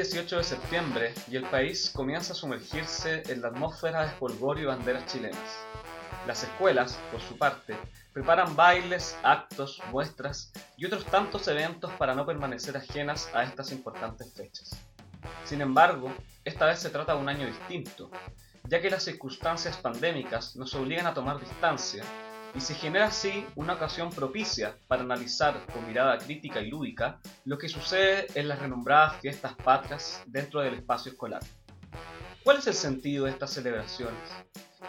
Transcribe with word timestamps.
18 0.00 0.38
de 0.38 0.44
septiembre 0.44 1.14
y 1.28 1.36
el 1.36 1.44
país 1.44 1.90
comienza 1.94 2.32
a 2.32 2.36
sumergirse 2.36 3.22
en 3.28 3.42
la 3.42 3.48
atmósfera 3.48 4.00
de 4.00 4.06
espolvor 4.06 4.58
y 4.58 4.64
banderas 4.64 5.04
chilenas. 5.04 5.38
Las 6.26 6.42
escuelas, 6.42 6.98
por 7.12 7.20
su 7.20 7.36
parte, 7.36 7.76
preparan 8.10 8.56
bailes, 8.56 9.18
actos, 9.22 9.78
muestras 9.90 10.52
y 10.78 10.86
otros 10.86 11.04
tantos 11.04 11.46
eventos 11.48 11.92
para 11.98 12.14
no 12.14 12.24
permanecer 12.24 12.78
ajenas 12.78 13.28
a 13.34 13.44
estas 13.44 13.72
importantes 13.72 14.32
fechas. 14.32 14.70
Sin 15.44 15.60
embargo, 15.60 16.10
esta 16.46 16.64
vez 16.64 16.78
se 16.78 16.88
trata 16.88 17.12
de 17.12 17.20
un 17.20 17.28
año 17.28 17.46
distinto, 17.46 18.10
ya 18.64 18.80
que 18.80 18.88
las 18.88 19.02
circunstancias 19.02 19.76
pandémicas 19.76 20.56
nos 20.56 20.74
obligan 20.74 21.08
a 21.08 21.12
tomar 21.12 21.38
distancia 21.38 22.04
y 22.54 22.60
se 22.60 22.74
genera 22.74 23.06
así 23.06 23.46
una 23.56 23.74
ocasión 23.74 24.10
propicia 24.10 24.76
para 24.88 25.02
analizar 25.02 25.64
con 25.72 25.86
mirada 25.86 26.18
crítica 26.18 26.60
y 26.60 26.70
lúdica 26.70 27.20
lo 27.44 27.58
que 27.58 27.68
sucede 27.68 28.26
en 28.34 28.48
las 28.48 28.58
renombradas 28.58 29.16
fiestas 29.20 29.54
patrias 29.54 30.22
dentro 30.26 30.60
del 30.60 30.74
espacio 30.74 31.12
escolar. 31.12 31.42
¿Cuál 32.42 32.58
es 32.58 32.66
el 32.66 32.74
sentido 32.74 33.26
de 33.26 33.32
estas 33.32 33.52
celebraciones? 33.52 34.18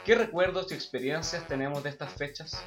¿Qué 0.06 0.16
recuerdos 0.16 0.72
y 0.72 0.76
experiencias 0.76 1.48
tenemos 1.48 1.84
de 1.84 1.90
estas 1.90 2.14
fechas? 2.14 2.64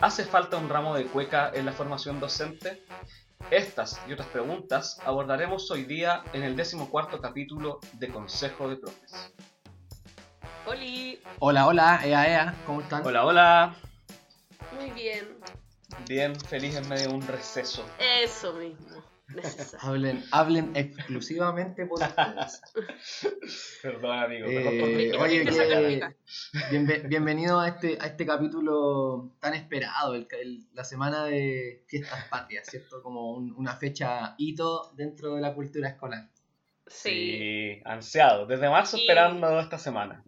¿Hace 0.00 0.24
falta 0.24 0.56
un 0.56 0.68
ramo 0.68 0.94
de 0.94 1.06
cueca 1.06 1.50
en 1.54 1.66
la 1.66 1.72
formación 1.72 2.20
docente? 2.20 2.84
Estas 3.50 4.00
y 4.06 4.12
otras 4.12 4.28
preguntas 4.28 5.00
abordaremos 5.04 5.70
hoy 5.70 5.84
día 5.84 6.22
en 6.32 6.42
el 6.42 6.54
decimocuarto 6.54 7.20
capítulo 7.20 7.80
de 7.94 8.08
Consejo 8.08 8.68
de 8.68 8.76
Profes. 8.76 9.32
Oli. 10.66 11.20
Hola, 11.38 11.66
hola, 11.66 12.00
ea, 12.04 12.28
ea, 12.28 12.54
¿cómo 12.66 12.82
están? 12.82 13.04
Hola, 13.04 13.24
hola. 13.24 13.89
Muy 14.78 14.90
bien. 14.90 15.38
Bien, 16.08 16.38
feliz 16.40 16.76
en 16.76 16.88
medio 16.88 17.08
de 17.08 17.14
un 17.14 17.26
receso. 17.26 17.84
Eso 17.98 18.52
mismo. 18.54 19.02
Hablen, 19.80 20.24
hablen 20.32 20.72
exclusivamente 20.74 21.86
por 21.86 22.02
ustedes. 22.02 22.60
Perdón, 23.82 24.18
amigo. 24.18 24.48
Eh, 24.48 25.12
oye, 25.16 25.38
rica 25.40 25.50
que- 25.50 25.56
saca 25.56 25.80
rica. 25.80 26.14
Bienve- 26.70 27.06
bienvenido 27.06 27.60
a 27.60 27.68
este, 27.68 27.96
a 28.00 28.06
este 28.06 28.26
capítulo 28.26 29.36
tan 29.40 29.54
esperado, 29.54 30.14
el- 30.16 30.26
el- 30.40 30.66
la 30.72 30.82
semana 30.82 31.24
de 31.26 31.84
fiestas 31.86 32.24
patrias, 32.28 32.66
¿cierto? 32.68 33.02
Como 33.04 33.32
un- 33.34 33.52
una 33.56 33.76
fecha 33.76 34.34
hito 34.36 34.92
dentro 34.96 35.36
de 35.36 35.40
la 35.42 35.54
cultura 35.54 35.88
escolar. 35.90 36.28
Sí. 36.88 37.38
Sí, 37.38 37.82
ansiado. 37.84 38.46
Desde 38.46 38.68
marzo 38.68 38.96
Y- 38.96 39.02
esperando 39.02 39.60
esta 39.60 39.78
semana. 39.78 40.24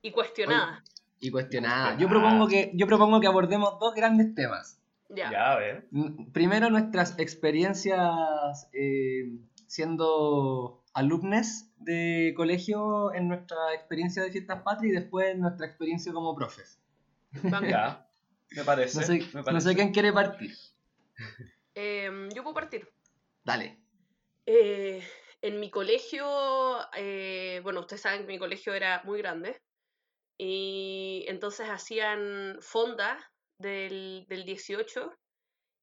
Y 0.00 0.12
cuestionada. 0.12 0.82
Y 1.20 1.30
cuestionada. 1.30 1.96
Yo 1.98 2.08
propongo 2.08 2.48
que, 2.48 2.72
yo 2.74 2.86
propongo 2.86 3.20
que 3.20 3.26
abordemos 3.26 3.78
dos 3.78 3.94
grandes 3.94 4.34
temas. 4.34 4.80
Ya. 5.10 5.30
Ya, 5.30 5.52
a 5.52 5.58
ver. 5.58 5.88
Primero, 6.32 6.70
nuestras 6.70 7.18
experiencias 7.18 8.68
eh, 8.72 9.30
siendo 9.66 10.82
alumnes 10.94 11.72
de 11.78 12.32
colegio 12.36 13.12
en 13.12 13.28
nuestra 13.28 13.74
experiencia 13.74 14.22
de 14.22 14.30
fiestas 14.30 14.62
patrias 14.62 14.92
y 14.92 14.96
después 14.96 15.36
nuestra 15.38 15.66
experiencia 15.66 16.12
como 16.12 16.34
profes. 16.34 16.80
Ya. 17.68 18.06
Me 18.52 18.64
parece. 18.64 18.98
No 18.98 19.06
sé, 19.06 19.12
me 19.12 19.26
no 19.34 19.44
parece. 19.44 19.68
sé 19.68 19.74
quién 19.76 19.92
quiere 19.92 20.12
partir. 20.12 20.52
Em, 21.74 22.28
yo 22.30 22.42
puedo 22.42 22.54
partir. 22.54 22.88
Dale. 23.44 23.78
Eh, 24.46 25.02
en 25.40 25.60
mi 25.60 25.70
colegio, 25.70 26.26
eh, 26.96 27.60
bueno, 27.62 27.80
ustedes 27.80 28.02
saben 28.02 28.22
que 28.22 28.32
mi 28.32 28.38
colegio 28.38 28.74
era 28.74 29.02
muy 29.04 29.18
grande. 29.18 29.60
Y 30.42 31.26
entonces 31.28 31.68
hacían 31.68 32.56
fonda 32.62 33.30
del, 33.58 34.24
del 34.26 34.46
18 34.46 35.12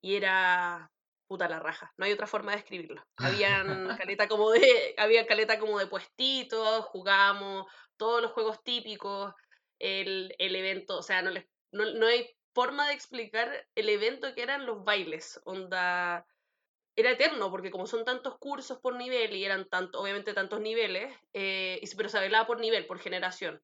y 0.01 0.15
era 0.15 0.89
puta 1.27 1.47
la 1.47 1.59
raja. 1.59 1.93
No 1.95 2.05
hay 2.05 2.13
otra 2.13 2.25
forma 2.25 2.51
de 2.51 2.57
describirlo. 2.57 3.03
Habían 3.17 3.67
caleta 4.01 4.27
como 4.27 4.49
de, 4.49 4.95
había 4.97 5.27
caleta 5.27 5.59
como 5.59 5.77
de 5.77 5.85
puestitos, 5.85 6.85
jugábamos 6.85 7.67
todos 7.97 8.19
los 8.19 8.31
juegos 8.31 8.63
típicos, 8.63 9.31
el, 9.77 10.33
el 10.39 10.55
evento, 10.55 10.97
o 10.97 11.03
sea, 11.03 11.21
no, 11.21 11.29
les, 11.29 11.45
no, 11.71 11.85
no 11.93 12.07
hay 12.07 12.27
forma 12.55 12.87
de 12.87 12.95
explicar 12.95 13.67
el 13.75 13.89
evento 13.89 14.33
que 14.33 14.41
eran 14.41 14.65
los 14.65 14.83
bailes. 14.83 15.39
Onda, 15.45 16.25
era 16.95 17.11
eterno, 17.11 17.51
porque 17.51 17.69
como 17.69 17.85
son 17.85 18.05
tantos 18.05 18.39
cursos 18.39 18.79
por 18.79 18.95
nivel 18.95 19.35
y 19.35 19.45
eran 19.45 19.69
tanto, 19.69 20.01
obviamente 20.01 20.33
tantos 20.33 20.61
niveles, 20.61 21.15
eh, 21.33 21.79
pero 21.95 22.09
se 22.09 22.17
bailaba 22.17 22.47
por 22.47 22.59
nivel, 22.59 22.87
por 22.87 22.97
generación. 22.97 23.61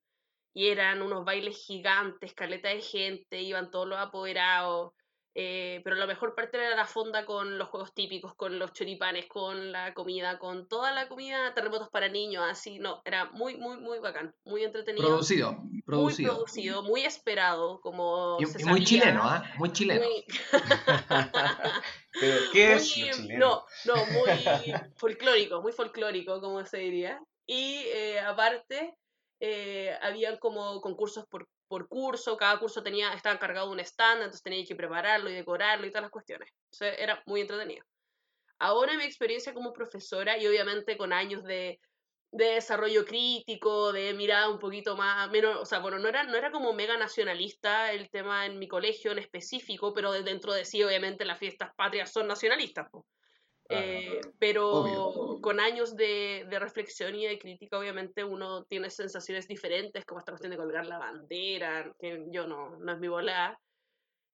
Y 0.54 0.68
eran 0.70 1.02
unos 1.02 1.26
bailes 1.26 1.58
gigantes, 1.66 2.34
caleta 2.34 2.70
de 2.70 2.82
gente, 2.82 3.42
iban 3.42 3.72
todos 3.72 3.88
los 3.88 3.98
apoderados. 4.00 4.92
eh, 5.36 5.82
pero 5.84 5.96
la 5.96 6.06
mejor 6.06 6.36
parte 6.36 6.58
era 6.58 6.76
la 6.76 6.86
fonda 6.86 7.26
con 7.26 7.58
los 7.58 7.68
juegos 7.70 7.92
típicos, 7.96 8.36
con 8.36 8.60
los 8.60 8.72
choripanes, 8.72 9.26
con 9.26 9.72
la 9.72 9.92
comida, 9.96 10.38
con 10.38 10.68
toda 10.68 10.92
la 10.92 11.08
comida, 11.08 11.56
terremotos 11.56 11.90
para 11.90 12.08
niños, 12.08 12.44
así, 12.48 12.78
no, 12.78 13.02
era 13.04 13.26
muy, 13.32 13.58
muy, 13.58 13.78
muy 13.78 13.98
bacán, 13.98 14.36
muy 14.46 14.64
entretenido. 14.64 15.08
Producido. 15.08 15.54
Muy 15.54 15.82
Producido. 15.82 16.36
producido, 16.36 16.84
muy 16.84 17.02
esperado, 17.04 17.82
como 17.82 18.38
Y, 18.40 18.46
se 18.46 18.62
y 18.62 18.66
muy 18.66 18.84
chileno, 18.84 19.22
¿ah? 19.24 19.44
Muy 19.58 19.72
chileno. 19.74 20.06
muy- 20.06 20.24
Pero, 22.20 22.38
¿qué 22.52 22.74
es 22.74 22.96
muy- 22.98 23.10
chileno? 23.12 23.66
No, 23.86 23.96
no, 23.96 24.06
muy 24.06 24.74
folclórico, 24.98 25.62
muy 25.64 25.72
folclórico, 25.72 26.40
como 26.42 26.64
se 26.66 26.78
diría. 26.78 27.20
Y 27.48 27.82
eh, 27.88 28.20
aparte, 28.20 28.96
eh, 29.44 29.98
habían 30.02 30.38
como 30.38 30.80
concursos 30.82 31.26
por, 31.30 31.48
por 31.68 31.88
curso, 31.90 32.38
cada 32.38 32.60
curso 32.60 32.84
tenía, 32.84 33.14
estaba 33.14 33.36
encargado 33.36 33.68
de 33.68 33.74
un 33.74 33.80
stand, 33.82 34.20
entonces 34.22 34.44
tenía 34.44 34.66
que 34.66 34.76
prepararlo 34.76 35.30
y 35.30 35.34
decorarlo 35.36 35.86
y 35.88 35.92
todas 35.92 36.04
las 36.04 36.12
cuestiones. 36.12 36.50
Entonces 36.72 37.00
era 37.02 37.22
muy 37.28 37.42
entretenido. 37.42 37.86
Ahora 38.60 38.96
mi 38.98 39.04
experiencia 39.04 39.54
como 39.54 39.74
profesora 39.74 40.38
y 40.38 40.48
obviamente 40.48 40.98
con 40.98 41.14
años 41.14 41.44
de, 41.44 41.80
de 42.32 42.46
desarrollo 42.46 43.06
crítico, 43.06 43.94
de 43.94 44.14
mirada 44.14 44.50
un 44.50 44.60
poquito 44.60 44.96
más, 44.98 45.30
menos, 45.32 45.58
o 45.62 45.66
sea, 45.66 45.80
bueno, 45.80 46.00
no 46.00 46.10
era, 46.10 46.24
no 46.26 46.38
era 46.38 46.52
como 46.52 46.74
mega 46.74 46.98
nacionalista 46.98 47.92
el 47.94 48.10
tema 48.10 48.46
en 48.46 48.60
mi 48.60 48.68
colegio 48.70 49.12
en 49.12 49.20
específico, 49.20 49.94
pero 49.94 50.12
de- 50.14 50.24
dentro 50.24 50.54
de 50.54 50.66
sí, 50.66 50.84
obviamente, 50.84 51.26
las 51.26 51.40
fiestas 51.40 51.72
patrias 51.76 52.12
son 52.14 52.28
nacionalistas. 52.28 52.88
Eh, 53.74 54.22
pero 54.40 54.70
Obvio. 54.70 55.42
con 55.42 55.60
años 55.60 55.96
de, 55.96 56.46
de 56.50 56.60
reflexión 56.60 57.16
y 57.16 57.26
de 57.26 57.40
crítica, 57.40 57.78
obviamente 57.78 58.24
uno 58.24 58.64
tiene 58.66 58.90
sensaciones 58.90 59.48
diferentes, 59.48 60.06
como 60.06 60.20
esta 60.20 60.32
cuestión 60.32 60.52
de 60.52 60.58
colgar 60.58 60.86
la 60.86 60.98
bandera, 60.98 61.94
que 62.00 62.26
yo 62.30 62.48
no, 62.48 62.78
no 62.78 62.92
es 62.92 63.00
mi 63.00 63.08
volada. 63.08 63.60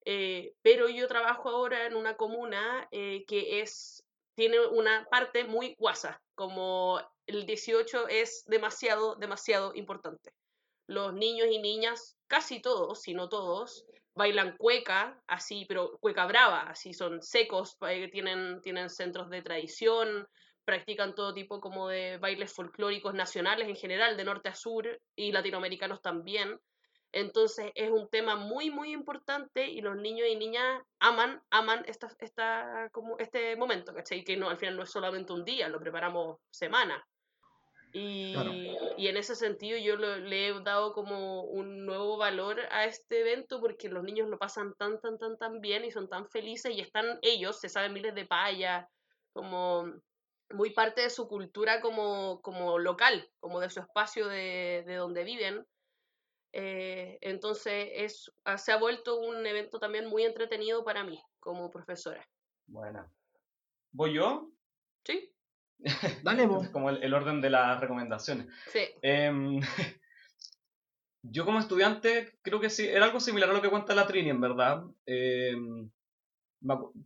Eh, 0.04 0.54
pero 0.62 0.88
yo 0.88 1.06
trabajo 1.08 1.50
ahora 1.50 1.86
en 1.86 1.94
una 1.94 2.16
comuna 2.16 2.88
eh, 2.90 3.24
que 3.26 3.60
es, 3.60 4.02
tiene 4.34 4.58
una 4.66 5.06
parte 5.10 5.44
muy 5.44 5.74
guasa, 5.78 6.22
como 6.34 7.00
el 7.26 7.46
18 7.46 8.08
es 8.08 8.44
demasiado, 8.46 9.16
demasiado 9.16 9.74
importante. 9.74 10.32
Los 10.86 11.14
niños 11.14 11.48
y 11.50 11.58
niñas, 11.58 12.16
casi 12.26 12.60
todos, 12.60 13.02
si 13.02 13.14
no 13.14 13.28
todos, 13.28 13.84
bailan 14.20 14.54
cueca, 14.58 15.18
así, 15.26 15.64
pero 15.66 15.96
cueca 15.98 16.26
brava, 16.26 16.60
así 16.68 16.92
son 16.92 17.22
secos, 17.22 17.78
eh, 17.88 18.10
tienen, 18.12 18.60
tienen 18.60 18.90
centros 18.90 19.30
de 19.30 19.40
tradición, 19.40 20.28
practican 20.66 21.14
todo 21.14 21.32
tipo 21.32 21.58
como 21.58 21.88
de 21.88 22.18
bailes 22.18 22.52
folclóricos 22.52 23.14
nacionales 23.14 23.66
en 23.66 23.76
general, 23.76 24.18
de 24.18 24.24
norte 24.24 24.50
a 24.50 24.54
sur, 24.54 25.00
y 25.16 25.32
latinoamericanos 25.32 26.02
también. 26.02 26.60
Entonces 27.12 27.72
es 27.74 27.90
un 27.90 28.10
tema 28.10 28.36
muy, 28.36 28.70
muy 28.70 28.92
importante 28.92 29.66
y 29.66 29.80
los 29.80 29.96
niños 29.96 30.28
y 30.28 30.36
niñas 30.36 30.82
aman, 30.98 31.40
aman 31.48 31.82
esta, 31.86 32.10
esta, 32.18 32.90
como 32.92 33.18
este 33.18 33.56
momento, 33.56 33.94
¿cachai? 33.94 34.22
Que 34.22 34.36
no, 34.36 34.50
al 34.50 34.58
final 34.58 34.76
no 34.76 34.82
es 34.82 34.90
solamente 34.90 35.32
un 35.32 35.46
día, 35.46 35.70
lo 35.70 35.80
preparamos 35.80 36.36
semanas. 36.50 37.02
Y, 37.92 38.32
Claro. 38.32 38.52
y 38.96 39.08
en 39.08 39.16
ese 39.16 39.34
sentido 39.34 39.76
yo 39.78 39.96
lo- 39.96 40.18
le 40.18 40.48
he 40.48 40.60
dado 40.62 40.92
como 40.92 41.42
un 41.44 41.84
nuevo 41.86 42.16
valor 42.16 42.60
a 42.70 42.84
este 42.84 43.20
evento 43.20 43.60
porque 43.60 43.88
los 43.88 44.04
niños 44.04 44.28
lo 44.28 44.38
pasan 44.38 44.74
tan, 44.74 45.00
tan, 45.00 45.18
tan, 45.18 45.36
tan 45.38 45.60
bien 45.60 45.84
y 45.84 45.90
son 45.90 46.08
tan 46.08 46.28
felices 46.28 46.72
y 46.72 46.80
están 46.80 47.18
ellos, 47.22 47.58
se 47.60 47.68
saben 47.68 47.92
miles 47.92 48.14
de 48.14 48.26
payas, 48.26 48.86
como 49.32 49.86
muy 50.50 50.70
parte 50.70 51.02
de 51.02 51.10
su 51.10 51.26
cultura 51.28 51.80
como, 51.80 52.40
como 52.42 52.78
local, 52.78 53.28
como 53.40 53.60
de 53.60 53.70
su 53.70 53.80
espacio 53.80 54.28
de, 54.28 54.84
de 54.86 54.94
donde 54.96 55.24
viven. 55.24 55.66
Eh, 56.52 57.18
entonces 57.20 57.90
es, 57.92 58.32
ah, 58.44 58.58
se 58.58 58.72
ha 58.72 58.76
vuelto 58.76 59.20
un 59.20 59.46
evento 59.46 59.78
también 59.78 60.06
muy 60.06 60.24
entretenido 60.24 60.84
para 60.84 61.04
mí 61.04 61.20
como 61.38 61.70
profesora. 61.70 62.28
Bueno. 62.66 63.12
¿Voy 63.92 64.14
yo? 64.14 64.52
¿Sí? 65.04 65.34
Dale. 66.22 66.44
Es 66.62 66.68
como 66.70 66.90
el, 66.90 67.02
el 67.02 67.14
orden 67.14 67.40
de 67.40 67.50
las 67.50 67.80
recomendaciones. 67.80 68.46
Sí. 68.72 68.80
Em, 69.02 69.60
yo 71.22 71.44
como 71.44 71.58
estudiante 71.58 72.38
creo 72.42 72.60
que 72.60 72.70
sí, 72.70 72.86
era 72.88 73.04
algo 73.06 73.20
similar 73.20 73.50
a 73.50 73.52
lo 73.52 73.62
que 73.62 73.70
cuenta 73.70 73.94
la 73.94 74.06
Trini, 74.06 74.30
en 74.30 74.40
verdad. 74.40 74.82
Em, 75.06 75.90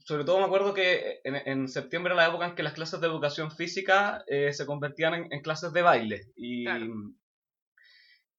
sobre 0.05 0.25
todo 0.25 0.38
me 0.38 0.44
acuerdo 0.47 0.75
que 0.75 1.21
en, 1.23 1.37
en 1.37 1.69
septiembre 1.69 2.12
era 2.12 2.23
la 2.23 2.29
época 2.29 2.47
en 2.47 2.55
que 2.56 2.65
las 2.65 2.73
clases 2.73 3.00
de 3.00 3.06
educación 3.06 3.50
física 3.53 4.25
eh, 4.26 4.53
se 4.53 4.67
convertían 4.67 5.15
en, 5.15 5.32
en 5.32 5.43
clases 5.43 5.73
de 5.73 5.82
baile. 5.82 6.26
Y, 6.35 6.65
Claro. 6.65 6.87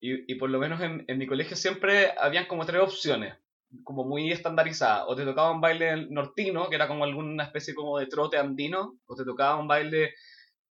y, 0.00 0.32
y 0.32 0.34
por 0.36 0.50
lo 0.50 0.58
menos 0.58 0.80
en, 0.82 1.04
en 1.08 1.18
mi 1.18 1.26
colegio 1.26 1.56
siempre 1.56 2.12
habían 2.18 2.46
como 2.46 2.66
tres 2.66 2.82
opciones, 2.82 3.34
como 3.84 4.04
muy 4.04 4.30
estandarizadas. 4.32 5.04
O 5.08 5.16
te 5.16 5.24
tocaba 5.24 5.50
un 5.52 5.60
baile 5.60 6.06
nortino, 6.10 6.68
que 6.68 6.76
era 6.76 6.88
como 6.88 7.04
alguna 7.04 7.44
especie 7.44 7.74
como 7.74 7.98
de 7.98 8.06
trote 8.06 8.38
andino, 8.38 8.98
o 9.06 9.14
te 9.16 9.24
tocaba 9.24 9.56
un 9.56 9.68
baile 9.68 10.14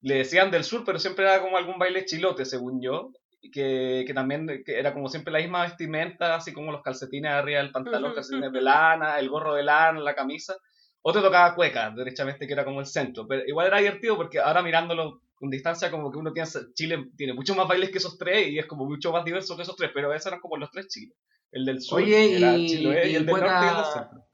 le 0.03 0.17
decían 0.17 0.51
del 0.51 0.65
sur, 0.65 0.85
pero 0.85 0.99
siempre 0.99 1.25
era 1.25 1.41
como 1.41 1.57
algún 1.57 1.79
baile 1.79 2.05
chilote, 2.05 2.45
según 2.45 2.81
yo, 2.83 3.13
que, 3.53 4.05
que 4.07 4.15
también 4.15 4.47
que 4.65 4.79
era 4.79 4.93
como 4.93 5.09
siempre 5.09 5.33
la 5.33 5.39
misma 5.41 5.63
vestimenta, 5.63 6.35
así 6.37 6.53
como 6.53 6.73
los 6.73 6.83
calcetines 6.83 7.31
arriba 7.33 7.61
del 7.61 7.73
pantalón, 7.73 8.13
Ujú, 8.13 8.15
calcetines 8.15 8.53
de 8.53 8.61
lana, 8.63 9.19
el 9.19 9.29
gorro 9.29 9.55
de 9.55 9.63
lana, 9.63 10.01
la 10.01 10.15
camisa, 10.15 10.57
o 11.03 11.13
te 11.13 11.21
tocaba 11.21 11.55
cueca, 11.55 11.91
derechamente, 11.91 12.47
que 12.47 12.53
era 12.53 12.65
como 12.65 12.81
el 12.81 12.87
centro, 12.87 13.27
pero 13.29 13.43
igual 13.47 13.69
era 13.69 13.79
divertido 13.79 14.17
porque 14.17 14.41
ahora 14.41 14.63
mirándolo 14.63 15.23
con 15.43 15.51
distancia 15.51 15.91
como 15.91 16.13
que 16.13 16.19
uno 16.19 16.33
piensa, 16.33 16.61
Chile 16.73 17.11
tiene 17.17 17.33
muchos 17.35 17.57
más 17.57 17.67
bailes 17.67 17.91
que 17.91 17.99
esos 17.99 18.17
tres 18.17 18.47
y 18.47 18.61
es 18.61 18.67
como 18.67 18.85
mucho 18.85 19.11
más 19.11 19.25
diverso 19.25 19.57
que 19.57 19.63
esos 19.63 19.75
tres, 19.75 19.91
pero 19.93 20.15
esos 20.15 20.29
eran 20.29 20.39
como 20.41 20.57
los 20.57 20.71
tres 20.71 20.87
chiles. 20.87 21.17
El 21.51 21.65
del 21.65 21.83
sur, 21.83 22.01
Oye, 22.01 22.37
era 22.37 22.57
y- 22.57 22.69
Chiloé, 22.69 23.09
y, 23.09 23.13
y 23.13 23.17
el 23.17 23.27
del 23.27 23.35
cueca- 23.35 23.51
norte 23.51 23.67
y 23.67 23.69
el 23.71 23.77
del 23.77 23.93
centro. 23.93 24.25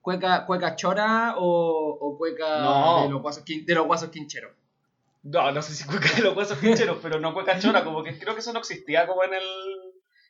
¿Cueca, 0.00 0.46
cueca 0.46 0.74
chora 0.74 1.34
o, 1.36 1.98
o 2.00 2.16
cueca 2.16 2.62
No. 2.62 3.02
de 3.02 3.10
los 3.10 3.20
guasos, 3.20 3.44
quin- 3.44 3.66
de 3.66 3.74
los 3.74 3.84
guasos 3.86 4.08
quincheros? 4.08 4.52
No, 5.22 5.52
no 5.52 5.60
sé 5.60 5.74
si 5.74 5.84
cueca 5.86 6.08
de 6.16 6.22
los 6.22 6.34
huesos 6.34 6.56
quincheros, 6.58 6.96
pero 7.02 7.20
no 7.20 7.34
cueca 7.34 7.58
chora, 7.58 7.84
como 7.84 8.02
que 8.02 8.18
creo 8.18 8.32
que 8.32 8.40
eso 8.40 8.54
no 8.54 8.60
existía 8.60 9.06
como 9.06 9.22
en 9.24 9.34
el, 9.34 9.42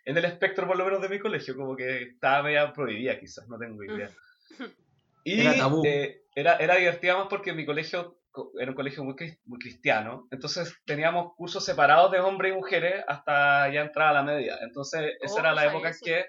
en 0.06 0.16
el 0.19 0.25
espectro 0.25 0.66
por 0.66 0.76
lo 0.76 0.84
menos 0.84 1.00
de 1.00 1.08
mi 1.08 1.20
colegio, 1.20 1.56
como 1.56 1.76
que 1.76 2.02
estaba 2.02 2.42
media 2.42 2.72
prohibida 2.72 3.20
quizás, 3.20 3.46
no 3.48 3.56
tengo 3.56 3.84
idea. 3.84 4.10
Y 5.26 5.40
Era 5.40 5.56
tabú. 5.56 5.82
eh, 5.86 6.25
era, 6.34 6.56
era 6.56 6.75
divertida 6.76 7.16
más 7.16 7.28
porque 7.28 7.52
mi 7.54 7.64
colegio 7.64 8.16
co- 8.16 8.19
era 8.60 8.70
un 8.70 8.76
colegio 8.76 9.04
muy, 9.04 9.14
muy 9.44 9.58
cristiano, 9.58 10.26
entonces 10.31 10.76
teníamos 10.84 11.34
cursos 11.36 11.64
separados 11.64 12.10
de 12.12 12.20
hombres 12.20 12.52
y 12.52 12.56
mujeres 12.56 13.04
hasta 13.06 13.72
ya 13.72 13.82
entrada 13.82 14.12
la 14.12 14.22
media, 14.22 14.58
entonces 14.62 15.12
esa 15.20 15.36
Oh, 15.36 15.38
era 15.40 15.50
no 15.50 15.56
la 15.56 15.66
época 15.66 15.88
en 15.88 15.94
que 16.02 16.25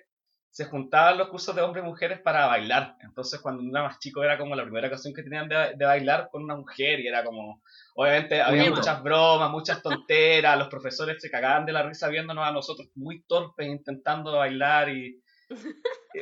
se 0.55 0.63
juntaban 0.63 1.17
los 1.17 1.27
cursos 1.27 1.53
de 1.53 1.61
hombres 1.61 1.83
y 1.83 1.87
mujeres 1.87 2.21
para 2.21 2.45
bailar. 2.45 2.95
Entonces, 3.01 3.41
cuando 3.41 3.61
uno 3.61 3.77
era 3.77 3.89
más 3.89 3.99
chico, 3.99 4.23
era 4.23 4.37
como 4.37 4.55
la 4.55 4.63
primera 4.63 4.87
ocasión 4.87 5.13
que 5.13 5.21
tenían 5.21 5.49
de, 5.49 5.73
de 5.75 5.85
bailar 5.85 6.29
con 6.31 6.45
una 6.45 6.55
mujer 6.55 7.01
y 7.01 7.07
era 7.07 7.25
como, 7.25 7.61
obviamente, 7.93 8.41
había 8.41 8.69
muchas 8.69 9.03
bromas, 9.03 9.51
muchas 9.51 9.81
tonteras, 9.81 10.57
los 10.57 10.69
profesores 10.69 11.21
se 11.21 11.29
cagaban 11.29 11.65
de 11.65 11.73
la 11.73 11.83
risa 11.83 12.07
viéndonos 12.07 12.47
a 12.47 12.53
nosotros 12.53 12.87
muy 12.95 13.21
torpes 13.23 13.67
intentando 13.67 14.37
bailar 14.37 14.87
y 14.87 15.21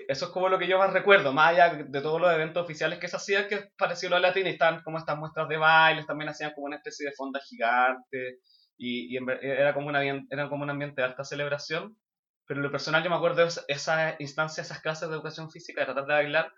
eso 0.08 0.26
es 0.26 0.32
como 0.32 0.50
lo 0.50 0.60
que 0.60 0.68
yo 0.68 0.78
más 0.78 0.92
recuerdo, 0.94 1.34
más 1.34 1.50
allá 1.52 1.74
de 1.76 2.02
todos 2.02 2.20
los 2.20 2.34
eventos 2.34 2.64
oficiales 2.64 3.00
que 3.00 3.08
se 3.08 3.16
hacían, 3.18 3.48
que 3.48 3.70
pareció 3.78 4.10
lo 4.10 4.20
latín, 4.20 4.48
y 4.48 4.52
estaban 4.52 4.82
como 4.84 4.98
estas 4.98 5.18
muestras 5.18 5.48
de 5.50 5.58
bailes, 5.58 6.06
también 6.08 6.30
hacían 6.30 6.52
como 6.54 6.68
una 6.68 6.78
especie 6.78 7.08
de 7.08 7.14
fonda 7.16 7.40
gigante, 7.42 8.40
y, 8.78 9.18
ver- 9.24 9.44
era, 9.44 9.74
como 9.74 9.88
una, 9.88 10.04
era 10.04 10.50
como 10.50 10.64
un 10.64 10.70
ambiente 10.70 11.02
de 11.02 11.08
alta 11.08 11.24
celebración, 11.24 11.98
pero 12.46 12.62
lo 12.62 12.72
personal 12.72 13.04
yo 13.04 13.10
me 13.10 13.16
acuerdo 13.16 13.42
de 13.42 13.48
esa- 13.48 13.64
esas 13.68 14.16
instancias, 14.20 14.68
esas 14.68 14.82
clases 14.82 15.08
de 15.10 15.16
educación 15.16 15.50
física, 15.52 15.82
de 15.82 15.86
tratar 15.86 16.06
de 16.06 16.14
bailar, 16.14 16.52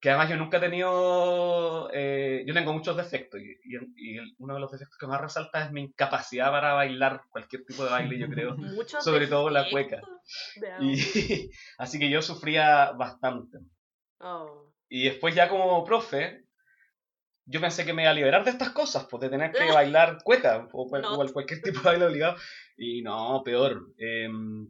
que 0.00 0.08
además 0.08 0.30
yo 0.30 0.36
nunca 0.36 0.56
he 0.56 0.60
tenido, 0.60 1.90
eh, 1.92 2.42
yo 2.46 2.54
tengo 2.54 2.72
muchos 2.72 2.96
defectos, 2.96 3.38
y, 3.40 3.50
y- 3.64 3.78
y 3.96 4.16
el- 4.18 4.34
uno 4.38 4.54
de 4.54 4.60
los 4.60 4.72
defectos 4.72 4.96
que 4.98 5.06
más 5.06 5.20
resalta 5.20 5.62
es 5.64 5.72
mi 5.72 5.82
incapacidad 5.82 6.50
para 6.50 6.72
bailar 6.72 7.22
cualquier 7.28 7.64
tipo 7.64 7.84
de 7.84 7.90
baile, 7.90 8.18
yo 8.18 8.28
creo. 8.28 8.56
Muchos 8.56 9.04
Sobre 9.04 9.26
todo 9.26 9.50
la. 9.50 9.66
Veamos. 10.60 10.82
Y, 11.16 11.50
así 11.78 11.98
que 11.98 12.08
yo 12.10 12.22
sufría 12.22 12.92
bastante. 12.92 13.58
Oh. 14.20 14.72
Y 14.88 15.04
después 15.04 15.34
ya 15.34 15.48
como 15.48 15.84
profe, 15.84 16.44
yo 17.46 17.60
pensé 17.60 17.84
que 17.84 17.92
me 17.92 18.02
iba 18.02 18.10
a 18.10 18.14
liberar 18.14 18.44
de 18.44 18.50
estas 18.50 18.70
cosas, 18.70 19.06
pues 19.10 19.20
de 19.22 19.28
tener 19.28 19.52
que 19.52 19.58
bailar 19.74 20.18
cueca 20.24 20.66
o, 20.72 20.88
cual- 20.88 21.02
No. 21.02 21.14
o 21.18 21.32
cualquier 21.32 21.60
tipo 21.62 21.80
de 21.80 21.84
baile 21.84 22.06
obligado. 22.06 22.36
Y 22.76 23.02
no, 23.02 23.42
peor. 23.44 23.86
Em, 23.98 24.66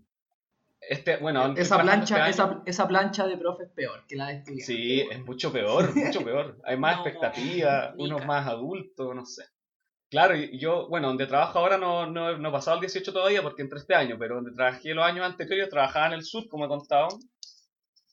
este, 0.81 1.17
bueno, 1.19 1.47
estoy 1.47 1.62
Esa 1.62 1.82
plancha, 1.82 2.19
este 2.19 2.31
esa, 2.31 2.62
esa 2.67 2.88
plancha 2.88 3.27
de 3.27 3.37
profe 3.37 3.65
es 3.65 3.71
peor 3.71 4.05
que 4.09 4.17
la 4.17 4.29
de 4.29 4.35
estudiante. 4.38 4.65
Sí, 4.65 5.00
es 5.11 5.25
mucho 5.25 5.53
peor, 5.53 5.94
mucho 5.94 6.21
peor. 6.25 6.59
Hay 6.65 6.77
más 6.77 6.97
No, 6.97 7.03
expectativas, 7.06 7.94
ni 7.97 8.05
unos 8.06 8.27
más 8.27 8.47
adultos, 8.47 9.15
no 9.15 9.25
sé. 9.27 9.44
Claro, 10.11 10.35
y 10.37 10.59
yo, 10.59 10.88
bueno, 10.88 11.09
donde 11.09 11.27
trabajo 11.27 11.59
ahora 11.61 11.79
no, 11.79 12.06
no, 12.06 12.37
no 12.37 12.49
he 12.49 12.53
pasado 12.53 12.77
el 12.77 12.81
18 12.81 13.12
todavía 13.12 13.43
porque 13.43 13.62
entré 13.62 13.79
este 13.79 13.94
año, 13.94 14.17
pero 14.19 14.37
donde 14.37 14.53
trabajé 14.53 14.93
los 14.93 15.05
años 15.05 15.25
anteriores, 15.25 15.69
trabajaba 15.69 16.09
en 16.09 16.12
el 16.15 16.25
sur, 16.25 16.49
como 16.49 16.65
he 16.65 16.69
contado. 16.69 17.09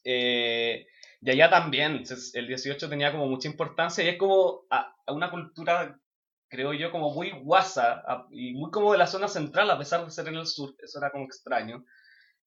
Eh, 0.04 0.86
y 1.22 1.30
allá 1.32 1.50
también, 1.50 2.04
el 2.34 2.48
18 2.48 2.90
tenía 2.90 3.12
como 3.12 3.28
mucha 3.28 3.48
importancia 3.48 4.04
y 4.04 4.10
es 4.10 4.18
como 4.18 4.66
a, 4.70 4.96
a 5.06 5.12
una 5.14 5.32
cultura, 5.32 6.00
creo 6.48 6.74
yo, 6.74 6.92
como 6.92 7.14
muy 7.14 7.32
guasa 7.32 8.04
a- 8.08 8.28
y 8.32 8.54
muy 8.54 8.72
como 8.72 8.92
de 8.92 8.98
la 9.00 9.08
zona 9.08 9.28
central, 9.28 9.70
a 9.72 9.78
pesar 9.78 10.06
de 10.06 10.12
ser 10.12 10.28
en 10.28 10.36
el 10.36 10.46
sur, 10.46 10.76
eso 10.82 11.00
era 11.00 11.12
como 11.12 11.26
extraño. 11.26 11.84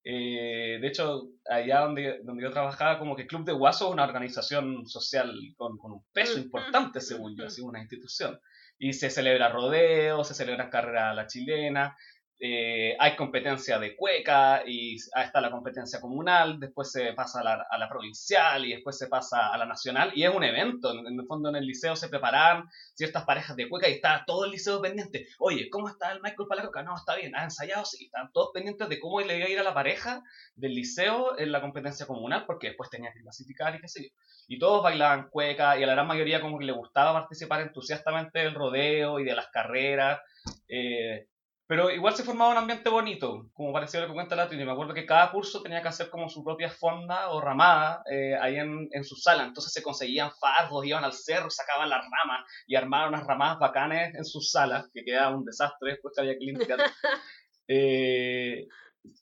Eh, 0.02 0.78
de 0.80 0.86
hecho, 0.88 1.28
allá 1.48 1.80
donde, 1.80 2.20
donde 2.22 2.42
yo 2.42 2.50
trabajaba, 2.50 2.98
como 2.98 3.16
que 3.16 3.26
Club 3.26 3.44
de 3.44 3.52
Guaso 3.52 3.88
es 3.88 3.92
una 3.92 4.04
organización 4.04 4.86
social 4.86 5.32
con, 5.56 5.76
con 5.76 5.92
un 5.92 6.04
peso 6.12 6.38
importante, 6.38 7.00
según 7.00 7.36
yo, 7.36 7.46
así 7.46 7.60
una 7.60 7.80
institución. 7.80 8.40
Y 8.78 8.94
se 8.94 9.10
celebra 9.10 9.50
rodeo, 9.50 10.24
se 10.24 10.34
celebra 10.34 10.70
carrera 10.70 11.10
a 11.10 11.14
la 11.14 11.26
chilena, 11.26 11.96
eh, 12.42 12.96
hay 12.98 13.16
competencia 13.16 13.78
de 13.78 13.94
cueca 13.94 14.62
y 14.66 14.96
ahí 15.14 15.26
está 15.26 15.42
la 15.42 15.50
competencia 15.50 16.00
comunal, 16.00 16.58
después 16.58 16.90
se 16.90 17.12
pasa 17.12 17.40
a 17.40 17.44
la, 17.44 17.66
a 17.70 17.76
la 17.78 17.86
provincial 17.86 18.64
y 18.64 18.72
después 18.72 18.96
se 18.96 19.08
pasa 19.08 19.48
a 19.52 19.58
la 19.58 19.66
nacional 19.66 20.10
y 20.14 20.24
es 20.24 20.34
un 20.34 20.42
evento, 20.42 20.90
en, 20.92 21.20
el 21.20 21.26
fondo 21.26 21.50
en 21.50 21.56
el 21.56 21.66
liceo 21.66 21.96
se 21.96 22.08
preparan 22.08 22.64
ciertas 22.94 23.24
parejas 23.24 23.56
de 23.56 23.68
cueca 23.68 23.90
y 23.90 23.92
está 23.92 24.24
todo 24.26 24.46
el 24.46 24.52
liceo 24.52 24.80
pendiente, 24.80 25.26
oye, 25.38 25.68
¿cómo 25.68 25.90
está 25.90 26.12
el 26.12 26.22
Michael 26.22 26.48
para? 26.48 26.82
No, 26.82 26.96
está 26.96 27.14
bien, 27.16 27.36
ha 27.36 27.44
ensayado, 27.44 27.84
sí, 27.84 28.06
están 28.06 28.32
todos 28.32 28.52
pendientes 28.54 28.88
de 28.88 28.98
cómo 28.98 29.20
le 29.20 29.36
iba 29.36 29.46
a 29.46 29.50
ir 29.50 29.58
a 29.58 29.62
la 29.62 29.74
pareja 29.74 30.22
del 30.54 30.74
liceo 30.74 31.38
en 31.38 31.52
la 31.52 31.60
competencia 31.60 32.06
comunal 32.06 32.44
porque 32.46 32.68
después 32.68 32.88
tenía 32.88 33.12
que 33.12 33.20
clasificar 33.20 33.74
y 33.74 33.80
qué 33.80 33.88
sé 33.88 34.04
yo. 34.04 34.08
Y 34.48 34.58
todos 34.58 34.82
bailaban 34.82 35.28
cueca 35.28 35.78
y 35.78 35.82
a 35.82 35.86
la 35.86 35.92
gran 35.92 36.06
mayoría 36.06 36.40
como 36.40 36.58
que 36.58 36.64
le 36.64 36.72
gustaba 36.72 37.12
participar 37.12 37.60
entusiastamente 37.60 38.38
del 38.38 38.54
rodeo 38.54 39.20
y 39.20 39.24
de 39.24 39.34
las 39.34 39.48
carreras. 39.48 40.20
eh, 40.68 41.26
pero 41.70 41.88
igual 41.88 42.16
se 42.16 42.24
formaba 42.24 42.50
un 42.50 42.56
ambiente 42.56 42.90
bonito, 42.90 43.48
como 43.52 43.72
parecía 43.72 44.00
lo 44.00 44.08
que 44.08 44.14
cuenta 44.14 44.34
Latino. 44.34 44.62
Y 44.62 44.66
me 44.66 44.72
acuerdo 44.72 44.92
que 44.92 45.06
cada 45.06 45.30
curso 45.30 45.62
tenía 45.62 45.80
que 45.80 45.86
hacer 45.86 46.10
como 46.10 46.28
su 46.28 46.42
propia 46.42 46.68
fonda 46.68 47.30
o 47.30 47.40
ramada 47.40 48.02
eh, 48.10 48.34
ahí 48.42 48.56
en, 48.56 48.88
en 48.90 49.04
su 49.04 49.14
sala. 49.14 49.44
Entonces 49.44 49.72
se 49.72 49.80
conseguían 49.80 50.32
fardos, 50.32 50.84
iban 50.84 51.04
al 51.04 51.12
cerro, 51.12 51.48
sacaban 51.48 51.88
las 51.88 52.02
ramas 52.02 52.44
y 52.66 52.74
armaban 52.74 53.10
unas 53.10 53.24
ramadas 53.24 53.60
bacanes 53.60 54.16
en 54.16 54.24
sus 54.24 54.50
salas, 54.50 54.90
que 54.92 55.04
quedaba 55.04 55.36
un 55.36 55.44
desastre 55.44 55.92
después 55.92 56.12
que 56.12 56.22
había 56.22 56.36
que 56.36 56.44
limpiar. 56.44 56.80
Eh, 57.72 58.66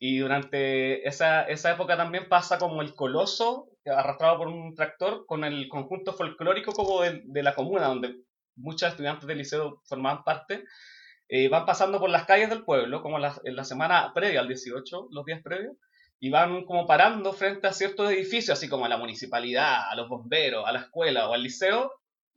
y 0.00 0.16
durante 0.16 1.06
esa, 1.06 1.42
esa 1.42 1.72
época 1.72 1.98
también 1.98 2.30
pasa 2.30 2.56
como 2.56 2.80
el 2.80 2.94
coloso, 2.94 3.68
arrastrado 3.84 4.38
por 4.38 4.48
un 4.48 4.74
tractor, 4.74 5.26
con 5.26 5.44
el 5.44 5.68
conjunto 5.68 6.14
folclórico 6.14 6.72
como 6.72 7.02
de, 7.02 7.20
de 7.26 7.42
la 7.42 7.54
comuna, 7.54 7.88
donde 7.88 8.22
muchos 8.56 8.88
estudiantes 8.88 9.26
del 9.28 9.36
liceo 9.36 9.82
formaban 9.86 10.24
parte 10.24 10.64
eh, 11.28 11.48
van 11.48 11.66
pasando 11.66 11.98
por 12.00 12.10
las 12.10 12.24
calles 12.26 12.48
del 12.50 12.64
pueblo, 12.64 13.02
como 13.02 13.18
la- 13.18 13.40
en 13.44 13.54
la 13.56 13.64
semana 13.64 14.12
previa 14.14 14.40
al 14.40 14.48
18, 14.48 15.08
los 15.10 15.24
días 15.24 15.40
previos, 15.42 15.76
y 16.20 16.30
van 16.30 16.64
como 16.64 16.86
parando 16.86 17.32
frente 17.32 17.66
a 17.68 17.72
ciertos 17.72 18.10
edificios, 18.10 18.58
así 18.58 18.68
como 18.68 18.84
a 18.86 18.88
la 18.88 18.96
municipalidad, 18.96 19.88
a 19.90 19.94
los 19.94 20.08
bomberos, 20.08 20.66
a 20.66 20.72
la 20.72 20.80
escuela 20.80 21.28
o 21.28 21.34
al 21.34 21.42
liceo, 21.42 21.92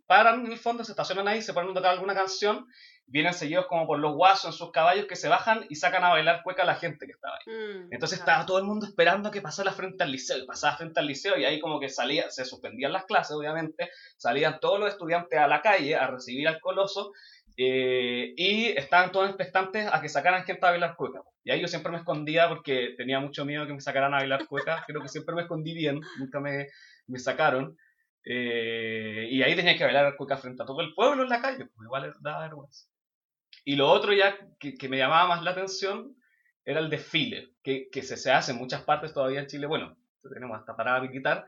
paran 0.05 0.45
en 0.45 0.51
el 0.51 0.57
fondo, 0.59 0.83
se 0.83 0.91
estacionan 0.91 1.27
ahí, 1.27 1.41
se 1.41 1.53
ponen 1.53 1.71
a 1.71 1.73
tocar 1.73 1.91
alguna 1.91 2.13
canción, 2.13 2.67
vienen 3.07 3.33
seguidos 3.33 3.65
como 3.67 3.87
por 3.87 3.97
los 3.99 4.13
guasos 4.13 4.45
en 4.45 4.53
sus 4.53 4.71
caballos 4.71 5.05
que 5.05 5.15
se 5.15 5.27
bajan 5.29 5.65
y 5.69 5.75
sacan 5.75 6.03
a 6.03 6.09
bailar 6.09 6.43
cueca 6.43 6.63
a 6.63 6.65
la 6.65 6.75
gente 6.75 7.05
que 7.05 7.11
estaba 7.13 7.35
ahí. 7.35 7.53
Mm, 7.53 7.93
Entonces 7.93 8.19
claro. 8.19 8.31
estaba 8.31 8.45
todo 8.45 8.57
el 8.59 8.65
mundo 8.65 8.85
esperando 8.85 9.31
que 9.31 9.41
pasara 9.41 9.71
frente 9.71 10.03
al 10.03 10.11
liceo, 10.11 10.37
y 10.37 10.45
pasaba 10.45 10.77
frente 10.77 10.99
al 10.99 11.07
liceo, 11.07 11.37
y 11.37 11.45
ahí 11.45 11.59
como 11.59 11.79
que 11.79 11.89
salía, 11.89 12.29
se 12.29 12.45
suspendían 12.45 12.91
las 12.93 13.05
clases, 13.05 13.35
obviamente, 13.35 13.89
salían 14.17 14.59
todos 14.59 14.79
los 14.79 14.89
estudiantes 14.89 15.39
a 15.39 15.47
la 15.47 15.61
calle 15.61 15.95
a 15.95 16.07
recibir 16.07 16.47
al 16.47 16.59
coloso, 16.59 17.11
eh, 17.57 18.33
y 18.35 18.67
estaban 18.77 19.11
todos 19.11 19.29
expectantes 19.29 19.87
a 19.91 20.01
que 20.01 20.09
sacaran 20.09 20.43
gente 20.43 20.65
a 20.65 20.71
bailar 20.71 20.95
cueca. 20.95 21.21
Y 21.43 21.51
ahí 21.51 21.61
yo 21.61 21.67
siempre 21.67 21.91
me 21.91 21.97
escondía 21.97 22.47
porque 22.49 22.93
tenía 22.97 23.19
mucho 23.19 23.45
miedo 23.45 23.65
que 23.67 23.73
me 23.73 23.81
sacaran 23.81 24.13
a 24.13 24.17
bailar 24.17 24.47
cueca, 24.47 24.83
creo 24.87 25.01
que 25.01 25.07
siempre 25.07 25.35
me 25.35 25.41
escondí 25.41 25.73
bien, 25.73 25.99
nunca 26.19 26.39
me, 26.39 26.67
me 27.07 27.19
sacaron. 27.19 27.77
Eh, 28.23 29.27
y 29.31 29.41
ahí 29.41 29.55
tenía 29.55 29.75
que 29.75 29.83
bailar 29.83 30.15
cueca 30.15 30.37
frente 30.37 30.61
a 30.61 30.65
todo 30.65 30.81
el 30.81 30.93
pueblo 30.93 31.23
en 31.23 31.29
la 31.29 31.41
calle, 31.41 31.65
pues 31.65 31.85
igual 31.85 32.13
daba 32.21 32.43
vergüenza. 32.43 32.87
Y 33.65 33.75
lo 33.75 33.89
otro 33.89 34.13
ya 34.13 34.37
que, 34.59 34.75
que 34.75 34.89
me 34.89 34.97
llamaba 34.97 35.27
más 35.27 35.43
la 35.43 35.51
atención 35.51 36.15
era 36.65 36.79
el 36.79 36.89
desfile, 36.89 37.53
que, 37.63 37.89
que 37.91 38.03
se, 38.03 38.17
se 38.17 38.31
hace 38.31 38.51
en 38.51 38.57
muchas 38.57 38.83
partes 38.83 39.13
todavía 39.13 39.39
en 39.39 39.47
Chile. 39.47 39.67
Bueno, 39.67 39.97
tenemos 40.33 40.59
hasta 40.59 40.75
parada 40.75 41.01
militar, 41.01 41.45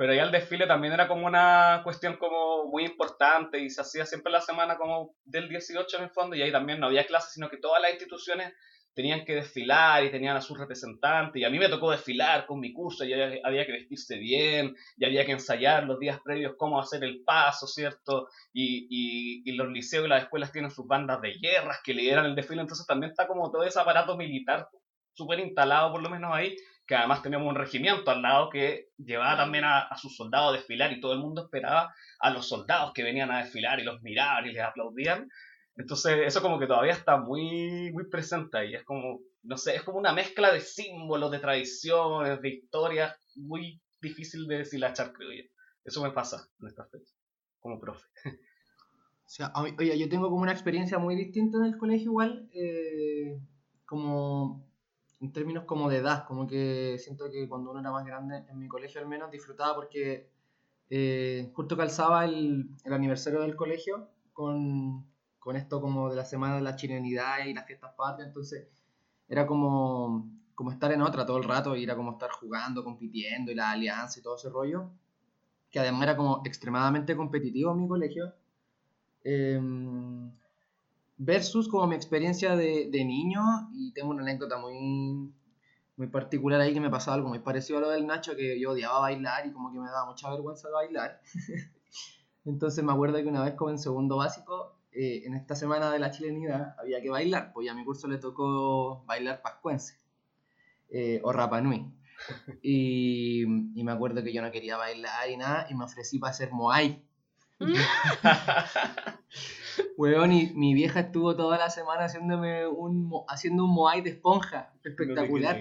pero 0.00 0.14
allá 0.14 0.22
el 0.22 0.32
desfile 0.32 0.66
también 0.66 0.94
era 0.94 1.06
como 1.06 1.26
una 1.26 1.82
cuestión 1.84 2.16
como 2.16 2.64
muy 2.68 2.86
importante 2.86 3.58
y 3.58 3.68
se 3.68 3.82
hacía 3.82 4.06
siempre 4.06 4.32
la 4.32 4.40
semana 4.40 4.78
como 4.78 5.14
del 5.26 5.46
18 5.46 5.98
en 5.98 6.04
el 6.04 6.08
fondo 6.08 6.34
y 6.34 6.40
ahí 6.40 6.50
también 6.50 6.80
no 6.80 6.86
había 6.86 7.06
clases, 7.06 7.34
sino 7.34 7.50
que 7.50 7.58
todas 7.58 7.82
las 7.82 7.90
instituciones 7.90 8.54
tenían 8.94 9.26
que 9.26 9.34
desfilar 9.34 10.02
y 10.02 10.10
tenían 10.10 10.38
a 10.38 10.40
sus 10.40 10.58
representantes 10.58 11.38
y 11.38 11.44
a 11.44 11.50
mí 11.50 11.58
me 11.58 11.68
tocó 11.68 11.90
desfilar 11.90 12.46
con 12.46 12.60
mi 12.60 12.72
curso 12.72 13.04
y 13.04 13.12
había, 13.12 13.40
había 13.44 13.66
que 13.66 13.72
vestirse 13.72 14.16
bien 14.16 14.74
y 14.96 15.04
había 15.04 15.26
que 15.26 15.32
ensayar 15.32 15.84
los 15.84 15.98
días 16.00 16.18
previos 16.24 16.54
cómo 16.56 16.80
hacer 16.80 17.04
el 17.04 17.22
paso, 17.22 17.66
¿cierto? 17.66 18.28
Y, 18.54 18.86
y, 18.88 19.42
y 19.44 19.52
los 19.54 19.68
liceos 19.68 20.06
y 20.06 20.08
las 20.08 20.22
escuelas 20.22 20.50
tienen 20.50 20.70
sus 20.70 20.86
bandas 20.86 21.20
de 21.20 21.34
guerras 21.34 21.80
que 21.84 21.92
lideran 21.92 22.24
el 22.24 22.34
desfile, 22.34 22.62
entonces 22.62 22.86
también 22.86 23.10
está 23.10 23.26
como 23.26 23.50
todo 23.50 23.64
ese 23.64 23.78
aparato 23.78 24.16
militar 24.16 24.66
súper 25.12 25.40
instalado 25.40 25.92
por 25.92 26.02
lo 26.02 26.08
menos 26.08 26.30
ahí, 26.32 26.56
que 26.90 26.96
además 26.96 27.22
teníamos 27.22 27.48
un 27.48 27.54
regimiento 27.54 28.10
al 28.10 28.20
lado 28.20 28.50
que 28.50 28.88
llevaba 28.98 29.36
también 29.36 29.62
a, 29.62 29.82
a 29.82 29.96
sus 29.96 30.16
soldados 30.16 30.48
a 30.48 30.56
desfilar 30.56 30.92
y 30.92 31.00
todo 31.00 31.12
el 31.12 31.20
mundo 31.20 31.44
esperaba 31.44 31.94
a 32.18 32.30
los 32.30 32.48
soldados 32.48 32.90
que 32.92 33.04
venían 33.04 33.30
a 33.30 33.44
desfilar 33.44 33.78
y 33.78 33.84
los 33.84 34.02
miraban 34.02 34.44
y 34.48 34.52
les 34.52 34.64
aplaudían. 34.64 35.28
Entonces, 35.76 36.18
eso 36.26 36.42
como 36.42 36.58
que 36.58 36.66
todavía 36.66 36.94
está 36.94 37.16
muy, 37.16 37.92
muy 37.92 38.08
presente 38.08 38.58
ahí. 38.58 38.74
Es 38.74 38.82
como, 38.82 39.20
no 39.44 39.56
sé, 39.56 39.76
es 39.76 39.84
como 39.84 39.98
una 39.98 40.12
mezcla 40.12 40.52
de 40.52 40.58
símbolos, 40.58 41.30
de 41.30 41.38
tradiciones, 41.38 42.42
de 42.42 42.48
historias, 42.48 43.16
muy 43.36 43.80
difícil 44.02 44.48
de 44.48 44.58
deshilachar, 44.58 45.12
creo 45.12 45.30
yo. 45.30 45.44
Eso 45.84 46.02
me 46.02 46.10
pasa 46.10 46.44
en 46.60 46.66
esta 46.66 46.86
fecha, 46.86 47.14
como 47.60 47.78
profe. 47.78 48.04
O 49.22 49.32
sea, 49.32 49.52
oye, 49.54 49.96
yo 49.96 50.08
tengo 50.08 50.28
como 50.28 50.42
una 50.42 50.50
experiencia 50.50 50.98
muy 50.98 51.14
distinta 51.14 51.58
en 51.58 51.66
el 51.66 51.78
colegio 51.78 52.10
igual, 52.10 52.50
eh, 52.52 53.38
como 53.86 54.68
en 55.20 55.32
términos 55.32 55.64
como 55.64 55.88
de 55.90 55.98
edad, 55.98 56.26
como 56.26 56.46
que 56.46 56.96
siento 56.98 57.30
que 57.30 57.48
cuando 57.48 57.70
uno 57.70 57.80
era 57.80 57.92
más 57.92 58.04
grande, 58.06 58.44
en 58.48 58.58
mi 58.58 58.68
colegio 58.68 59.00
al 59.00 59.06
menos, 59.06 59.30
disfrutaba 59.30 59.74
porque 59.74 60.30
eh, 60.88 61.50
justo 61.54 61.76
calzaba 61.76 62.24
el, 62.24 62.70
el, 62.84 62.92
aniversario 62.92 63.40
del 63.42 63.54
colegio 63.54 64.08
con, 64.32 65.06
con, 65.38 65.56
esto 65.56 65.80
como 65.80 66.08
de 66.10 66.16
la 66.16 66.24
semana 66.24 66.56
de 66.56 66.62
la 66.62 66.76
chilenidad 66.76 67.44
y 67.46 67.54
las 67.54 67.66
fiestas 67.66 67.92
patrias, 67.96 68.28
entonces 68.28 68.68
era 69.28 69.46
como, 69.46 70.28
como 70.54 70.72
estar 70.72 70.90
en 70.92 71.02
otra 71.02 71.26
todo 71.26 71.38
el 71.38 71.44
rato 71.44 71.76
y 71.76 71.84
era 71.84 71.96
como 71.96 72.12
estar 72.12 72.30
jugando, 72.30 72.82
compitiendo 72.82 73.52
y 73.52 73.54
la 73.54 73.70
alianza 73.72 74.18
y 74.18 74.22
todo 74.22 74.36
ese 74.36 74.48
rollo, 74.48 74.90
que 75.70 75.78
además 75.80 76.02
era 76.04 76.16
como 76.16 76.42
extremadamente 76.44 77.16
competitivo 77.16 77.72
en 77.72 77.78
mi 77.78 77.88
colegio. 77.88 78.34
Em, 79.22 80.32
versus 81.22 81.68
como 81.68 81.86
mi 81.86 81.96
experiencia 81.96 82.56
de, 82.56 82.88
de, 82.90 83.04
niño, 83.04 83.42
y 83.74 83.92
tengo 83.92 84.10
una 84.10 84.22
anécdota 84.22 84.56
muy, 84.56 85.30
muy 85.96 86.06
particular 86.06 86.62
ahí 86.62 86.72
que 86.72 86.80
me 86.80 86.88
pasaba 86.88 87.16
algo 87.16 87.28
muy 87.28 87.40
parecido 87.40 87.78
a 87.78 87.82
lo 87.82 87.90
del 87.90 88.06
Nacho, 88.06 88.34
que 88.34 88.58
yo 88.58 88.70
odiaba 88.70 89.00
bailar 89.00 89.46
y 89.46 89.52
como 89.52 89.70
que 89.70 89.78
me 89.78 89.86
daba 89.86 90.06
mucha 90.06 90.30
vergüenza 90.30 90.70
bailar. 90.70 91.20
Entonces 92.46 92.82
me 92.82 92.92
acuerdo 92.92 93.18
que 93.18 93.26
una 93.26 93.44
vez 93.44 93.52
como 93.52 93.70
en 93.70 93.78
segundo 93.78 94.16
básico, 94.16 94.78
eh, 94.92 95.24
en 95.26 95.34
esta 95.34 95.54
semana 95.54 95.92
de 95.92 95.98
la 95.98 96.10
chilenidad, 96.10 96.74
había 96.78 97.02
que 97.02 97.10
bailar, 97.10 97.52
pues 97.52 97.68
a 97.68 97.74
mi 97.74 97.84
curso 97.84 98.08
le 98.08 98.16
tocó 98.16 99.04
bailar 99.04 99.42
pascuense 99.42 99.98
eh, 100.88 101.20
o 101.22 101.32
Rapanui. 101.32 101.92
Y, 102.62 103.42
y 103.78 103.84
me 103.84 103.92
acuerdo 103.92 104.22
que 104.22 104.32
yo 104.32 104.40
no 104.40 104.50
quería 104.50 104.78
bailar 104.78 105.28
y 105.28 105.36
nada, 105.36 105.66
y 105.68 105.74
me 105.74 105.84
ofrecí 105.84 106.18
para 106.18 106.30
hacer 106.30 106.50
Moai. 106.50 107.04
Weón, 109.96 110.32
y 110.32 110.52
mi 110.54 110.74
vieja 110.74 111.00
estuvo 111.00 111.36
toda 111.36 111.58
la 111.58 111.70
semana 111.70 112.04
haciéndome 112.04 112.66
un, 112.66 113.10
haciendo 113.28 113.64
un 113.64 113.74
moai 113.74 114.00
de 114.00 114.10
esponja. 114.10 114.72
Espectacular. 114.84 115.58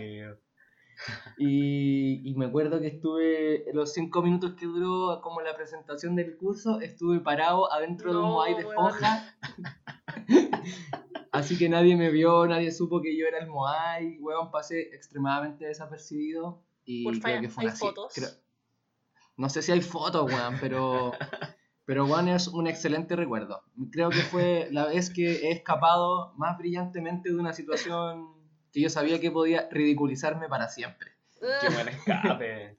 y, 1.37 2.29
y, 2.29 2.35
me 2.35 2.45
acuerdo 2.45 2.79
que 2.79 2.87
estuve, 2.87 3.65
los 3.73 3.93
cinco 3.93 4.21
minutos 4.21 4.53
que 4.55 4.65
duró 4.65 5.21
como 5.21 5.41
la 5.41 5.55
presentación 5.55 6.15
del 6.15 6.37
curso, 6.37 6.79
estuve 6.81 7.19
parado 7.19 7.71
adentro 7.71 8.13
de 8.13 8.19
un 8.19 8.29
moai 8.29 8.55
de 8.55 8.61
esponja. 8.61 9.35
Así 11.31 11.57
que 11.57 11.69
nadie 11.69 11.95
me 11.95 12.09
vio, 12.09 12.47
nadie 12.47 12.71
supo 12.71 13.01
que 13.01 13.17
yo 13.17 13.27
era 13.27 13.39
el 13.39 13.47
moai. 13.47 14.17
Weón, 14.19 14.51
pasé 14.51 14.81
extremadamente 14.93 15.65
desapercibido. 15.65 16.63
Y 16.85 17.05
creo 17.21 17.41
que 17.41 17.49
fue 17.49 17.65
¿hay 17.65 17.71
fotos? 17.71 18.41
No 19.37 19.47
sé 19.47 19.61
si 19.61 19.71
hay 19.71 19.81
fotos, 19.81 20.31
weón, 20.31 20.57
pero 20.59 21.11
pero 21.89 22.05
Juan 22.05 22.27
es 22.27 22.47
un 22.47 22.67
excelente 22.67 23.15
recuerdo. 23.15 23.63
Creo 23.91 24.11
que 24.11 24.21
fue 24.21 24.67
la 24.69 24.85
vez 24.85 25.09
que 25.09 25.47
he 25.47 25.51
escapado 25.51 26.35
más 26.37 26.55
brillantemente 26.59 27.29
de 27.29 27.35
una 27.35 27.51
situación 27.51 28.27
que 28.71 28.79
yo 28.79 28.91
sabía 28.91 29.19
que 29.19 29.31
podía 29.31 29.67
ridiculizarme 29.71 30.47
para 30.47 30.67
siempre. 30.67 31.13
¡Qué 31.61 31.69
buen 31.73 31.87
escape! 31.87 32.75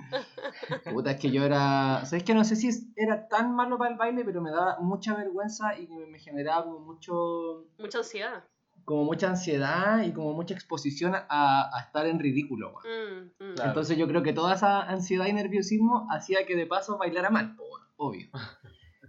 Puta, 0.93 1.11
es 1.11 1.21
que 1.21 1.33
yo 1.33 1.43
era... 1.43 2.05
¿Sabes 2.05 2.23
que 2.23 2.35
No 2.35 2.45
sé 2.45 2.55
si 2.55 2.71
era 2.95 3.26
tan 3.26 3.57
malo 3.57 3.79
para 3.79 3.90
el 3.90 3.97
baile, 3.97 4.25
pero 4.25 4.40
me 4.40 4.52
daba 4.52 4.79
mucha 4.79 5.17
vergüenza 5.17 5.76
y 5.76 5.88
me 5.88 6.21
generaba 6.21 6.67
como 6.67 6.79
mucho... 6.79 7.64
Mucha 7.81 7.99
ansiedad. 7.99 8.45
Como 8.85 9.02
mucha 9.02 9.29
ansiedad 9.29 10.05
y 10.05 10.12
como 10.12 10.35
mucha 10.35 10.55
exposición 10.55 11.17
a, 11.17 11.26
a 11.29 11.81
estar 11.81 12.07
en 12.07 12.21
ridículo. 12.21 12.75
Mm, 12.85 13.45
mm. 13.45 13.55
Entonces 13.64 13.99
yo 13.99 14.07
creo 14.07 14.23
que 14.23 14.33
toda 14.33 14.55
esa 14.55 14.83
ansiedad 14.83 15.26
y 15.26 15.33
nerviosismo 15.33 16.07
hacía 16.12 16.47
que 16.47 16.55
de 16.55 16.69
paso 16.69 16.97
bailara 16.97 17.31
mal, 17.31 17.57
obvio. 17.97 18.29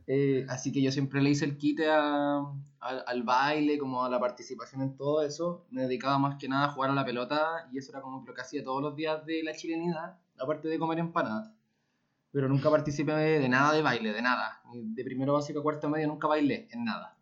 Eh, 0.08 0.46
así 0.50 0.72
que 0.72 0.81
yo 0.81 0.91
siempre 0.91 1.22
le 1.22 1.29
hice 1.29 1.46
el 1.46 1.58
quite 1.58 1.89
al 1.89 3.24
baile, 3.24 3.77
como 3.77 4.03
a 4.03 4.10
la 4.10 4.20
participación 4.20 4.81
en 4.81 4.98
todo 4.98 5.24
eso. 5.24 5.65
Me 5.70 5.84
dedicaba 5.84 6.17
más 6.17 6.38
que 6.38 6.48
nada 6.48 6.65
a 6.65 6.72
jugar 6.72 6.91
a 6.91 6.96
la 6.96 7.05
pelota 7.05 7.67
y 7.72 7.77
eso 7.77 7.91
era 7.91 8.01
como 8.01 8.25
lo 8.25 8.34
que 8.34 8.41
hacía 8.41 8.63
todos 8.63 8.81
los 8.81 8.96
días 8.96 9.25
de 9.25 9.43
la 9.43 9.53
chilenidad, 9.53 10.17
aparte 10.39 10.67
de 10.67 10.79
comer 10.79 11.00
empanadas. 11.00 11.51
Pero 12.31 12.48
nunca 12.48 12.70
participé 12.70 13.12
de 13.13 13.50
nada 13.50 13.74
de 13.74 13.81
baile, 13.81 14.13
de 14.13 14.22
nada. 14.22 14.62
De 14.74 15.03
primero 15.03 15.34
básico 15.34 15.60
a 15.60 15.63
cuarto 15.63 15.89
medio 15.89 16.08
nunca 16.08 16.27
bailé 16.27 16.67
en 16.72 16.86
nada. 16.86 17.17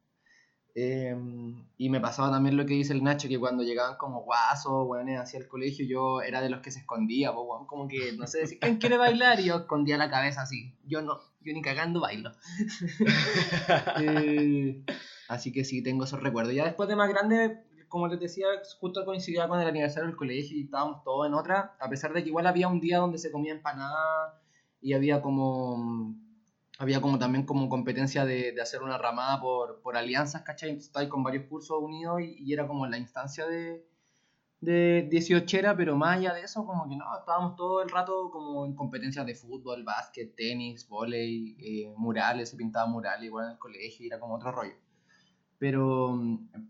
Em, 0.75 1.65
y 1.77 1.89
me 1.89 1.99
pasaba 1.99 2.31
también 2.31 2.55
lo 2.55 2.65
que 2.65 2.73
dice 2.75 2.93
el 2.93 3.03
Nacho, 3.03 3.27
que 3.27 3.39
cuando 3.39 3.63
llegaban 3.63 3.97
como 3.97 4.21
guasos, 4.21 4.87
weones, 4.87 5.19
hacia 5.19 5.39
el 5.39 5.47
colegio, 5.47 5.85
yo 5.85 6.21
era 6.21 6.41
de 6.41 6.49
los 6.49 6.61
que 6.61 6.71
se 6.71 6.79
escondía, 6.79 7.33
como 7.33 7.87
que, 7.87 8.13
no 8.13 8.27
sé, 8.27 8.39
decir, 8.41 8.59
¿quién 8.59 8.77
quiere 8.77 8.97
bailar? 8.97 9.39
Y 9.39 9.45
yo 9.45 9.57
escondía 9.57 9.97
la 9.97 10.09
cabeza 10.09 10.43
así. 10.43 10.75
Yo 10.85 11.01
no, 11.01 11.19
yo 11.49 11.55
ni 11.55 11.61
cagando 11.61 12.01
bailo. 12.01 12.31
Eh, 14.01 14.83
así 15.27 15.51
que 15.51 15.65
sí, 15.65 15.83
tengo 15.83 16.05
esos 16.05 16.21
recuerdos. 16.21 16.53
Ya 16.53 16.65
después 16.65 16.87
de 16.87 16.95
más 16.95 17.09
grande, 17.09 17.63
como 17.87 18.07
les 18.07 18.19
decía, 18.19 18.47
justo 18.79 19.03
coincidía 19.05 19.47
con 19.47 19.59
el 19.59 19.67
aniversario 19.67 20.07
del 20.07 20.15
colegio 20.15 20.57
y 20.57 20.63
estábamos 20.63 21.03
todos 21.03 21.27
en 21.27 21.33
otra, 21.33 21.75
a 21.79 21.89
pesar 21.89 22.13
de 22.13 22.23
que 22.23 22.29
igual 22.29 22.47
había 22.47 22.67
un 22.67 22.79
día 22.79 22.99
donde 22.99 23.17
se 23.17 23.31
comía 23.31 23.53
empanada 23.53 24.41
y 24.81 24.93
había 24.93 25.21
como 25.21 26.15
había 26.77 27.01
como 27.01 27.19
también 27.19 27.45
como 27.45 27.67
competencia 27.67 28.25
de, 28.25 28.53
de 28.53 28.61
hacer 28.61 28.81
una 28.81 28.97
ramada 28.97 29.41
por, 29.41 29.81
por 29.81 29.97
alianzas, 29.97 30.43
¿cachai? 30.43 30.77
Estáis 30.77 31.09
con 31.09 31.23
varios 31.23 31.45
cursos 31.47 31.77
unidos 31.81 32.21
y, 32.21 32.37
y, 32.39 32.53
era 32.53 32.67
como 32.67 32.87
la 32.87 32.97
instancia 32.97 33.45
de, 33.45 33.85
de 34.61 35.07
18 35.09 35.75
pero 35.77 35.95
más 35.95 36.17
allá 36.17 36.33
de 36.33 36.41
eso, 36.41 36.65
como 36.65 36.87
que 36.89 36.95
no, 36.95 37.05
estábamos 37.17 37.55
todo 37.55 37.81
el 37.81 37.89
rato 37.89 38.29
como 38.31 38.65
en 38.65 38.75
competencias 38.75 39.25
de 39.25 39.35
fútbol, 39.35 39.83
básquet, 39.83 40.35
tenis, 40.35 40.87
volei, 40.87 41.55
eh, 41.59 41.93
murales, 41.97 42.49
se 42.49 42.57
pintaba 42.57 42.87
murales 42.87 43.25
igual 43.25 43.45
en 43.45 43.51
el 43.53 43.57
colegio 43.57 44.05
y 44.05 44.07
era 44.07 44.19
como 44.19 44.35
otro 44.35 44.51
rollo. 44.51 44.75
Pero, 45.57 46.19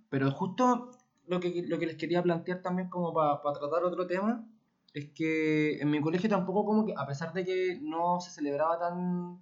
pero 0.09 0.31
justo 0.31 0.91
lo 1.27 1.39
que, 1.39 1.63
lo 1.67 1.79
que 1.79 1.87
les 1.87 1.95
quería 1.97 2.23
plantear 2.23 2.61
también 2.61 2.89
como 2.89 3.13
para 3.13 3.41
tratar 3.41 3.83
otro 3.83 4.07
tema, 4.07 4.47
es 4.93 5.09
que 5.11 5.79
en 5.79 5.91
mi 5.91 6.01
colegio 6.01 6.29
tampoco 6.29 6.65
como 6.65 6.85
que, 6.85 6.93
a 6.97 7.05
pesar 7.05 7.33
de 7.33 7.45
que 7.45 7.79
no 7.81 8.19
se 8.19 8.31
celebraba 8.31 8.79
tan 8.79 9.39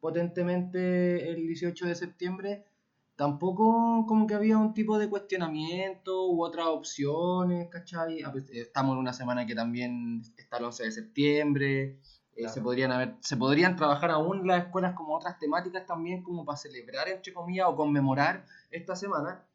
potentemente 0.00 1.30
el 1.30 1.46
18 1.46 1.86
de 1.86 1.94
septiembre, 1.94 2.64
tampoco 3.16 4.04
como 4.06 4.26
que 4.26 4.34
había 4.34 4.58
un 4.58 4.74
tipo 4.74 4.98
de 4.98 5.08
cuestionamiento 5.08 6.28
u 6.28 6.42
otras 6.42 6.66
opciones, 6.66 7.68
¿cachai? 7.70 8.24
Estamos 8.52 8.94
en 8.94 8.98
una 8.98 9.12
semana 9.12 9.46
que 9.46 9.54
también 9.54 10.22
está 10.36 10.58
el 10.58 10.64
11 10.64 10.84
de 10.84 10.92
septiembre, 10.92 11.98
eh, 12.36 12.48
se, 12.48 12.60
podrían 12.60 12.90
haber, 12.90 13.16
se 13.20 13.36
podrían 13.36 13.76
trabajar 13.76 14.10
aún 14.10 14.46
las 14.46 14.64
escuelas 14.64 14.94
como 14.94 15.16
otras 15.16 15.38
temáticas 15.38 15.86
también 15.86 16.22
como 16.22 16.44
para 16.44 16.58
celebrar, 16.58 17.08
entre 17.08 17.32
comillas, 17.32 17.66
o 17.68 17.76
conmemorar 17.76 18.44
esta 18.70 18.96
semana, 18.96 19.46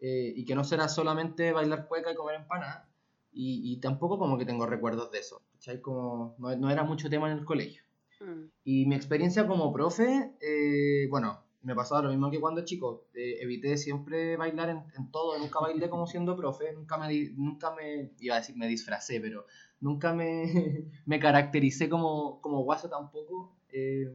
eh, 0.00 0.32
y 0.36 0.44
que 0.44 0.54
no 0.54 0.62
será 0.62 0.88
solamente 0.88 1.52
bailar 1.52 1.88
cueca 1.88 2.12
y 2.12 2.14
comer 2.14 2.36
empanada, 2.36 2.88
y, 3.32 3.72
y, 3.72 3.80
tampoco 3.80 4.18
como 4.18 4.38
que 4.38 4.46
tengo 4.46 4.66
recuerdos 4.66 5.10
de 5.10 5.18
eso, 5.18 5.42
¿cachai? 5.52 5.80
Como 5.80 6.36
no, 6.38 6.56
no 6.56 6.70
era 6.70 6.82
mucho 6.84 7.10
tema 7.10 7.30
en 7.30 7.38
el 7.38 7.44
colegio. 7.44 7.82
Mm. 8.20 8.44
Y 8.64 8.86
mi 8.86 8.94
experiencia 8.94 9.46
como 9.46 9.72
profe, 9.72 10.34
eh, 10.40 11.08
bueno, 11.10 11.44
me 11.62 11.74
pasaba 11.74 12.02
lo 12.02 12.10
mismo 12.10 12.30
que 12.30 12.40
cuando 12.40 12.64
chico. 12.64 13.06
Eh, 13.14 13.38
evité 13.40 13.76
siempre 13.76 14.36
bailar 14.36 14.68
en, 14.70 15.10
todo, 15.10 15.38
nunca 15.38 15.60
bailé 15.60 15.88
como 15.88 16.06
siendo 16.06 16.36
profe, 16.36 16.72
nunca 16.72 16.98
me, 16.98 17.30
nunca 17.36 17.74
me, 17.74 18.12
iba 18.20 18.36
a 18.36 18.38
decir 18.38 18.56
me 18.56 18.68
disfracé, 18.68 19.20
pero 19.20 19.46
nunca 19.80 20.14
me, 20.14 20.84
me 21.06 21.18
caractericé 21.18 21.88
como, 21.88 22.40
como 22.40 22.62
guaso 22.62 22.88
tampoco. 22.88 23.56
Eh, 23.70 24.06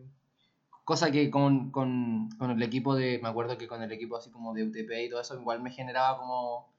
cosa 0.84 1.12
que 1.12 1.30
con, 1.30 1.72
con, 1.72 2.30
con, 2.38 2.52
el 2.52 2.62
equipo 2.62 2.96
de, 2.96 3.20
me 3.22 3.30
acuerdo 3.30 3.58
que 3.58 3.68
con 3.68 3.82
el 3.82 3.92
equipo 3.92 4.18
así 4.18 4.32
como 4.32 4.54
de 4.54 4.64
UTP 4.64 4.92
y 5.06 5.10
todo 5.10 5.22
eso, 5.22 5.40
igual 5.40 5.62
me 5.62 5.72
generaba 5.72 6.18
como 6.20 6.74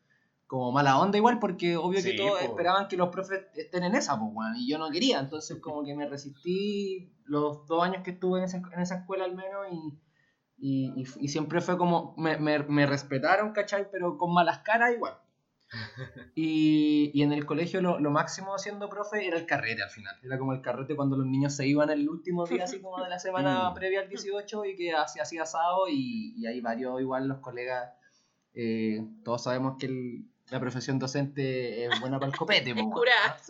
como 0.47 0.73
mala 0.73 0.99
onda 1.00 1.16
igual, 1.16 1.38
porque 1.38 1.76
obvio 1.76 2.02
que 2.02 2.12
todos 2.12 2.40
esperaban 2.42 2.87
que 2.87 2.97
los 2.97 3.09
profes 3.09 3.47
estén 3.54 3.83
en 3.83 3.94
esa, 3.94 4.18
pues, 4.18 4.30
y 4.59 4.68
yo 4.68 4.78
no 4.78 4.90
quería, 4.90 5.18
entonces 5.18 5.59
como 5.61 5.83
que 5.85 5.94
me 5.94 6.06
resistí 6.06 7.11
los 7.25 7.66
dos 7.66 7.83
años 7.83 8.02
que 8.04 8.12
estuve 8.12 8.38
en 8.38 8.44
esa, 8.44 8.59
en 8.59 8.80
esa 8.80 8.97
escuela 8.97 9.25
al 9.25 9.35
menos 9.35 9.66
y, 9.73 9.99
y, 10.56 11.04
y, 11.20 11.28
siempre 11.28 11.61
fue 11.61 11.76
como, 11.76 12.14
me, 12.16 12.38
me, 12.38 12.61
me, 12.61 12.87
respetaron, 12.87 13.52
¿cachai? 13.52 13.90
Pero 13.90 14.16
con 14.16 14.32
malas 14.32 14.61
caras 14.61 14.94
igual. 14.94 15.18
Y, 16.37 17.11
y 17.14 17.23
en 17.23 17.32
el 17.32 17.46
colegio 17.46 17.80
lo, 17.80 17.99
lo, 17.99 18.11
máximo 18.11 18.58
siendo 18.58 18.88
profe 18.88 19.26
era 19.26 19.37
el 19.37 19.46
carrete 19.46 19.82
al 19.82 19.90
final, 19.90 20.14
era 20.23 20.38
como 20.38 20.52
el 20.52 20.61
carrete 20.61 20.94
cuando 20.94 21.16
los 21.16 21.26
niños 21.26 21.54
se 21.54 21.66
iban 21.66 21.90
el 21.90 22.08
último 22.08 22.44
día 22.46 22.64
así 22.64 22.80
como 22.80 23.02
de 23.02 23.08
la 23.08 23.18
semana 23.18 23.70
mm. 23.70 23.75
previa 23.75 24.00
al 24.00 24.08
18 24.08 24.64
y 24.66 24.76
que 24.76 24.92
hacía 24.92 25.23
así 25.23 25.38
asado 25.38 25.88
y, 25.88 26.34
y 26.37 26.46
ahí 26.46 26.61
varios 26.61 27.00
igual 27.00 27.28
los 27.28 27.38
colegas, 27.38 27.92
eh, 28.52 29.04
todos 29.25 29.44
sabemos 29.44 29.76
que 29.78 29.87
el 29.87 30.25
la 30.50 30.61
profesión 30.61 30.99
docente 30.99 31.87
es 31.87 32.00
buena 32.00 32.18
para 32.18 32.30
el 32.30 32.37
copete. 32.37 32.70
es 32.76 32.82
curada. 32.82 33.37
Es 33.38 33.46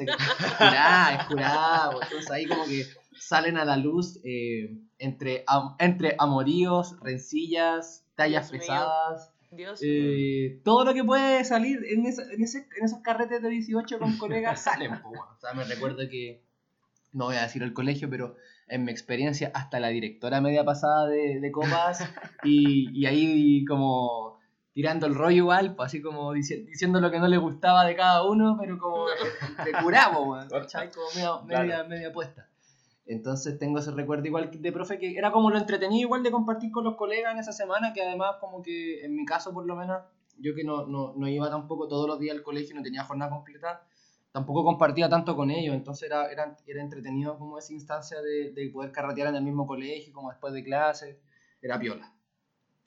curada, 0.56 1.14
es 1.14 1.24
curada. 1.24 1.98
Entonces 2.02 2.30
ahí 2.30 2.46
como 2.46 2.64
que 2.64 2.86
salen 3.18 3.56
a 3.56 3.64
la 3.64 3.76
luz 3.76 4.20
eh, 4.24 4.78
entre, 4.98 5.44
entre 5.78 6.16
amoríos, 6.18 6.96
rencillas, 7.00 8.04
tallas. 8.16 9.30
Dios 9.50 9.78
eh, 9.84 10.60
todo 10.64 10.84
lo 10.84 10.94
que 10.94 11.04
puede 11.04 11.44
salir 11.44 11.78
en, 11.88 12.06
esa- 12.06 12.24
en, 12.32 12.42
ese- 12.42 12.66
en 12.76 12.84
esos 12.84 12.98
carretes 13.00 13.40
de 13.40 13.48
18 13.50 13.98
con 14.00 14.16
colegas 14.18 14.60
salen. 14.64 14.92
O 14.94 15.38
sea, 15.40 15.54
me 15.54 15.62
recuerdo 15.64 15.98
que, 16.10 16.42
no 17.12 17.26
voy 17.26 17.36
a 17.36 17.42
decir 17.42 17.62
el 17.62 17.72
colegio, 17.72 18.10
pero 18.10 18.34
en 18.66 18.84
mi 18.84 18.90
experiencia 18.90 19.52
hasta 19.54 19.78
la 19.78 19.88
directora 19.88 20.40
media 20.40 20.64
pasada 20.64 21.06
de, 21.06 21.38
de 21.38 21.52
copas 21.52 22.00
y, 22.42 22.90
y 23.00 23.06
ahí 23.06 23.64
como 23.64 24.40
tirando 24.72 25.06
el 25.06 25.14
rollo 25.14 25.36
igual, 25.36 25.76
pues 25.76 25.86
así 25.86 26.02
como 26.02 26.32
dici- 26.34 26.64
diciendo 26.66 27.00
lo 27.00 27.12
que 27.12 27.20
no 27.20 27.28
le 27.28 27.36
gustaba 27.36 27.84
de 27.86 27.94
cada 27.94 28.24
uno, 28.24 28.56
pero 28.60 28.76
como 28.78 29.04
weón, 30.22 30.48
¿cachai? 30.62 30.90
Como 30.90 31.10
media, 31.10 31.28
media, 31.44 31.84
media 31.84 32.12
puesta. 32.12 32.48
Entonces 33.06 33.58
tengo 33.58 33.78
ese 33.78 33.90
recuerdo 33.90 34.26
igual 34.26 34.50
de 34.50 34.72
profe 34.72 34.98
que 34.98 35.16
era 35.16 35.30
como 35.30 35.50
lo 35.50 35.58
entretenido 35.58 36.06
igual 36.06 36.22
de 36.22 36.30
compartir 36.30 36.70
con 36.70 36.84
los 36.84 36.96
colegas 36.96 37.34
en 37.34 37.38
esa 37.38 37.52
semana, 37.52 37.92
que 37.92 38.02
además 38.02 38.36
como 38.40 38.62
que 38.62 39.04
en 39.04 39.14
mi 39.14 39.26
caso 39.26 39.52
por 39.52 39.66
lo 39.66 39.76
menos, 39.76 40.02
yo 40.38 40.54
que 40.54 40.64
no, 40.64 40.86
no, 40.86 41.12
no 41.14 41.28
iba 41.28 41.50
tampoco 41.50 41.86
todos 41.86 42.08
los 42.08 42.18
días 42.18 42.34
al 42.36 42.42
colegio, 42.42 42.74
no 42.74 42.82
tenía 42.82 43.04
jornada 43.04 43.30
completa, 43.30 43.86
tampoco 44.32 44.64
compartía 44.64 45.08
tanto 45.08 45.36
con 45.36 45.50
ellos, 45.50 45.74
entonces 45.74 46.08
era, 46.08 46.30
era, 46.32 46.56
era 46.66 46.80
entretenido 46.82 47.38
como 47.38 47.58
esa 47.58 47.74
instancia 47.74 48.22
de, 48.22 48.52
de 48.52 48.70
poder 48.70 48.90
carretear 48.90 49.28
en 49.28 49.36
el 49.36 49.44
mismo 49.44 49.66
colegio, 49.66 50.12
como 50.14 50.30
después 50.30 50.54
de 50.54 50.64
clase, 50.64 51.20
era 51.60 51.78
piola. 51.78 52.10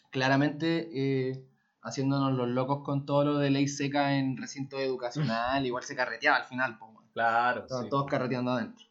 Claramente 0.10 0.90
eh, 0.94 1.46
haciéndonos 1.82 2.34
los 2.34 2.48
locos 2.48 2.84
con 2.84 3.06
todo 3.06 3.24
lo 3.24 3.38
de 3.38 3.52
ley 3.52 3.68
seca 3.68 4.18
en 4.18 4.36
recinto 4.36 4.80
educacional, 4.80 5.64
igual 5.66 5.84
se 5.84 5.96
carreteaba 5.96 6.38
al 6.38 6.46
final, 6.46 6.78
pues. 6.80 6.92
Claro, 7.14 7.62
Estaban 7.62 7.86
sí. 7.86 7.90
todos 7.90 8.06
carreteando 8.06 8.52
adentro. 8.52 8.87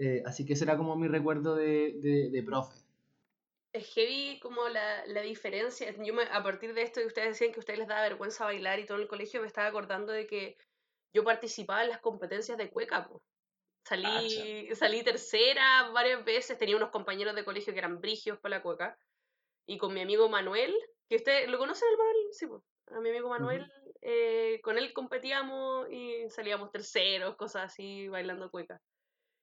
Eh, 0.00 0.22
así 0.26 0.44
que 0.46 0.54
ese 0.54 0.64
era 0.64 0.76
como 0.76 0.96
mi 0.96 1.06
recuerdo 1.08 1.54
de, 1.54 1.94
de, 2.02 2.30
de 2.30 2.42
profe. 2.42 2.74
Es 3.72 3.94
heavy 3.94 4.40
como 4.40 4.68
la, 4.68 5.06
la 5.06 5.20
diferencia. 5.22 5.92
Yo 6.04 6.14
me- 6.14 6.24
a 6.24 6.42
partir 6.42 6.74
de 6.74 6.82
esto 6.82 7.00
que 7.00 7.06
ustedes 7.06 7.28
decían 7.30 7.52
que 7.52 7.58
a 7.58 7.60
ustedes 7.60 7.78
les 7.78 7.88
daba 7.88 8.02
vergüenza 8.02 8.44
bailar 8.44 8.80
y 8.80 8.86
todo 8.86 8.96
en 8.98 9.02
el 9.02 9.08
colegio, 9.08 9.40
me 9.40 9.46
estaba 9.46 9.68
acordando 9.68 10.12
de 10.12 10.26
que 10.26 10.56
yo 11.14 11.24
participaba 11.24 11.82
en 11.84 11.90
las 11.90 12.00
competencias 12.00 12.58
de 12.58 12.70
cueca. 12.70 13.08
po. 13.08 13.22
Salí, 13.86 14.68
salí 14.74 15.04
tercera 15.04 15.90
varias 15.90 16.24
veces, 16.24 16.58
tenía 16.58 16.76
unos 16.76 16.90
compañeros 16.90 17.34
de 17.36 17.44
colegio 17.44 17.72
que 17.74 17.80
eran 17.80 18.00
brigios 18.00 18.38
para 18.40 18.58
la 18.58 18.62
cueca. 18.62 18.98
Y 19.66 19.78
con 19.78 19.94
mi 19.94 20.00
amigo 20.02 20.28
Manuel, 20.28 20.74
que 21.08 21.16
usted 21.16 21.48
lo 21.48 21.58
conocen 21.58 21.88
al 21.90 21.98
Manuel, 21.98 22.28
sí, 22.32 22.46
po. 22.48 22.64
a 22.88 23.00
mi 23.00 23.10
amigo 23.10 23.28
Manuel, 23.30 23.70
eh, 24.02 24.60
con 24.62 24.78
él 24.78 24.92
competíamos 24.94 25.88
y 25.90 26.28
salíamos 26.30 26.72
terceros, 26.72 27.36
cosas 27.36 27.64
así, 27.66 28.08
bailando 28.08 28.50
cueca. 28.50 28.80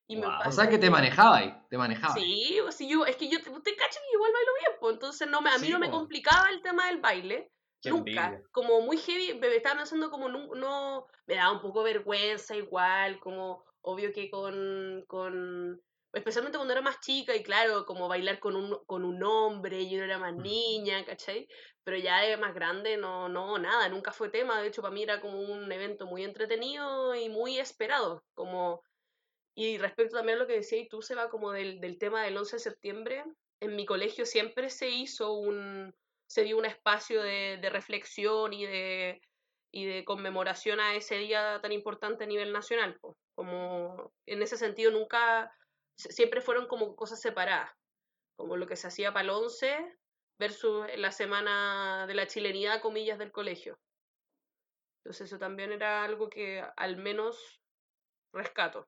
Y 0.08 0.18
me 0.18 0.28
Guau. 0.28 0.42
O 0.44 0.44
pasa 0.44 0.52
sea 0.52 0.70
que 0.70 0.78
te 0.78 0.90
manejaba 0.90 1.38
ahí, 1.38 1.54
te 1.70 1.78
manejaba. 1.78 2.14
Sí, 2.14 2.60
o 2.62 2.72
si 2.72 2.88
yo, 2.90 3.06
es 3.06 3.16
que 3.18 3.30
yo, 3.30 3.38
usted 3.40 3.72
cacha 3.78 4.00
que 4.00 4.16
igual 4.16 4.32
bailo 4.34 4.52
bien, 4.62 4.72
pues 4.80 4.94
entonces 4.94 5.28
no 5.28 5.42
me, 5.42 5.50
a 5.50 5.58
mí 5.58 5.68
Sí, 5.68 5.72
no 5.72 5.80
me 5.80 5.90
complicaba 5.90 6.50
el 6.50 6.62
tema 6.62 6.88
del 6.88 7.00
baile, 7.02 7.52
Qué 7.82 7.92
nunca, 7.92 8.28
envidia. 8.28 8.44
como 8.52 8.82
muy 8.82 8.98
heavy, 8.98 9.38
me 9.40 9.56
estaba 9.56 9.78
pensando 9.78 10.10
como 10.10 10.30
no, 10.30 10.56
no, 10.56 11.08
me 11.26 11.36
daba 11.36 11.52
un 11.54 11.62
poco 11.62 11.84
vergüenza 11.84 12.56
igual, 12.56 13.20
como 13.20 13.64
obvio 13.82 14.12
que 14.14 14.30
con, 14.30 15.04
con, 15.08 15.82
especialmente 16.14 16.58
cuando 16.58 16.74
era 16.74 16.82
más 16.82 17.00
chica 17.02 17.36
y 17.36 17.44
claro, 17.44 17.86
como 17.86 18.08
bailar 18.08 18.40
con 18.40 18.56
un, 18.56 18.78
con 18.86 19.04
un 19.04 19.22
hombre 19.24 19.82
y 19.82 19.90
yo 19.90 20.04
era 20.04 20.18
más 20.18 20.36
niña, 20.36 21.06
¿cachai? 21.06 21.48
Pero 21.84 21.98
ya 21.98 22.22
de 22.22 22.38
más 22.38 22.54
grande, 22.54 22.98
no, 22.98 23.30
no, 23.30 23.58
nada, 23.60 23.90
nunca 23.90 24.12
fue 24.12 24.30
tema, 24.30 24.62
de 24.62 24.68
hecho 24.70 24.82
para 24.82 24.94
mí 24.94 25.04
era 25.04 25.22
como 25.22 25.40
un 25.40 25.72
evento 25.72 26.06
muy 26.06 26.24
entretenido 26.24 27.14
y 27.16 27.30
muy 27.30 27.60
esperado, 27.60 28.24
como 28.34 28.82
y 29.58 29.80
respecto 29.80 30.18
también 30.18 30.38
a 30.38 30.42
lo 30.42 30.48
que 30.48 30.54
decía 30.54 30.78
y 30.80 30.88
tú, 30.88 31.02
Seba, 31.02 31.30
como 31.30 31.52
del, 31.52 31.82
del 31.82 31.98
tema 31.98 32.24
del 32.24 32.38
11 32.38 32.58
de 32.58 32.60
septiembre, 32.60 33.24
en 33.60 33.76
mi 33.76 33.88
colegio 33.88 34.24
siempre 34.28 34.70
se 34.70 34.90
hizo 34.90 35.34
un, 35.34 35.96
se 36.28 36.44
dio 36.44 36.60
un 36.60 36.66
espacio 36.66 37.24
de, 37.24 37.60
reflexión 37.72 38.54
y 38.54 38.68
de, 38.68 39.20
y 39.72 39.86
de 39.86 40.06
conmemoración 40.06 40.80
a 40.80 40.94
ese 40.94 41.18
día 41.18 41.60
tan 41.60 41.72
importante 41.72 42.26
a 42.26 42.28
nivel 42.28 42.54
nacional. 42.54 43.00
Como 43.36 44.14
en 44.28 44.44
ese 44.44 44.58
sentido 44.58 44.92
nunca, 44.92 45.52
se- 45.98 46.12
siempre 46.12 46.42
fueron 46.42 46.68
como 46.68 46.96
cosas 46.96 47.20
separadas, 47.20 47.72
como 48.38 48.58
lo 48.58 48.68
que 48.68 48.76
se 48.76 48.88
hacía 48.88 49.12
para 49.12 49.24
el 49.24 49.32
11 49.32 49.76
versus 50.40 50.86
la 50.98 51.12
semana 51.12 52.06
de 52.06 52.14
la 52.14 52.28
chilenidad, 52.28 52.80
comillas, 52.80 53.18
del 53.18 53.32
colegio. 53.32 53.80
Entonces 55.04 55.28
eso 55.30 55.40
también 55.40 55.72
era 55.72 56.04
algo 56.04 56.30
que 56.30 56.64
al 56.76 56.98
menos 56.98 57.60
rescato. 58.34 58.88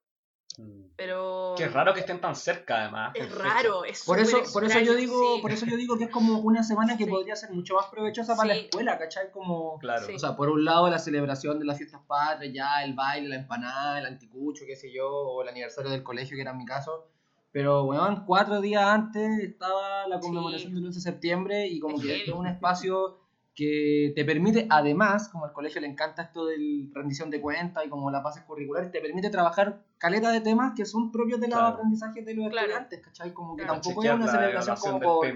Mm. 0.57 0.89
Pero 0.95 1.53
Qué 1.57 1.67
raro 1.67 1.93
que 1.93 2.01
estén 2.01 2.19
tan 2.19 2.35
cerca, 2.35 2.81
además. 2.81 3.11
es 3.15 3.33
raro, 3.33 3.85
es 3.85 4.03
Por 4.03 4.19
eso, 4.19 4.37
súper 4.37 4.51
por 4.51 4.63
eso 4.65 4.73
yo 4.79 4.79
extraño, 4.93 4.99
digo, 4.99 5.35
sí. 5.35 5.41
por 5.41 5.51
eso 5.51 5.65
yo 5.65 5.77
digo 5.77 5.97
que 5.97 6.05
es 6.05 6.09
como 6.09 6.39
una 6.39 6.63
semana 6.63 6.97
que 6.97 7.05
Sí. 7.05 7.09
podría 7.09 7.35
ser 7.35 7.51
mucho 7.51 7.75
más 7.75 7.85
provechosa 7.87 8.35
para 8.35 8.49
la 8.49 8.53
Sí. 8.55 8.61
escuela, 8.65 8.97
¿cachai? 8.97 9.31
Como, 9.31 9.77
Claro. 9.79 10.05
Sí. 10.05 10.13
o 10.15 10.19
sea, 10.19 10.35
por 10.35 10.49
un 10.49 10.65
lado 10.65 10.89
la 10.89 10.99
celebración 10.99 11.59
de 11.59 11.65
las 11.65 11.77
fiestas 11.77 12.01
patrias, 12.07 12.53
ya 12.53 12.83
el 12.83 12.93
baile, 12.93 13.29
la 13.29 13.35
empanada, 13.37 13.99
el 13.99 14.05
anticucho, 14.05 14.65
qué 14.67 14.75
sé 14.75 14.91
yo, 14.91 15.07
o 15.09 15.41
el 15.43 15.49
aniversario 15.49 15.89
del 15.91 16.03
colegio, 16.03 16.35
que 16.35 16.41
era 16.41 16.53
mi 16.53 16.65
caso. 16.65 17.07
Pero, 17.51 17.83
weón, 17.85 18.25
cuatro 18.25 18.59
días 18.61 18.83
antes 18.83 19.39
estaba 19.39 20.07
la 20.07 20.19
conmemoración 20.19 20.71
Sí. 20.71 20.75
del 20.75 20.85
11 20.85 20.97
de 20.99 21.03
septiembre 21.03 21.67
y 21.67 21.79
como 21.79 21.97
Es 21.97 22.03
que 22.03 22.23
es 22.23 22.29
un 22.29 22.45
espacio 22.47 23.19
que 23.55 24.13
te 24.15 24.23
permite, 24.23 24.67
además, 24.69 25.29
como 25.29 25.45
al 25.45 25.51
colegio 25.53 25.81
le 25.81 25.87
encanta 25.87 26.21
esto 26.21 26.45
de 26.45 26.55
rendición 26.93 27.29
de 27.29 27.41
cuentas 27.41 27.85
y 27.85 27.89
como 27.89 28.11
las 28.11 28.23
bases 28.23 28.43
curriculares, 28.43 28.91
te 28.91 29.01
permite 29.01 29.29
trabajar 29.29 29.81
caleta 29.99 30.31
de 30.31 30.41
temas 30.41 30.73
que 30.75 30.85
son 30.85 31.11
propios 31.11 31.39
de 31.39 31.47
los 31.47 31.57
Claro. 31.59 31.73
aprendizajes 31.75 32.25
de 32.25 32.33
los 32.33 32.49
Claro. 32.49 32.67
estudiantes, 32.67 33.01
¿cachai? 33.01 33.33
Como 33.33 33.55
que 33.55 33.63
Claro. 33.63 33.81
tampoco 33.81 34.03
es 34.03 34.11
una 34.11 34.27
celebración 34.31 34.77
como 34.77 34.99
por... 34.99 35.27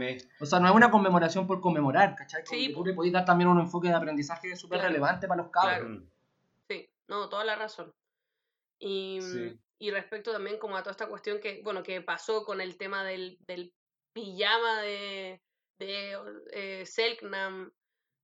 O 0.42 0.46
sea, 0.46 0.60
no 0.60 0.70
es 0.70 0.74
una 0.76 0.90
conmemoración 0.90 1.46
por 1.46 1.62
conmemorar, 1.62 2.16
¿cachai? 2.16 2.44
Como 2.46 2.58
Sí, 2.60 2.68
que 2.70 2.74
tú 2.74 2.86
le 2.86 2.94
podés 2.94 3.12
dar 3.12 3.26
también 3.26 3.50
un 3.50 3.60
enfoque 3.60 3.90
de 3.90 3.94
aprendizaje 3.96 4.56
súper 4.56 4.80
Claro. 4.80 4.90
relevante 4.94 5.28
para 5.28 5.44
los 5.44 5.52
cabros. 5.52 5.80
Claro. 5.88 6.04
Sí, 6.70 6.90
no, 7.08 7.30
toda 7.30 7.44
la 7.44 7.56
razón. 7.56 7.94
Y, 8.80 9.20
Sí. 9.22 9.60
y 9.80 9.92
respecto 9.92 10.32
también 10.32 10.58
como 10.58 10.78
a 10.78 10.82
toda 10.82 10.92
esta 10.92 11.08
cuestión 11.08 11.40
que, 11.40 11.62
bueno, 11.64 11.84
que 11.84 12.02
pasó 12.02 12.44
con 12.46 12.62
el 12.62 12.78
tema 12.78 13.04
del, 13.04 13.38
del 13.46 13.74
pijama 14.14 14.82
de, 14.82 15.42
de 15.80 16.18
eh, 16.54 16.86
Selknam 16.86 17.72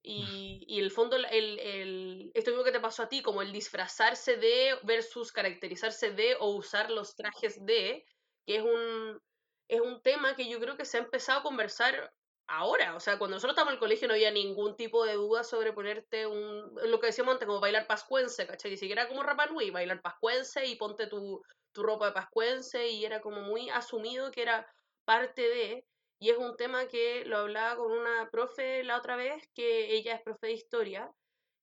y, 0.01 0.63
y 0.67 0.79
el 0.79 0.91
fondo, 0.91 1.15
el, 1.15 1.25
el, 1.59 2.31
esto 2.33 2.51
mismo 2.51 2.63
que 2.63 2.71
te 2.71 2.79
pasó 2.79 3.03
a 3.03 3.09
ti, 3.09 3.21
como 3.21 3.41
el 3.41 3.51
disfrazarse 3.51 4.38
de 4.38 4.77
versus 4.83 5.31
caracterizarse 5.31 6.12
de 6.12 6.35
o 6.39 6.55
usar 6.55 6.89
los 6.89 7.15
trajes 7.15 7.65
de, 7.65 8.05
que 8.45 8.57
es 8.57 8.63
un, 8.63 9.21
es 9.67 9.81
un 9.81 10.01
tema 10.01 10.35
que 10.35 10.49
yo 10.49 10.59
creo 10.59 10.77
que 10.77 10.85
se 10.85 10.97
ha 10.97 11.01
empezado 11.01 11.39
a 11.39 11.43
conversar 11.43 12.12
ahora. 12.49 12.95
O 12.95 12.99
sea, 12.99 13.17
cuando 13.17 13.35
nosotros 13.35 13.53
estábamos 13.53 13.73
en 13.73 13.75
el 13.75 13.79
colegio 13.79 14.07
no 14.07 14.13
había 14.15 14.31
ningún 14.31 14.75
tipo 14.75 15.05
de 15.05 15.13
duda 15.13 15.43
sobre 15.43 15.73
ponerte 15.73 16.27
un. 16.27 16.75
Lo 16.85 16.99
que 16.99 17.07
decíamos 17.07 17.33
antes, 17.33 17.47
como 17.47 17.59
bailar 17.59 17.88
pascuense, 17.88 18.47
¿cachai? 18.47 18.71
Ni 18.71 18.77
siquiera 18.77 19.07
como 19.07 19.23
Rapa 19.23 19.45
Nui, 19.47 19.69
bailar 19.69 20.01
pascuense 20.01 20.65
y 20.65 20.75
ponte 20.75 21.07
tu, 21.07 21.41
tu 21.71 21.83
ropa 21.83 22.07
de 22.07 22.12
pascuense 22.13 22.89
y 22.89 23.05
era 23.05 23.21
como 23.21 23.41
muy 23.41 23.69
asumido 23.69 24.31
que 24.31 24.41
era 24.41 24.67
parte 25.05 25.41
de. 25.43 25.85
Y 26.19 26.29
es 26.29 26.38
un 26.38 26.55
tema 26.58 26.88
que 26.88 27.23
lo 27.25 27.38
hablaba 27.38 27.77
con 27.77 27.91
una 27.91 28.29
profe 28.29 28.84
la 28.84 28.97
otra 28.97 29.15
vez, 29.15 29.49
que 29.53 29.93
ella 29.93 30.15
es 30.15 30.21
profe 30.21 30.47
de 30.47 30.53
historia, 30.53 31.12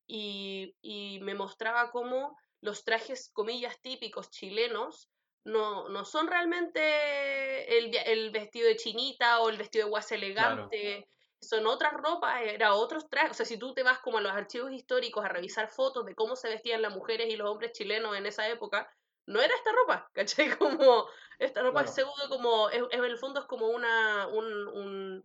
y, 0.06 0.74
y 0.80 1.18
me 1.20 1.34
mostraba 1.34 1.90
cómo 1.90 2.36
los 2.60 2.84
trajes, 2.84 3.30
comillas, 3.32 3.80
típicos 3.80 4.30
chilenos 4.30 5.10
no, 5.46 5.88
no 5.88 6.04
son 6.04 6.26
realmente 6.26 7.78
el, 7.78 7.94
el 7.94 8.30
vestido 8.30 8.66
de 8.66 8.76
chinita 8.76 9.40
o 9.40 9.48
el 9.48 9.56
vestido 9.56 9.84
de 9.84 9.90
guasa 9.90 10.16
elegante, 10.16 11.08
son 11.40 11.66
otras 11.66 11.92
ropas, 11.92 12.42
era 12.42 12.74
otros 12.74 13.08
trajes. 13.08 13.32
O 13.32 13.34
sea, 13.34 13.46
si 13.46 13.56
tú 13.56 13.72
te 13.72 13.84
vas 13.84 14.00
como 14.00 14.18
a 14.18 14.20
los 14.20 14.32
archivos 14.32 14.72
históricos 14.72 15.24
a 15.24 15.28
revisar 15.28 15.68
fotos 15.68 16.04
de 16.04 16.16
cómo 16.16 16.34
se 16.34 16.48
vestían 16.48 16.82
las 16.82 16.94
mujeres 16.94 17.32
y 17.32 17.36
los 17.36 17.48
hombres 17.48 17.72
chilenos 17.72 18.16
en 18.16 18.26
esa 18.26 18.48
época, 18.48 18.90
no 19.26 19.40
era 19.40 19.54
esta 19.54 19.72
ropa, 19.72 20.10
¿cachai? 20.12 20.48
Como 20.58 21.08
esta 21.38 21.62
ropa 21.62 21.80
Claro. 21.82 21.88
es 21.88 21.94
pseudo 21.94 22.28
como, 22.30 22.70
es- 22.70 22.82
en 22.90 23.04
el 23.04 23.18
fondo 23.18 23.40
es 23.40 23.46
como 23.46 23.68
una, 23.68 24.26
un, 24.28 24.68
un- 24.68 25.24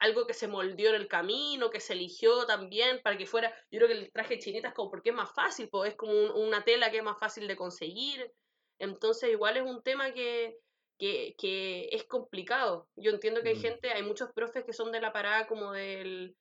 algo 0.00 0.26
que 0.26 0.32
se 0.34 0.48
moldeó 0.48 0.88
en 0.90 0.94
el 0.96 1.08
camino, 1.08 1.70
que 1.70 1.80
se 1.80 1.92
eligió 1.92 2.46
también 2.46 3.00
para 3.02 3.18
que 3.18 3.26
fuera, 3.26 3.50
yo 3.70 3.78
creo 3.78 3.88
que 3.88 3.94
el 3.94 4.12
traje 4.12 4.38
chinita 4.38 4.68
es 4.68 4.74
como 4.74 4.90
porque 4.90 5.10
es 5.10 5.14
más 5.14 5.32
fácil, 5.34 5.68
pues 5.68 5.90
es 5.90 5.96
como 5.96 6.12
un- 6.12 6.30
una 6.48 6.64
tela 6.64 6.90
que 6.90 6.98
es 6.98 7.04
más 7.04 7.18
fácil 7.18 7.46
de 7.46 7.56
conseguir, 7.56 8.32
entonces 8.78 9.30
igual 9.30 9.56
es 9.58 9.62
un 9.64 9.82
tema 9.82 10.12
que, 10.12 10.58
que, 10.98 11.34
que 11.38 11.88
es 11.92 12.04
complicado. 12.04 12.88
Yo 12.96 13.10
entiendo 13.10 13.42
que 13.42 13.50
hay 13.50 13.56
Mm. 13.56 13.60
gente, 13.60 13.90
hay 13.92 14.02
muchos 14.02 14.32
profes 14.32 14.64
que 14.64 14.72
son 14.72 14.90
de 14.92 15.00
la 15.00 15.12
parada 15.12 15.46
como 15.46 15.72
del, 15.72 16.36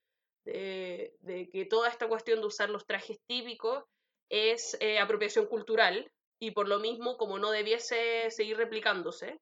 de, 0.46 1.14
de 1.20 1.50
que 1.50 1.66
toda 1.66 1.90
esta 1.90 2.08
cuestión 2.08 2.40
de 2.42 2.48
usar 2.48 2.70
los 2.70 2.86
trajes 2.86 3.20
típicos 3.28 3.84
es 4.30 4.78
eh, 4.80 5.00
apropiación 5.00 5.48
cultural 5.48 6.10
y 6.44 6.52
por 6.52 6.68
lo 6.68 6.80
mismo 6.80 7.16
como 7.16 7.40
no 7.40 7.52
debiese 7.52 8.30
seguir 8.30 8.58
replicándose, 8.58 9.40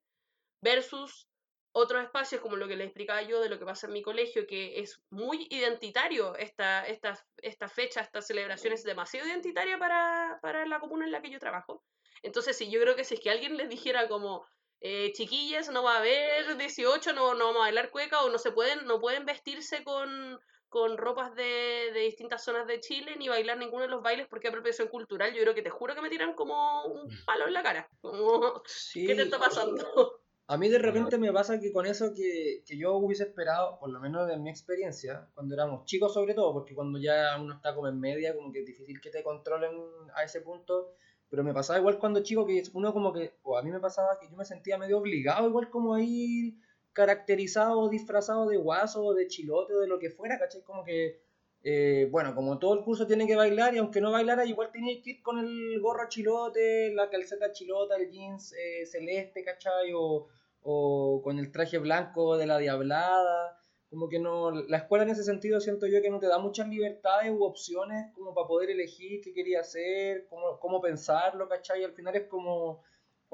versus 0.61 1.27
otros 1.71 2.03
espacios 2.03 2.41
como 2.41 2.57
lo 2.57 2.67
que 2.67 2.75
les 2.75 2.85
explicaba 2.85 3.23
yo 3.23 3.41
de 3.41 3.49
lo 3.49 3.57
que 3.57 3.65
pasa 3.65 3.87
en 3.87 3.93
mi 3.93 4.03
colegio, 4.03 4.45
que 4.45 4.79
es 4.79 5.01
muy 5.09 5.47
identitario 5.49 6.35
esta, 6.35 6.85
esta, 6.85 7.17
esta 7.37 7.67
fecha, 7.67 8.01
esta 8.01 8.21
celebración 8.21 8.73
es 8.73 8.83
demasiado 8.83 9.27
identitaria 9.27 9.79
para, 9.79 10.37
para 10.43 10.67
la 10.67 10.79
comuna 10.79 11.05
en 11.05 11.11
la 11.11 11.21
que 11.21 11.31
yo 11.31 11.39
trabajo. 11.39 11.83
Entonces, 12.21 12.55
sí, 12.55 12.69
yo 12.69 12.79
creo 12.81 12.95
que 12.95 13.03
si 13.03 13.15
es 13.15 13.19
que 13.19 13.31
alguien 13.31 13.57
les 13.57 13.69
dijera 13.69 14.07
como, 14.07 14.45
eh, 14.81 15.11
chiquillas, 15.13 15.69
no 15.69 15.81
va 15.81 15.95
a 15.95 15.99
haber 15.99 16.55
18, 16.55 17.13
no, 17.13 17.33
no 17.33 17.45
vamos 17.45 17.61
a 17.61 17.65
bailar 17.65 17.89
cueca, 17.89 18.21
o 18.21 18.29
no 18.29 18.37
se 18.37 18.51
pueden, 18.51 18.85
no 18.85 18.99
pueden 18.99 19.25
vestirse 19.25 19.83
con, 19.83 20.39
con 20.71 20.97
ropas 20.97 21.35
de, 21.35 21.91
de 21.93 21.99
distintas 21.99 22.45
zonas 22.45 22.65
de 22.65 22.79
Chile 22.79 23.17
ni 23.19 23.27
bailar 23.27 23.57
ninguno 23.57 23.81
de 23.81 23.89
los 23.89 24.01
bailes 24.01 24.25
porque 24.29 24.47
es 24.47 24.53
apropiación 24.53 24.87
cultural. 24.87 25.33
Yo 25.33 25.41
creo 25.41 25.53
que 25.53 25.61
te 25.61 25.69
juro 25.69 25.93
que 25.93 26.01
me 26.01 26.09
tiran 26.09 26.33
como 26.33 26.85
un 26.85 27.09
palo 27.25 27.45
en 27.45 27.53
la 27.53 27.61
cara. 27.61 27.89
Como, 27.99 28.63
¿Qué 28.93 29.13
te 29.13 29.23
está 29.23 29.37
pasando? 29.37 30.21
A 30.47 30.57
mí 30.57 30.69
de 30.69 30.79
repente 30.79 31.17
me 31.17 31.33
pasa 31.33 31.59
que 31.59 31.73
con 31.73 31.85
eso 31.85 32.13
que, 32.15 32.63
que, 32.65 32.77
yo 32.77 32.95
hubiese 32.95 33.23
esperado, 33.23 33.79
por 33.79 33.89
lo 33.89 33.99
menos 33.99 34.29
de 34.29 34.37
mi 34.37 34.49
experiencia, 34.49 35.29
cuando 35.33 35.55
éramos 35.55 35.85
chicos 35.85 36.13
sobre 36.13 36.33
todo, 36.33 36.53
porque 36.53 36.73
cuando 36.73 36.99
ya 36.99 37.37
uno 37.37 37.53
está 37.53 37.75
como 37.75 37.89
en 37.89 37.99
media, 37.99 38.33
como 38.33 38.53
que 38.53 38.59
es 38.59 38.65
difícil 38.65 39.01
que 39.01 39.09
te 39.09 39.23
controlen 39.23 39.77
a 40.15 40.23
ese 40.23 40.39
punto, 40.39 40.93
pero 41.29 41.43
me 41.43 41.53
pasaba 41.53 41.79
igual 41.79 41.99
cuando 41.99 42.23
chico 42.23 42.45
que 42.45 42.63
uno 42.73 42.93
como 42.93 43.11
que, 43.11 43.35
o 43.43 43.57
a 43.57 43.61
mí 43.61 43.71
me 43.71 43.81
pasaba 43.81 44.19
que 44.19 44.29
yo 44.29 44.37
me 44.37 44.45
sentía 44.45 44.77
medio 44.77 44.99
obligado, 44.99 45.49
igual 45.49 45.69
como 45.69 45.93
a 45.93 46.01
ir 46.01 46.55
caracterizado, 46.93 47.89
disfrazado 47.89 48.47
de 48.47 48.57
guaso, 48.57 49.03
o 49.05 49.13
de 49.13 49.27
chilote, 49.27 49.73
o 49.73 49.79
de 49.79 49.87
lo 49.87 49.99
que 49.99 50.09
fuera, 50.09 50.37
¿cachai? 50.39 50.63
Como 50.63 50.83
que, 50.83 51.21
eh, 51.63 52.07
bueno, 52.11 52.35
como 52.35 52.59
todo 52.59 52.73
el 52.73 52.83
curso 52.83 53.07
tiene 53.07 53.27
que 53.27 53.35
bailar, 53.35 53.73
y 53.73 53.77
aunque 53.77 54.01
no 54.01 54.11
bailara, 54.11 54.45
igual 54.45 54.71
tenía 54.71 55.01
que 55.01 55.11
ir 55.11 55.21
con 55.21 55.39
el 55.39 55.79
gorro 55.79 56.09
chilote, 56.09 56.93
la 56.93 57.09
calceta 57.09 57.51
chilota, 57.51 57.95
el 57.95 58.09
jeans 58.09 58.53
eh, 58.53 58.85
celeste, 58.85 59.43
¿cachai? 59.43 59.93
O, 59.95 60.27
o 60.63 61.21
con 61.23 61.39
el 61.39 61.51
traje 61.51 61.77
blanco 61.77 62.37
de 62.37 62.47
la 62.47 62.57
diablada. 62.57 63.57
Como 63.89 64.07
que 64.07 64.19
no, 64.19 64.51
la 64.51 64.77
escuela 64.77 65.03
en 65.03 65.09
ese 65.09 65.23
sentido 65.25 65.59
siento 65.59 65.85
yo 65.85 66.01
que 66.01 66.09
no 66.09 66.19
te 66.19 66.27
da 66.27 66.39
muchas 66.39 66.69
libertades 66.69 67.29
u 67.31 67.43
opciones 67.43 68.13
como 68.13 68.33
para 68.33 68.47
poder 68.47 68.69
elegir 68.69 69.19
qué 69.21 69.33
quería 69.33 69.59
hacer, 69.59 70.27
cómo, 70.29 70.59
cómo 70.61 70.79
pensarlo, 70.79 71.49
¿cachai? 71.49 71.81
Y 71.81 71.83
al 71.83 71.91
final 71.91 72.15
es 72.15 72.27
como, 72.27 72.83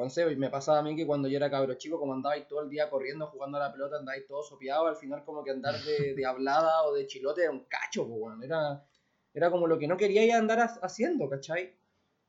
sé, 0.10 0.26
me 0.36 0.50
pasaba 0.50 0.80
a 0.80 0.84
mí 0.84 0.96
que 0.96 1.08
cuando 1.08 1.28
yo 1.28 1.38
era 1.38 1.50
cabro 1.50 1.74
chico, 1.74 2.00
como 2.00 2.14
andaba 2.14 2.36
ahí 2.36 2.46
todo 2.48 2.62
el 2.62 2.70
día 2.70 2.90
corriendo, 2.90 3.28
jugando 3.28 3.58
a 3.58 3.62
la 3.62 3.72
pelota, 3.72 3.98
andaba 3.98 4.16
ahí 4.16 4.26
todo 4.28 4.44
sopeado, 4.44 4.88
al 4.88 4.96
final 4.96 5.24
como 5.26 5.44
que 5.44 5.52
andar 5.52 5.76
de, 5.82 6.14
de 6.14 6.26
hablada 6.26 6.84
o 6.84 6.94
de 6.94 7.08
chilote 7.08 7.42
era 7.42 7.52
un 7.52 7.66
cacho, 7.66 8.08
era, 8.44 8.86
era 9.34 9.52
como 9.52 9.68
lo 9.68 9.80
que 9.80 9.88
no 9.88 9.98
quería 9.98 10.24
ir 10.24 10.34
a 10.34 10.38
andar 10.38 10.60
haciendo, 10.82 11.28
¿cachai? 11.28 11.74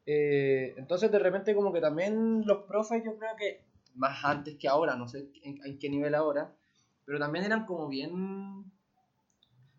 Eh, 0.06 0.74
entonces 0.78 1.12
de 1.12 1.18
repente 1.18 1.54
como 1.54 1.70
que 1.70 1.82
también 1.82 2.42
los 2.46 2.64
profes 2.64 3.04
yo 3.04 3.18
creo 3.18 3.36
que 3.36 3.62
más 3.94 4.24
antes 4.24 4.56
que 4.56 4.66
ahora, 4.66 4.96
no 4.96 5.06
sé 5.06 5.30
en, 5.42 5.78
qué 5.78 5.90
nivel 5.90 6.14
ahora, 6.14 6.54
pero 7.04 7.18
también 7.18 7.44
eran 7.44 7.66
como 7.66 7.88
bien 7.88 8.64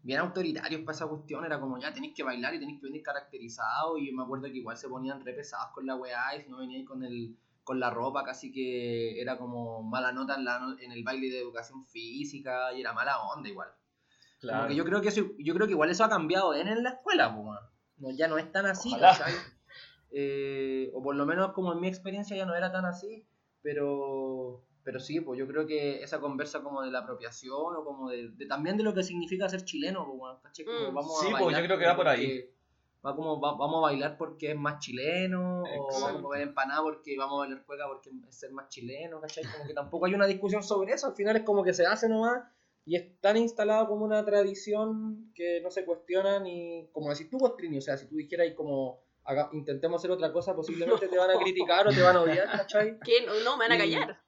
bien 0.03 0.19
autoritarios 0.19 0.81
para 0.81 0.95
esa 0.95 1.07
cuestión, 1.07 1.43
era 1.45 1.59
como 1.59 1.79
ya 1.79 1.91
tenéis 1.91 2.13
que 2.13 2.21
bailar 2.21 2.53
y 2.53 2.59
tenéis 2.59 2.79
que 2.79 2.85
venir 2.85 3.01
caracterizado 3.01 3.97
y 3.97 4.07
yo 4.07 4.15
me 4.15 4.21
acuerdo 4.21 4.45
que 4.45 4.57
igual 4.57 4.77
se 4.77 4.87
ponían 4.87 5.25
re 5.25 5.33
pesados 5.33 5.73
con 5.73 5.87
la 5.87 5.95
weá 5.95 6.35
y 6.35 6.43
si 6.43 6.49
no 6.49 6.59
veníais 6.59 6.87
con 6.87 7.03
el 7.03 7.35
con 7.69 7.79
la 7.79 7.91
ropa 7.91 8.23
casi 8.23 8.51
que 8.51 9.21
era 9.21 9.37
como 9.37 9.83
mala 9.83 10.11
nota 10.11 10.33
en, 10.33 10.43
la, 10.43 10.75
en 10.81 10.91
el 10.91 11.03
baile 11.03 11.29
de 11.29 11.37
educación 11.37 11.85
física 11.85 12.73
y 12.73 12.81
era 12.81 12.93
mala 12.93 13.21
onda 13.21 13.47
igual. 13.47 13.69
Claro. 14.39 14.73
yo 14.73 14.83
creo 14.85 15.01
que 15.01 15.11
yo 15.11 15.53
creo 15.53 15.67
que 15.67 15.73
igual 15.73 15.91
eso 15.91 16.03
ha 16.03 16.09
cambiado 16.09 16.55
en, 16.55 16.81
la 16.81 16.89
escuela, 16.89 17.31
pues, 17.31 17.59
no, 17.97 18.09
ya 18.09 18.27
no 18.27 18.39
es 18.39 18.51
tan 18.51 18.65
así, 18.65 18.91
eh, 20.11 20.89
o 20.95 21.03
por 21.03 21.15
lo 21.15 21.27
menos 21.27 21.51
como 21.51 21.71
en 21.71 21.79
mi 21.79 21.87
experiencia 21.87 22.35
ya 22.35 22.47
no 22.47 22.55
era 22.55 22.71
tan 22.71 22.85
así. 22.85 23.23
Pero, 23.61 24.65
pero 24.83 24.99
sí, 24.99 25.21
pues 25.21 25.37
yo 25.37 25.45
creo 25.45 25.67
que 25.67 26.01
esa 26.01 26.19
conversa 26.19 26.63
como 26.63 26.81
de 26.81 26.89
la 26.89 26.99
apropiación 27.01 27.75
o 27.75 27.83
como 27.85 28.09
de, 28.09 28.31
también 28.47 28.77
de 28.77 28.83
lo 28.83 28.95
que 28.95 29.03
significa 29.03 29.47
ser 29.47 29.63
chileno, 29.63 30.07
pues, 30.07 30.67
mm. 30.67 30.91
vamos 30.91 31.19
sí, 31.21 31.27
pues 31.37 31.55
yo 31.55 31.63
creo 31.65 31.77
que 31.77 31.85
va 31.85 31.95
por 31.95 32.07
ahí. 32.07 32.49
Va 33.05 33.15
como, 33.15 33.39
vamos 33.39 33.77
a 33.77 33.91
bailar 33.91 34.17
porque 34.17 34.51
es 34.51 34.57
más 34.57 34.79
chileno, 34.79 35.63
o 35.63 35.87
vamos 35.87 36.03
a 36.03 36.21
comer 36.21 36.41
empanada 36.41 36.81
porque 36.81 37.15
vamos 37.17 37.35
a 37.35 37.39
bailar 37.39 37.63
juega 37.65 37.87
porque 37.87 38.09
es 38.27 38.37
ser 38.37 38.51
más 38.51 38.67
chileno, 38.67 39.21
¿cachai? 39.21 39.45
Como 39.45 39.65
que 39.65 39.73
tampoco 39.73 40.05
hay 40.05 40.13
una 40.13 40.27
discusión 40.27 40.63
sobre 40.63 40.93
eso, 40.93 41.07
al 41.07 41.15
final 41.15 41.37
es 41.37 41.43
como 41.43 41.63
que 41.63 41.73
se 41.73 41.85
hace 41.85 42.09
nomás 42.09 42.43
y 42.83 42.97
es 42.97 43.21
tan 43.21 43.37
instalado 43.37 43.87
como 43.87 44.03
una 44.03 44.25
tradición 44.25 45.31
que 45.33 45.61
no 45.61 45.71
se 45.71 45.85
cuestiona 45.85 46.39
ni, 46.39 46.89
como 46.91 47.09
decís 47.09 47.29
tú, 47.29 47.37
Trini, 47.55 47.77
o 47.77 47.81
sea, 47.81 47.95
si 47.95 48.07
tú 48.07 48.17
dijeras 48.17 48.53
como 48.55 49.01
intentemos 49.53 50.01
hacer 50.01 50.11
otra 50.11 50.33
cosa, 50.33 50.55
posiblemente 50.55 51.07
te 51.07 51.17
van 51.17 51.29
a 51.29 51.37
criticar 51.39 51.87
o 51.87 51.91
te 51.91 52.01
van 52.01 52.15
a 52.15 52.21
odiar, 52.21 52.49
¿cachai? 52.49 52.99
Que 52.99 53.25
no, 53.25 53.57
me 53.57 53.67
van 53.67 53.71
a 53.73 53.77
callar. 53.77 54.19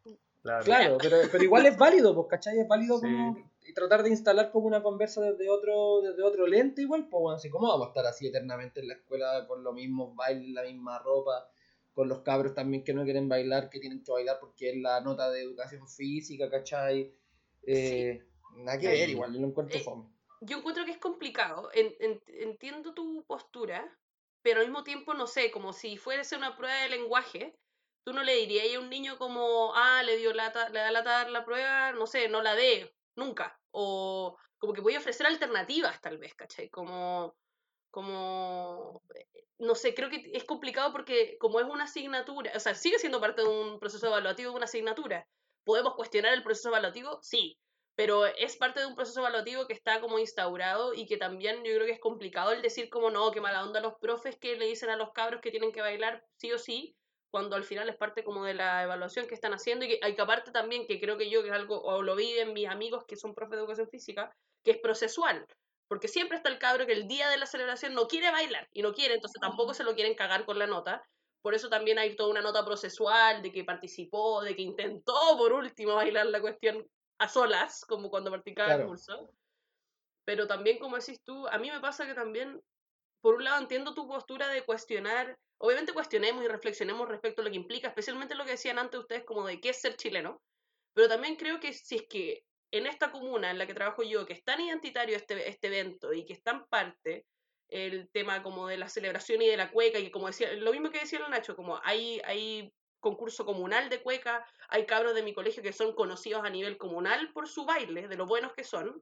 Claro, 0.63 0.97
pero, 1.01 1.17
pero, 1.31 1.43
igual 1.43 1.65
es 1.65 1.77
válido, 1.77 2.15
pues, 2.15 2.27
¿cachai? 2.29 2.59
Es 2.59 2.67
válido 2.67 2.99
como 2.99 3.50
y 3.71 3.73
tratar 3.73 4.03
de 4.03 4.09
instalar 4.09 4.51
como 4.51 4.67
una 4.67 4.83
conversa 4.83 5.21
desde 5.21 5.49
otro, 5.49 6.01
desde 6.01 6.23
otro 6.23 6.45
lente 6.45 6.81
igual, 6.81 7.07
pues 7.09 7.21
bueno, 7.21 7.37
así 7.37 7.49
como 7.49 7.69
vamos 7.69 7.87
a 7.87 7.89
estar 7.89 8.05
así 8.05 8.27
eternamente 8.27 8.81
en 8.81 8.89
la 8.89 8.95
escuela 8.95 9.47
con 9.47 9.63
los 9.63 9.73
mismos 9.73 10.13
bailes, 10.13 10.53
la 10.53 10.63
misma 10.63 10.99
ropa, 10.99 11.49
con 11.93 12.09
los 12.09 12.19
cabros 12.19 12.53
también 12.53 12.83
que 12.83 12.93
no 12.93 13.03
quieren 13.03 13.29
bailar, 13.29 13.69
que 13.69 13.79
tienen 13.79 14.03
que 14.03 14.11
bailar 14.11 14.39
porque 14.39 14.71
es 14.71 14.77
la 14.77 14.99
nota 14.99 15.29
de 15.31 15.41
educación 15.41 15.87
física, 15.87 16.49
¿cachai? 16.49 17.15
Eh, 17.63 18.21
Nada 18.57 18.77
que 18.77 18.87
ver, 18.87 19.09
igual, 19.09 19.33
yo 19.33 19.39
lo 19.39 19.47
encuentro 19.47 19.79
eh, 19.79 19.83
fome. 19.83 20.09
Yo 20.41 20.57
encuentro 20.57 20.83
que 20.83 20.91
es 20.91 20.97
complicado, 20.97 21.69
entiendo 21.73 22.93
tu 22.93 23.23
postura, 23.25 23.97
pero 24.41 24.59
al 24.59 24.67
mismo 24.67 24.83
tiempo, 24.83 25.13
no 25.13 25.27
sé, 25.27 25.51
como 25.51 25.71
si 25.71 25.97
fuese 25.97 26.35
una 26.35 26.57
prueba 26.57 26.75
de 26.81 26.89
lenguaje, 26.89 27.55
tú 28.03 28.11
no 28.11 28.23
le 28.23 28.35
dirías 28.35 28.75
a 28.75 28.79
un 28.79 28.89
niño 28.89 29.17
como, 29.17 29.73
ah, 29.75 30.01
le 30.03 30.17
dio 30.17 30.33
lata, 30.33 30.69
le 30.69 30.79
da 30.79 30.91
lata 30.91 31.11
dar 31.11 31.29
la 31.29 31.45
prueba, 31.45 31.93
no 31.93 32.07
sé, 32.07 32.27
no 32.27 32.41
la 32.41 32.55
dé, 32.55 32.91
nunca. 33.15 33.60
O 33.71 34.37
como 34.57 34.73
que 34.73 34.81
voy 34.81 34.95
a 34.95 34.99
ofrecer 34.99 35.25
alternativas, 35.27 35.99
tal 36.01 36.17
vez, 36.17 36.35
¿cachai? 36.35 36.69
Como, 36.69 37.35
como, 37.89 39.03
eh, 39.15 39.27
no 39.59 39.75
sé, 39.75 39.93
creo 39.93 40.09
que 40.09 40.31
es 40.33 40.43
complicado 40.45 40.91
porque 40.91 41.37
como 41.39 41.59
es 41.59 41.65
una 41.67 41.85
asignatura, 41.85 42.51
o 42.55 42.59
sea, 42.59 42.75
sigue 42.75 42.99
siendo 42.99 43.21
parte 43.21 43.41
de 43.43 43.47
un 43.49 43.79
proceso 43.79 44.07
evaluativo 44.07 44.51
de 44.51 44.57
una 44.57 44.65
asignatura. 44.65 45.27
¿Podemos 45.63 45.95
cuestionar 45.95 46.33
el 46.33 46.43
proceso 46.43 46.69
evaluativo? 46.69 47.19
Sí, 47.21 47.59
pero 47.95 48.25
es 48.25 48.57
parte 48.57 48.79
de 48.79 48.87
un 48.87 48.95
proceso 48.95 49.19
evaluativo 49.19 49.67
que 49.67 49.73
está 49.73 50.01
como 50.01 50.19
instaurado 50.19 50.93
y 50.93 51.05
que 51.05 51.17
también 51.17 51.57
yo 51.57 51.75
creo 51.75 51.85
que 51.85 51.91
es 51.93 51.99
complicado 51.99 52.51
el 52.51 52.61
decir 52.61 52.89
como 52.89 53.11
no, 53.11 53.31
que 53.31 53.41
mala 53.41 53.63
onda 53.63 53.79
los 53.81 53.95
profes 53.99 54.37
que 54.37 54.55
le 54.57 54.65
dicen 54.65 54.89
a 54.89 54.95
los 54.95 55.11
cabros 55.11 55.41
que 55.41 55.51
tienen 55.51 55.71
que 55.71 55.81
bailar 55.81 56.25
sí 56.37 56.51
o 56.51 56.57
sí, 56.57 56.97
cuando 57.31 57.55
al 57.55 57.63
final 57.63 57.89
es 57.89 57.95
parte 57.95 58.23
como 58.23 58.43
de 58.43 58.53
la 58.53 58.83
evaluación 58.83 59.25
que 59.25 59.33
están 59.33 59.53
haciendo 59.53 59.85
y 59.85 59.87
que, 59.87 59.99
hay 60.01 60.15
que 60.15 60.21
aparte 60.21 60.51
también, 60.51 60.85
que 60.85 60.99
creo 60.99 61.17
que 61.17 61.29
yo 61.29 61.41
que 61.41 61.49
es 61.49 61.55
algo, 61.55 61.81
o 61.81 62.03
lo 62.03 62.15
vi 62.15 62.37
en 62.37 62.53
mis 62.53 62.67
amigos 62.67 63.05
que 63.05 63.15
son 63.15 63.33
profes 63.33 63.51
de 63.51 63.59
educación 63.59 63.89
física, 63.89 64.35
que 64.63 64.71
es 64.71 64.77
procesual, 64.77 65.45
porque 65.87 66.07
siempre 66.07 66.37
está 66.37 66.49
el 66.49 66.59
cabro 66.59 66.85
que 66.85 66.93
el 66.93 67.07
día 67.07 67.29
de 67.29 67.37
la 67.37 67.45
celebración 67.45 67.93
no 67.93 68.07
quiere 68.07 68.31
bailar 68.31 68.67
y 68.71 68.81
no 68.81 68.93
quiere, 68.93 69.15
entonces 69.15 69.39
tampoco 69.41 69.73
se 69.73 69.83
lo 69.83 69.95
quieren 69.95 70.15
cagar 70.15 70.45
con 70.45 70.59
la 70.59 70.67
nota, 70.67 71.01
por 71.41 71.55
eso 71.55 71.69
también 71.69 71.97
hay 71.97 72.15
toda 72.15 72.29
una 72.29 72.41
nota 72.41 72.63
procesual 72.63 73.41
de 73.41 73.51
que 73.51 73.63
participó, 73.63 74.43
de 74.43 74.55
que 74.55 74.61
intentó 74.61 75.37
por 75.37 75.53
último 75.53 75.95
bailar 75.95 76.27
la 76.27 76.39
cuestión 76.39 76.87
a 77.17 77.27
solas, 77.27 77.83
como 77.85 78.09
cuando 78.09 78.31
practicaba 78.31 78.75
el 78.75 78.85
curso. 78.85 79.31
Pero 80.23 80.47
también, 80.47 80.77
como 80.77 80.97
decís 80.97 81.21
tú, 81.23 81.47
a 81.47 81.57
mí 81.57 81.71
me 81.71 81.79
pasa 81.79 82.05
que 82.05 82.13
también, 82.13 82.61
por 83.21 83.35
un 83.35 83.43
lado, 83.43 83.61
entiendo 83.61 83.93
tu 83.93 84.07
postura 84.07 84.47
de 84.49 84.63
cuestionar, 84.63 85.37
obviamente 85.57 85.93
cuestionemos 85.93 86.43
y 86.43 86.47
reflexionemos 86.47 87.07
respecto 87.07 87.41
a 87.41 87.45
lo 87.45 87.51
que 87.51 87.57
implica, 87.57 87.87
especialmente 87.87 88.35
lo 88.35 88.45
que 88.45 88.51
decían 88.51 88.79
antes 88.79 88.99
ustedes, 88.99 89.23
como 89.23 89.45
de 89.45 89.61
qué 89.61 89.69
es 89.69 89.79
ser 89.79 89.95
chileno, 89.95 90.41
pero 90.93 91.07
también 91.07 91.35
creo 91.35 91.59
que 91.59 91.73
si 91.73 91.95
es 91.95 92.07
que 92.07 92.43
en 92.71 92.87
esta 92.87 93.11
comuna 93.11 93.51
en 93.51 93.57
la 93.57 93.67
que 93.67 93.73
trabajo 93.73 94.03
yo, 94.03 94.25
que 94.25 94.33
es 94.33 94.43
tan 94.43 94.59
identitario 94.59 95.15
este, 95.15 95.49
este 95.49 95.67
evento 95.67 96.13
y 96.13 96.25
que 96.25 96.33
es 96.33 96.43
tan 96.43 96.65
parte 96.67 97.25
el 97.67 98.09
tema 98.11 98.43
como 98.43 98.67
de 98.67 98.77
la 98.77 98.89
celebración 98.89 99.41
y 99.41 99.47
de 99.47 99.57
la 99.57 99.71
cueca, 99.71 99.99
y 99.99 100.11
como 100.11 100.27
decía, 100.27 100.51
lo 100.53 100.71
mismo 100.71 100.89
que 100.89 100.99
decía 100.99 101.19
el 101.19 101.29
Nacho, 101.29 101.55
como 101.55 101.79
hay, 101.83 102.21
hay 102.25 102.73
concurso 102.99 103.45
comunal 103.45 103.89
de 103.89 104.01
cueca, 104.01 104.45
hay 104.69 104.85
cabros 104.85 105.15
de 105.15 105.23
mi 105.23 105.33
colegio 105.33 105.63
que 105.63 105.73
son 105.73 105.93
conocidos 105.93 106.43
a 106.43 106.49
nivel 106.49 106.77
comunal 106.77 107.31
por 107.33 107.47
su 107.47 107.65
baile, 107.65 108.07
de 108.07 108.15
lo 108.15 108.25
buenos 108.25 108.53
que 108.53 108.63
son, 108.63 109.01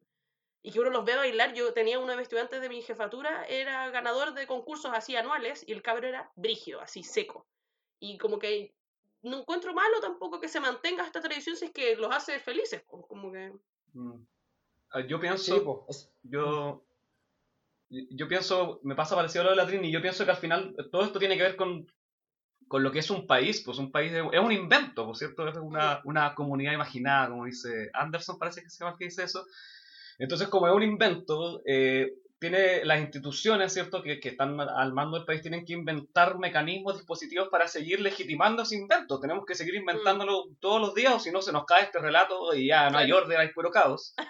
y 0.61 0.71
que 0.71 0.79
uno 0.79 0.89
los 0.89 1.05
ve 1.05 1.15
bailar. 1.15 1.53
Yo 1.53 1.73
tenía 1.73 1.99
uno 1.99 2.11
de 2.11 2.17
mis 2.17 2.23
estudiantes 2.23 2.61
de 2.61 2.69
mi 2.69 2.81
jefatura, 2.81 3.45
era 3.45 3.89
ganador 3.89 4.33
de 4.33 4.47
concursos 4.47 4.91
así 4.93 5.15
anuales, 5.15 5.63
y 5.67 5.73
el 5.73 5.81
cabro 5.81 6.07
era 6.07 6.31
brigio, 6.35 6.81
así 6.81 7.03
seco. 7.03 7.47
Y 7.99 8.17
como 8.17 8.39
que 8.39 8.73
no 9.21 9.39
encuentro 9.39 9.73
malo 9.73 9.99
tampoco 9.99 10.39
que 10.39 10.47
se 10.47 10.59
mantenga 10.59 11.05
esta 11.05 11.21
tradición 11.21 11.55
si 11.55 11.65
es 11.65 11.71
que 11.71 11.95
los 11.95 12.13
hace 12.13 12.39
felices, 12.39 12.83
como 12.87 13.31
que... 13.31 13.53
Mm. 13.93 14.25
Ah, 14.91 15.01
yo 15.01 15.19
pienso, 15.19 15.85
yo, 16.23 16.83
yo 17.89 18.27
pienso, 18.27 18.79
me 18.83 18.95
pasa 18.95 19.15
parecido 19.15 19.41
a 19.41 19.45
lo 19.45 19.49
de 19.51 19.57
la 19.57 19.67
Trini, 19.67 19.91
yo 19.91 20.01
pienso 20.01 20.25
que 20.25 20.31
al 20.31 20.37
final 20.37 20.75
todo 20.91 21.03
esto 21.03 21.19
tiene 21.19 21.37
que 21.37 21.43
ver 21.43 21.55
con 21.55 21.85
con 22.69 22.83
lo 22.83 22.91
que 22.91 22.99
es 22.99 23.09
un 23.09 23.25
país, 23.25 23.61
pues 23.65 23.79
un 23.79 23.91
país 23.91 24.13
es 24.13 24.39
un 24.39 24.51
invento, 24.51 25.05
por 25.05 25.17
cierto, 25.17 25.47
es 25.47 25.57
una, 25.57 26.01
una, 26.05 26.35
comunidad 26.35 26.71
imaginada, 26.71 27.29
como 27.29 27.45
dice 27.45 27.89
Anderson, 27.93 28.37
parece 28.37 28.61
que 28.61 28.69
se 28.69 28.83
llama 28.83 28.95
que 28.95 29.05
dice 29.05 29.23
eso. 29.23 29.43
Entonces, 30.19 30.49
como 30.49 30.67
es 30.67 30.73
un 30.73 30.83
invento, 30.83 31.61
eh, 31.65 32.13
tiene 32.39 32.85
las 32.85 33.01
instituciones, 33.01 33.73
¿cierto?, 33.73 34.01
que, 34.01 34.19
que, 34.19 34.29
están 34.29 34.59
al 34.59 34.93
mando 34.93 35.17
del 35.17 35.25
país, 35.25 35.41
tienen 35.41 35.65
que 35.65 35.73
inventar 35.73 36.39
mecanismos, 36.39 36.97
dispositivos 36.97 37.49
para 37.49 37.67
seguir 37.67 37.99
legitimando 37.99 38.63
ese 38.63 38.77
invento. 38.77 39.19
Tenemos 39.19 39.45
que 39.45 39.55
seguir 39.55 39.75
inventándolo 39.75 40.45
mm. 40.45 40.55
todos 40.59 40.79
los 40.79 40.93
días, 40.95 41.13
o 41.13 41.19
si 41.19 41.31
no, 41.31 41.41
se 41.41 41.51
nos 41.51 41.65
cae 41.65 41.83
este 41.83 41.99
relato 41.99 42.53
y 42.53 42.67
ya 42.67 42.89
no 42.89 42.97
hay 42.97 43.11
orden, 43.11 43.39
hay 43.39 43.49
puro 43.49 43.71
caos. 43.71 44.15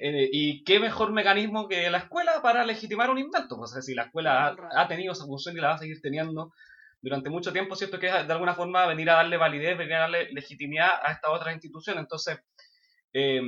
Eh, 0.00 0.28
y 0.32 0.62
qué 0.62 0.78
mejor 0.78 1.10
mecanismo 1.10 1.66
que 1.66 1.90
la 1.90 1.98
escuela 1.98 2.40
para 2.40 2.64
legitimar 2.64 3.10
un 3.10 3.18
invento. 3.18 3.56
Pues, 3.56 3.74
si 3.84 3.94
la 3.94 4.04
escuela 4.04 4.46
ha, 4.46 4.82
ha, 4.82 4.86
tenido 4.86 5.12
esa 5.12 5.24
función 5.24 5.56
y 5.56 5.60
la 5.60 5.68
va 5.68 5.74
a 5.74 5.78
seguir 5.78 6.00
teniendo 6.00 6.52
durante 7.00 7.28
mucho 7.30 7.52
tiempo, 7.52 7.74
¿cierto? 7.74 7.98
Que 7.98 8.06
es 8.06 8.12
de 8.12 8.32
alguna 8.32 8.54
forma 8.54 8.86
venir 8.86 9.10
a 9.10 9.14
darle 9.14 9.36
validez, 9.36 9.76
venir 9.76 9.94
a 9.94 10.00
darle 10.00 10.32
legitimidad 10.32 10.90
a 11.02 11.12
estas 11.12 11.32
otras 11.32 11.54
instituciones. 11.54 12.02
Entonces, 12.02 12.38
eh, 13.12 13.40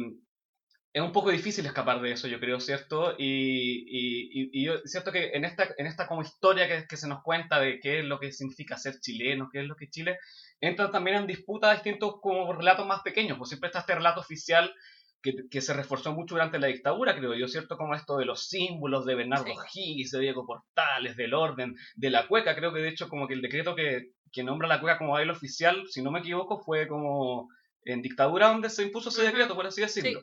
es 0.93 1.03
un 1.03 1.13
poco 1.13 1.31
difícil 1.31 1.65
escapar 1.67 2.01
de 2.01 2.13
eso, 2.13 2.27
yo 2.27 2.41
creo, 2.41 2.59
¿cierto? 2.59 3.15
Y, 3.17 3.85
y, 3.87 4.51
y, 4.53 4.65
yo, 4.65 4.81
cierto 4.85 5.13
que 5.13 5.31
en 5.35 5.45
esta, 5.45 5.69
en 5.79 5.87
esta 5.87 6.09
como 6.09 6.23
historia 6.23 6.67
que, 6.67 6.87
que, 6.89 6.97
se 6.97 7.07
nos 7.07 7.23
cuenta 7.23 7.61
de 7.61 7.79
qué 7.79 8.01
es 8.01 8.05
lo 8.05 8.19
que 8.19 8.33
significa 8.33 8.77
ser 8.77 8.99
chileno, 9.01 9.49
qué 9.53 9.61
es 9.61 9.67
lo 9.67 9.77
que 9.77 9.85
es 9.85 9.91
Chile, 9.91 10.19
entran 10.61 10.91
también 10.91 11.19
en 11.19 11.27
disputa 11.29 11.73
distintos 11.73 12.17
como 12.21 12.53
relatos 12.53 12.87
más 12.87 13.03
pequeños, 13.03 13.39
pues 13.39 13.51
siempre 13.51 13.69
está 13.69 13.81
este 13.81 13.95
relato 13.95 14.21
oficial 14.21 14.75
que, 15.23 15.49
que, 15.49 15.61
se 15.61 15.75
reforzó 15.75 16.13
mucho 16.13 16.35
durante 16.35 16.59
la 16.59 16.67
dictadura, 16.67 17.17
creo 17.17 17.35
yo, 17.35 17.47
¿cierto? 17.47 17.77
Como 17.77 17.95
esto 17.95 18.17
de 18.17 18.25
los 18.25 18.49
símbolos 18.49 19.05
de 19.07 19.15
Bernardo 19.15 19.53
Higgins, 19.73 20.11
de 20.11 20.21
Diego 20.21 20.45
Portales, 20.45 21.17
del 21.17 21.35
orden, 21.35 21.77
de 21.95 22.11
la 22.11 22.27
cueca, 22.27 22.57
creo 22.57 22.73
que 22.73 22.81
de 22.81 22.89
hecho 22.89 23.09
como 23.09 23.29
que 23.29 23.35
el 23.35 23.43
decreto 23.43 23.77
que, 23.77 24.09
que 24.33 24.43
nombra 24.43 24.67
la 24.67 24.81
cueca 24.81 24.99
como 24.99 25.13
baile 25.13 25.31
oficial, 25.31 25.85
si 25.89 26.03
no 26.03 26.11
me 26.11 26.19
equivoco, 26.19 26.59
fue 26.59 26.89
como 26.89 27.49
en 27.85 28.03
dictadura 28.03 28.49
donde 28.49 28.71
se 28.71 28.83
impuso 28.83 29.11
ese 29.11 29.23
decreto, 29.23 29.55
por 29.55 29.67
así 29.67 29.83
decirlo 29.83 30.21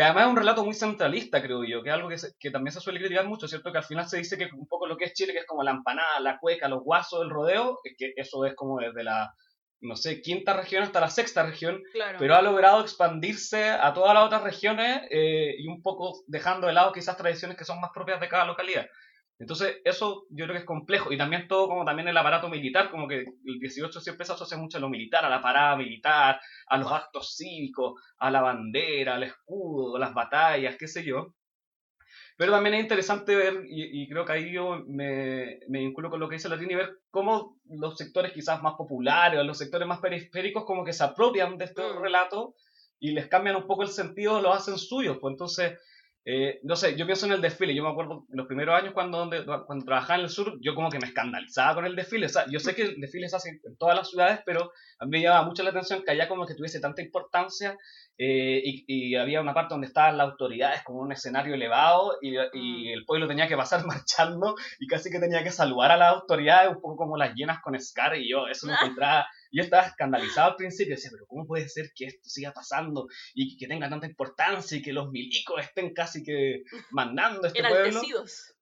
que 0.00 0.04
además 0.04 0.24
es 0.24 0.30
un 0.30 0.36
relato 0.36 0.64
muy 0.64 0.72
centralista, 0.72 1.42
creo 1.42 1.62
yo, 1.62 1.82
que 1.82 1.90
es 1.90 1.94
algo 1.94 2.08
que, 2.08 2.16
que, 2.38 2.50
también 2.50 2.72
se 2.72 2.80
suele 2.80 3.00
criticar 3.00 3.26
mucho, 3.26 3.46
¿cierto? 3.46 3.70
Que 3.70 3.76
al 3.76 3.84
final 3.84 4.08
se 4.08 4.16
dice 4.16 4.38
que 4.38 4.48
un 4.50 4.66
poco 4.66 4.86
lo 4.86 4.96
que 4.96 5.04
es 5.04 5.12
Chile, 5.12 5.34
que 5.34 5.40
es 5.40 5.46
como 5.46 5.62
la 5.62 5.72
empanada, 5.72 6.20
la 6.20 6.38
cueca, 6.38 6.68
los 6.68 6.82
guasos, 6.82 7.22
el 7.22 7.28
rodeo, 7.28 7.80
es 7.84 7.96
que 7.98 8.14
eso 8.16 8.46
es 8.46 8.54
como 8.54 8.78
desde 8.78 9.04
la, 9.04 9.34
no 9.82 9.96
sé, 9.96 10.22
quinta 10.22 10.54
región 10.54 10.84
hasta 10.84 11.00
la 11.00 11.10
sexta 11.10 11.42
región, 11.42 11.82
pero 12.18 12.34
ha 12.34 12.40
logrado 12.40 12.80
expandirse 12.80 13.68
a 13.68 13.92
todas 13.92 14.14
las 14.14 14.24
otras 14.24 14.42
regiones 14.42 15.02
eh, 15.10 15.56
y 15.58 15.68
un 15.68 15.82
poco 15.82 16.22
dejando 16.26 16.66
de 16.66 16.72
lado 16.72 16.92
quizás 16.92 17.18
tradiciones 17.18 17.58
que 17.58 17.66
son 17.66 17.78
más 17.78 17.90
propias 17.92 18.22
de 18.22 18.28
cada 18.28 18.46
localidad. 18.46 18.86
Entonces, 19.40 19.78
eso 19.84 20.26
yo 20.28 20.44
creo 20.44 20.54
que 20.54 20.60
es 20.60 20.66
complejo. 20.66 21.12
Y 21.12 21.16
también 21.16 21.48
todo 21.48 21.66
como 21.66 21.86
también 21.86 22.06
el 22.06 22.16
aparato 22.16 22.50
militar, 22.50 22.90
como 22.90 23.08
que 23.08 23.20
el 23.20 23.58
18 23.58 23.98
siempre 24.00 24.26
se 24.26 24.34
asocia 24.34 24.58
mucho 24.58 24.76
a 24.76 24.80
lo 24.82 24.90
militar, 24.90 25.24
a 25.24 25.30
la 25.30 25.40
parada 25.40 25.76
militar, 25.76 26.38
a 26.66 26.76
los 26.76 26.92
actos 26.92 27.36
cívicos, 27.36 28.00
a 28.18 28.30
la 28.30 28.42
bandera, 28.42 29.14
al 29.14 29.22
escudo, 29.22 29.96
a 29.96 29.98
las 29.98 30.12
batallas, 30.12 30.76
qué 30.78 30.86
sé 30.86 31.04
yo. 31.04 31.34
Pero 32.36 32.52
también 32.52 32.74
es 32.74 32.82
interesante 32.82 33.34
ver, 33.34 33.64
y, 33.66 34.08
creo 34.08 34.26
que 34.26 34.32
ahí 34.32 34.52
yo 34.52 34.82
me, 34.86 35.60
me, 35.68 35.80
vinculo 35.80 36.10
con 36.10 36.20
lo 36.20 36.28
que 36.28 36.36
dice 36.36 36.48
Latini, 36.48 36.74
ver 36.74 36.98
cómo 37.10 37.58
los 37.64 37.96
sectores 37.96 38.32
quizás 38.32 38.62
más 38.62 38.74
populares 38.74 39.40
o 39.40 39.44
los 39.44 39.58
sectores 39.58 39.88
más 39.88 40.00
periféricos 40.00 40.64
como 40.64 40.84
que 40.84 40.92
se 40.92 41.04
apropian 41.04 41.56
de 41.56 41.66
estos 41.66 41.96
mm. 41.96 42.02
relatos 42.02 42.54
y 42.98 43.12
les 43.12 43.26
cambian 43.28 43.56
un 43.56 43.66
poco 43.66 43.82
el 43.82 43.88
sentido, 43.88 44.40
los 44.40 44.56
hacen 44.56 44.78
suyos. 44.78 45.18
Pues 45.18 45.32
entonces 45.32 45.78
eh, 46.32 46.60
no 46.62 46.76
sé, 46.76 46.96
yo 46.96 47.06
pienso 47.06 47.26
en 47.26 47.32
el 47.32 47.40
desfile. 47.40 47.74
Yo 47.74 47.82
me 47.82 47.90
acuerdo 47.90 48.24
los 48.28 48.46
primeros 48.46 48.80
años 48.80 48.94
cuando, 48.94 49.18
donde, 49.18 49.44
cuando 49.44 49.84
trabajaba 49.84 50.20
en 50.20 50.24
el 50.26 50.30
sur, 50.30 50.58
yo 50.60 50.76
como 50.76 50.88
que 50.88 51.00
me 51.00 51.08
escandalizaba 51.08 51.74
con 51.74 51.86
el 51.86 51.96
desfile. 51.96 52.26
O 52.26 52.28
sea, 52.28 52.46
yo 52.48 52.60
sé 52.60 52.76
que 52.76 52.82
el 52.82 53.00
desfile 53.00 53.28
se 53.28 53.34
hace 53.34 53.60
en 53.64 53.76
todas 53.76 53.96
las 53.96 54.10
ciudades, 54.10 54.38
pero 54.46 54.70
a 55.00 55.06
mí 55.06 55.10
me 55.10 55.22
llamaba 55.22 55.44
mucho 55.44 55.64
la 55.64 55.70
atención 55.70 56.04
que 56.04 56.12
allá 56.12 56.28
como 56.28 56.46
que 56.46 56.54
tuviese 56.54 56.78
tanta 56.78 57.02
importancia 57.02 57.76
eh, 58.16 58.62
y, 58.64 59.16
había 59.16 59.40
una 59.40 59.54
parte 59.54 59.74
donde 59.74 59.88
estaban 59.88 60.18
las 60.18 60.28
autoridades 60.28 60.82
como 60.84 61.00
un 61.00 61.10
escenario 61.10 61.54
elevado 61.54 62.16
y, 62.22 62.36
y, 62.36 62.90
mm. 62.90 62.98
el 62.98 63.04
pueblo 63.06 63.26
tenía 63.26 63.48
que 63.48 63.56
pasar 63.56 63.84
marchando 63.86 64.54
y 64.78 64.86
casi 64.86 65.10
que 65.10 65.18
tenía 65.18 65.42
que 65.42 65.50
saludar 65.50 65.90
a 65.90 65.96
las 65.96 66.12
autoridades, 66.12 66.68
un 66.68 66.80
poco 66.80 66.96
como 66.96 67.16
las 67.16 67.34
llenas 67.34 67.60
con 67.60 67.80
Scar 67.80 68.14
y 68.16 68.30
yo 68.30 68.46
eso 68.46 68.68
me 68.68 68.74
encontraba 68.80 69.26
yo 69.50 69.62
estaba 69.62 69.86
escandalizado 69.86 70.50
al 70.50 70.56
principio, 70.56 70.94
decía, 70.94 71.10
pero 71.12 71.26
¿cómo 71.26 71.46
puede 71.46 71.68
ser 71.68 71.92
que 71.94 72.06
esto 72.06 72.28
siga 72.28 72.52
pasando 72.52 73.08
y 73.34 73.56
que 73.56 73.66
tenga 73.66 73.88
tanta 73.88 74.06
importancia 74.06 74.76
y 74.76 74.82
que 74.82 74.92
los 74.92 75.10
milicos 75.10 75.62
estén 75.62 75.92
casi 75.92 76.22
que 76.22 76.62
mandando 76.90 77.46
este 77.46 77.62
pueblo? 77.68 78.00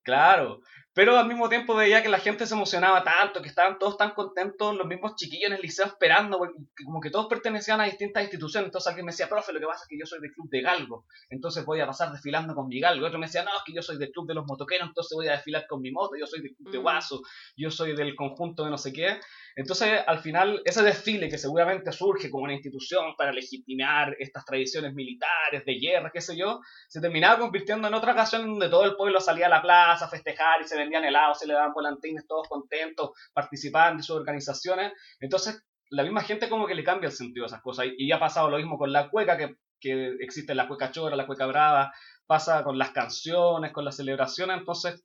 Claro, 0.03 0.63
pero 0.99 1.17
al 1.17 1.29
mismo 1.29 1.49
tiempo 1.49 1.77
veía 1.77 2.03
que 2.03 2.09
la 2.09 2.19
gente 2.19 2.45
se 2.45 2.55
emocionaba 2.55 3.05
tanto, 3.05 3.41
que 3.41 3.49
estaban 3.49 3.79
todos 3.79 3.97
tan 3.97 4.15
contentos, 4.15 4.75
los 4.75 4.85
mismos 4.85 5.15
chiquillos 5.15 5.47
en 5.47 5.53
el 5.53 5.63
liceo 5.63 5.87
esperando, 5.87 6.41
como 6.85 7.01
que 7.01 7.09
todos 7.09 7.29
pertenecían 7.29 7.81
a 7.81 7.85
distintas 7.85 8.25
instituciones. 8.25 8.67
Entonces 8.67 8.89
alguien 8.89 9.07
me 9.07 9.13
decía, 9.13 9.29
profe, 9.29 9.53
lo 9.53 9.61
que 9.61 9.67
pasa 9.67 9.85
es 9.85 9.89
que 9.89 9.97
yo 9.97 10.07
soy 10.07 10.21
del 10.21 10.33
club 10.33 10.51
de 10.51 10.61
galgo, 10.61 11.07
entonces 11.31 11.65
voy 11.65 11.81
a 11.81 11.87
pasar 11.87 12.11
desfilando 12.11 12.53
con 12.53 12.67
mi 12.67 12.81
galgo. 12.81 13.07
Otro 13.07 13.21
me 13.21 13.27
decía, 13.27 13.45
no, 13.45 13.51
es 13.57 13.63
que 13.65 13.73
yo 13.73 13.81
soy 13.81 13.97
del 13.97 14.11
club 14.11 14.27
de 14.27 14.35
los 14.35 14.45
motoqueros, 14.45 14.89
entonces 14.89 15.15
voy 15.15 15.29
a 15.29 15.35
desfilar 15.35 15.69
con 15.69 15.81
mi 15.81 15.93
moto, 15.93 16.17
yo 16.19 16.27
soy 16.27 16.43
del 16.43 16.57
club 16.57 16.73
de 16.73 16.79
mm. 16.81 16.83
guaso, 16.83 17.23
yo 17.57 17.71
soy 17.71 17.95
del 17.95 18.17
conjunto 18.17 18.65
de 18.65 18.71
no 18.71 18.77
sé 18.77 18.93
qué. 18.93 19.21
Entonces, 19.59 20.03
al 20.07 20.21
final, 20.21 20.63
ese 20.65 20.83
desfile 20.83 21.29
que 21.29 21.37
seguramente 21.37 21.91
surge 21.91 22.31
como 22.31 22.45
una 22.45 22.55
institución 22.55 23.17
para 23.17 23.33
legitimar 23.33 24.17
estas 24.21 24.45
tradiciones 24.45 24.95
militares, 24.95 25.65
de 25.65 25.75
guerra, 25.75 26.11
qué 26.13 26.21
sé 26.21 26.37
yo, 26.37 26.61
se 26.87 27.01
terminaba 27.01 27.41
convirtiendo 27.41 27.89
en 27.89 27.95
otra 27.95 28.13
ocasión 28.13 28.47
donde 28.47 28.69
todo 28.69 28.85
el 28.85 28.95
pueblo 28.95 29.21
salía 29.21 29.47
a 29.47 29.49
la 29.49 29.61
plaza 29.61 30.05
a 30.05 30.09
festejar 30.09 30.61
y 30.61 30.65
se 30.69 30.77
vendían 30.89 31.05
helados, 31.05 31.39
se 31.39 31.47
le 31.47 31.55
daban 31.55 31.73
volantines, 31.73 32.27
todos 32.27 32.49
contentos, 32.49 33.11
participaban 33.33 33.97
de 33.97 34.03
sus 34.03 34.17
organizaciones. 34.17 34.93
Entonces, 35.21 35.63
la 35.91 36.03
misma 36.03 36.23
gente 36.23 36.49
como 36.49 36.67
que 36.67 36.75
le 36.75 36.85
cambia 36.85 37.09
el 37.09 37.15
sentido 37.15 37.45
a 37.45 37.49
esas 37.49 37.63
cosas. 37.63 37.87
Y, 37.97 38.11
ha 38.13 38.19
pasado 38.19 38.51
lo 38.51 38.59
mismo 38.59 38.79
con 38.79 38.93
la 38.93 39.09
cueca, 39.11 39.37
que, 39.37 39.57
que 39.81 40.17
existe 40.21 40.55
la 40.55 40.69
cueca 40.69 40.91
chora, 40.91 41.17
la 41.17 41.27
cueca 41.27 41.47
brava, 41.47 41.93
pasa 42.27 42.63
con 42.65 42.79
las 42.79 42.91
canciones, 42.91 43.73
con 43.73 43.85
las 43.85 43.97
celebraciones. 43.97 44.59
Entonces, 44.59 45.05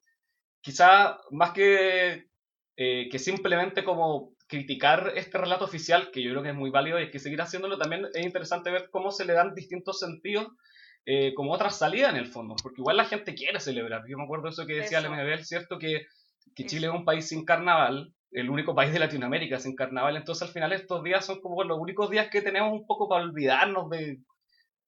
quizá 0.61 1.17
más 1.31 1.51
que, 1.51 2.27
eh, 2.75 3.09
que 3.11 3.19
simplemente 3.19 3.83
como 3.83 4.33
criticar 4.47 5.13
este 5.15 5.37
relato 5.37 5.65
oficial, 5.65 6.11
que 6.11 6.21
yo 6.21 6.31
creo 6.31 6.43
que 6.43 6.49
es 6.49 6.55
muy 6.55 6.69
válido 6.69 6.99
y 6.99 7.03
hay 7.03 7.11
que 7.11 7.19
seguir 7.19 7.41
haciéndolo, 7.41 7.77
también 7.77 8.07
es 8.13 8.25
interesante 8.25 8.71
ver 8.71 8.89
cómo 8.91 9.11
se 9.11 9.25
le 9.25 9.33
dan 9.33 9.55
distintos 9.55 9.99
sentidos 9.99 10.47
eh, 11.05 11.33
como 11.33 11.53
otras 11.53 11.77
salidas 11.77 12.11
en 12.11 12.17
el 12.17 12.27
fondo, 12.27 12.55
porque 12.61 12.81
igual 12.81 12.97
la 12.97 13.05
gente 13.05 13.35
quiere 13.35 13.59
celebrar. 13.59 14.03
Yo 14.07 14.17
me 14.17 14.23
acuerdo 14.23 14.49
eso 14.49 14.65
que 14.65 14.75
decía 14.75 14.99
el 14.99 15.45
¿cierto? 15.45 15.77
Que, 15.77 16.05
que 16.55 16.65
Chile 16.65 16.87
es 16.87 16.93
un 16.93 17.05
país 17.05 17.27
sin 17.27 17.45
carnaval, 17.45 18.13
el 18.31 18.49
único 18.49 18.73
país 18.73 18.91
de 18.93 18.99
Latinoamérica 18.99 19.59
sin 19.59 19.75
carnaval, 19.75 20.15
entonces 20.15 20.47
al 20.47 20.53
final 20.53 20.73
estos 20.73 21.03
días 21.03 21.25
son 21.25 21.39
como 21.41 21.63
los 21.63 21.77
únicos 21.77 22.09
días 22.09 22.29
que 22.29 22.41
tenemos 22.41 22.71
un 22.71 22.85
poco 22.85 23.07
para 23.07 23.23
olvidarnos 23.23 23.89
de, 23.89 24.19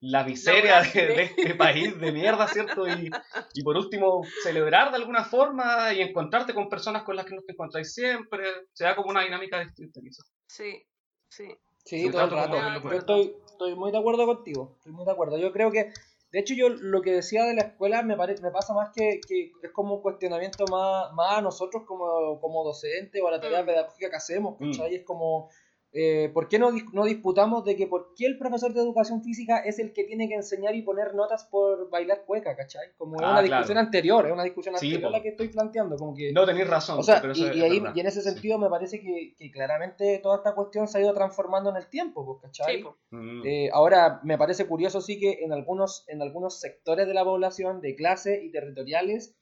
la 0.00 0.24
miseria 0.24 0.82
de, 0.82 1.22
este 1.22 1.54
país 1.54 1.98
de 1.98 2.12
mierda, 2.12 2.46
¿cierto? 2.48 2.86
Y, 2.86 3.10
y, 3.54 3.62
por 3.62 3.76
último, 3.76 4.22
celebrar 4.42 4.90
de 4.90 4.96
alguna 4.96 5.24
forma 5.24 5.92
y 5.92 6.02
encontrarte 6.02 6.54
con 6.54 6.68
personas 6.68 7.02
con 7.02 7.16
las 7.16 7.24
que 7.24 7.34
no 7.34 7.42
te 7.42 7.52
encontráis 7.52 7.92
siempre, 7.92 8.44
sea 8.72 8.94
como 8.94 9.10
una 9.10 9.22
dinámica 9.22 9.60
distinta, 9.60 10.00
quizás. 10.00 10.30
Sí, 10.46 10.82
sí. 11.28 11.48
Sí, 11.84 12.10
todo 12.10 12.24
el 12.24 12.30
rato. 12.30 12.90
Yo 12.90 12.98
estoy, 12.98 13.36
estoy 13.56 13.74
muy 13.74 13.90
de 13.90 13.98
acuerdo 13.98 14.26
contigo, 14.26 14.74
estoy 14.76 14.92
muy 14.92 15.04
de 15.04 15.12
acuerdo. 15.12 15.38
Yo 15.38 15.52
creo 15.52 15.72
que, 15.72 15.92
de 16.30 16.38
hecho, 16.38 16.54
yo 16.54 16.68
lo 16.68 17.00
que 17.00 17.12
decía 17.12 17.44
de 17.44 17.54
la 17.54 17.62
escuela 17.62 18.02
me, 18.02 18.16
parece 18.16 18.42
me 18.42 18.50
pasa 18.50 18.74
más 18.74 18.90
que, 18.94 19.20
que, 19.26 19.52
es 19.62 19.70
como 19.72 19.96
un 19.96 20.02
cuestionamiento 20.02 20.66
más, 20.70 21.12
más 21.14 21.38
a 21.38 21.40
nosotros 21.40 21.84
como, 21.86 22.38
como 22.40 22.64
docentes 22.64 23.20
o 23.22 23.28
a 23.28 23.32
la 23.32 23.40
tarea 23.40 23.62
mm. 23.62 23.66
pedagógica 23.66 24.10
que 24.10 24.16
hacemos, 24.16 24.60
mm. 24.60 24.70
¿cachai? 24.70 24.94
Es 24.96 25.04
como 25.04 25.48
eh, 25.92 26.30
¿por 26.34 26.48
qué 26.48 26.58
no, 26.58 26.72
no, 26.92 27.04
disputamos 27.04 27.64
de 27.64 27.76
que 27.76 27.86
por 27.86 28.12
qué 28.14 28.26
el 28.26 28.36
profesor 28.36 28.74
de 28.74 28.80
educación 28.80 29.22
física 29.22 29.60
es 29.60 29.78
el 29.78 29.92
que 29.92 30.04
tiene 30.04 30.28
que 30.28 30.34
enseñar 30.34 30.74
y 30.74 30.82
poner 30.82 31.14
notas 31.14 31.44
por 31.44 31.88
bailar 31.88 32.24
cueca, 32.26 32.54
¿cachai? 32.54 32.88
Como 32.98 33.16
es 33.16 33.22
ah, 33.22 33.30
una 33.30 33.42
discusión 33.42 33.78
anterior, 33.78 34.26
es 34.26 34.32
una 34.32 34.44
discusión 34.44 34.74
anterior 34.74 35.10
la 35.10 35.22
que 35.22 35.30
estoy 35.30 35.48
planteando. 35.48 35.96
Como 35.96 36.14
que, 36.14 36.32
no 36.32 36.44
tenéis 36.44 36.68
razón. 36.68 36.98
O 36.98 37.02
sea, 37.02 37.22
y, 37.34 37.62
ahí, 37.62 37.82
y, 37.94 38.00
en 38.00 38.06
ese 38.06 38.20
sentido 38.20 38.58
me 38.58 38.68
parece 38.68 39.00
que, 39.00 39.34
que, 39.38 39.50
claramente 39.50 40.18
toda 40.22 40.36
esta 40.36 40.54
cuestión 40.54 40.86
se 40.86 40.98
ha 40.98 41.00
ido 41.00 41.14
transformando 41.14 41.70
en 41.70 41.76
el 41.76 41.86
tiempo, 41.88 42.26
pues, 42.26 42.42
¿cachai? 42.42 42.84
Mm. 43.10 43.46
Eh, 43.46 43.70
ahora, 43.72 44.20
me 44.22 44.36
parece 44.36 44.66
curioso 44.66 45.00
sí 45.00 45.18
que 45.18 45.44
en 45.44 45.52
algunos, 45.52 46.04
en 46.08 46.20
algunos 46.20 46.60
sectores 46.60 47.06
de 47.06 47.14
la 47.14 47.24
población, 47.24 47.80
de 47.80 47.94
clase 47.94 48.42
y 48.44 48.50
territoriales, 48.50 49.34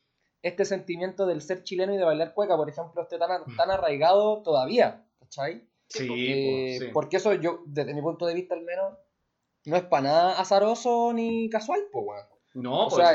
este 0.43 0.65
sentimiento 0.65 1.27
del 1.27 1.41
ser 1.41 1.65
chileno 1.65 1.95
y 1.95 1.97
de 1.97 2.05
bailar 2.05 2.35
cueca, 2.35 2.57
por 2.57 2.69
ejemplo, 2.69 3.03
esté 3.03 3.19
tan, 3.19 3.57
tan 3.57 3.71
arraigado 3.71 4.43
todavía, 4.43 5.05
¿cachai? 5.19 5.67
Sí, 5.99 6.79
Porque 6.93 7.19
eso 7.19 7.35
yo, 7.35 7.63
desde 7.67 7.95
mi 7.95 8.03
punto 8.03 8.27
de 8.27 8.35
vista 8.35 8.55
al 8.55 8.63
menos, 8.63 8.95
no 9.67 9.77
es 9.77 9.85
para 9.85 10.03
nada 10.03 10.41
azaroso 10.41 11.13
ni 11.13 11.49
casual, 11.49 11.81
pues, 11.93 12.25
No, 12.55 12.87
o 12.87 12.91
sea, 12.91 13.13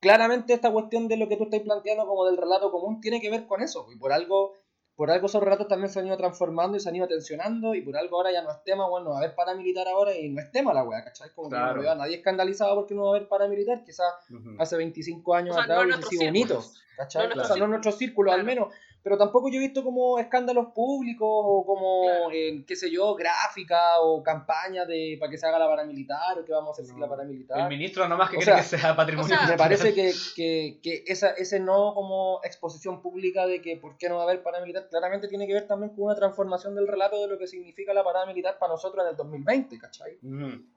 claramente 0.00 0.52
esta 0.52 0.70
cuestión 0.70 1.08
de 1.08 1.16
lo 1.16 1.28
que 1.28 1.36
tú 1.36 1.44
estás 1.44 1.60
planteando 1.60 2.06
como 2.06 2.26
del 2.26 2.36
relato 2.36 2.70
común 2.70 3.00
tiene 3.00 3.20
que 3.20 3.30
ver 3.30 3.46
con 3.46 3.62
eso. 3.62 3.86
Y 3.92 3.96
por 3.96 4.12
algo, 4.12 4.54
por 4.96 5.10
algo 5.10 5.26
esos 5.26 5.42
relatos 5.42 5.68
también 5.68 5.90
se 5.90 6.00
han 6.00 6.06
ido 6.06 6.16
transformando 6.16 6.76
y 6.76 6.80
se 6.80 6.88
han 6.88 6.96
ido 6.96 7.06
tensionando. 7.08 7.74
Y 7.74 7.82
por 7.82 7.96
algo 7.96 8.16
ahora 8.16 8.32
ya 8.32 8.42
no 8.42 8.50
es 8.50 8.62
tema, 8.64 8.88
bueno, 8.88 9.14
a 9.14 9.18
haber 9.18 9.34
paramilitar 9.34 9.86
ahora 9.88 10.16
y 10.16 10.28
no 10.28 10.40
es 10.40 10.50
tema 10.50 10.74
la 10.74 10.84
weá, 10.84 11.04
¿cachai? 11.04 11.30
Como 11.34 11.50
que 11.50 11.56
no 11.56 11.94
nadie 11.94 12.16
escandalizado 12.16 12.74
porque 12.74 12.94
no 12.94 13.04
va 13.04 13.08
a 13.08 13.16
haber 13.16 13.28
paramilitar. 13.28 13.84
Quizás 13.84 14.12
hace 14.58 14.76
25 14.76 15.34
años 15.34 15.56
atrás 15.56 15.84
hubiese 15.84 16.02
sido 16.02 16.28
un 16.28 16.36
hito, 16.36 16.62
¿cachai? 16.96 17.26
o 17.26 17.44
sea, 17.44 17.56
no 17.56 17.64
en 17.64 17.70
nuestro 17.70 17.92
círculo 17.92 18.32
al 18.32 18.44
menos 18.44 18.74
pero 19.02 19.18
tampoco 19.18 19.50
yo 19.50 19.56
he 19.56 19.60
visto 19.60 19.82
como 19.82 20.18
escándalos 20.18 20.68
públicos 20.74 21.28
o 21.28 21.64
como, 21.66 22.30
qué 22.30 22.76
sé 22.76 22.90
yo, 22.90 23.14
gráfica 23.14 24.00
o 24.00 24.22
campaña 24.22 24.84
de 24.84 25.16
para 25.18 25.30
que 25.30 25.38
se 25.38 25.46
haga 25.46 25.58
la 25.58 25.66
paramilitar 25.66 26.38
o 26.38 26.44
que 26.44 26.52
vamos 26.52 26.78
a 26.78 26.82
hacer 26.82 26.96
la 26.96 27.08
paramilitar. 27.08 27.60
El 27.60 27.68
ministro 27.68 28.06
nomás 28.08 28.30
que 28.30 28.36
quiere 28.36 28.56
que 28.56 28.62
sea 28.62 28.94
patrimonio. 28.94 29.36
me 29.48 29.56
parece 29.56 29.92
que, 29.92 30.12
que, 30.36 30.78
que, 30.82 31.04
esa, 31.06 31.30
ese 31.30 31.58
no 31.58 31.94
como 31.94 32.40
exposición 32.44 33.02
pública 33.02 33.46
de 33.46 33.60
que 33.60 33.76
por 33.76 33.96
qué 33.98 34.08
no 34.08 34.16
va 34.16 34.22
a 34.22 34.24
haber 34.24 34.42
paramilitar, 34.42 34.88
claramente 34.88 35.26
tiene 35.26 35.46
que 35.46 35.54
ver 35.54 35.66
también 35.66 35.94
con 35.94 36.04
una 36.04 36.14
transformación 36.14 36.74
del 36.74 36.86
relato 36.86 37.20
de 37.20 37.26
lo 37.26 37.38
que 37.38 37.48
significa 37.48 37.92
la 37.92 38.04
paramilitar 38.04 38.58
para 38.58 38.72
nosotros 38.72 39.04
en 39.04 39.10
el 39.10 39.16
2020, 39.16 39.78
¿cachai? 39.78 40.18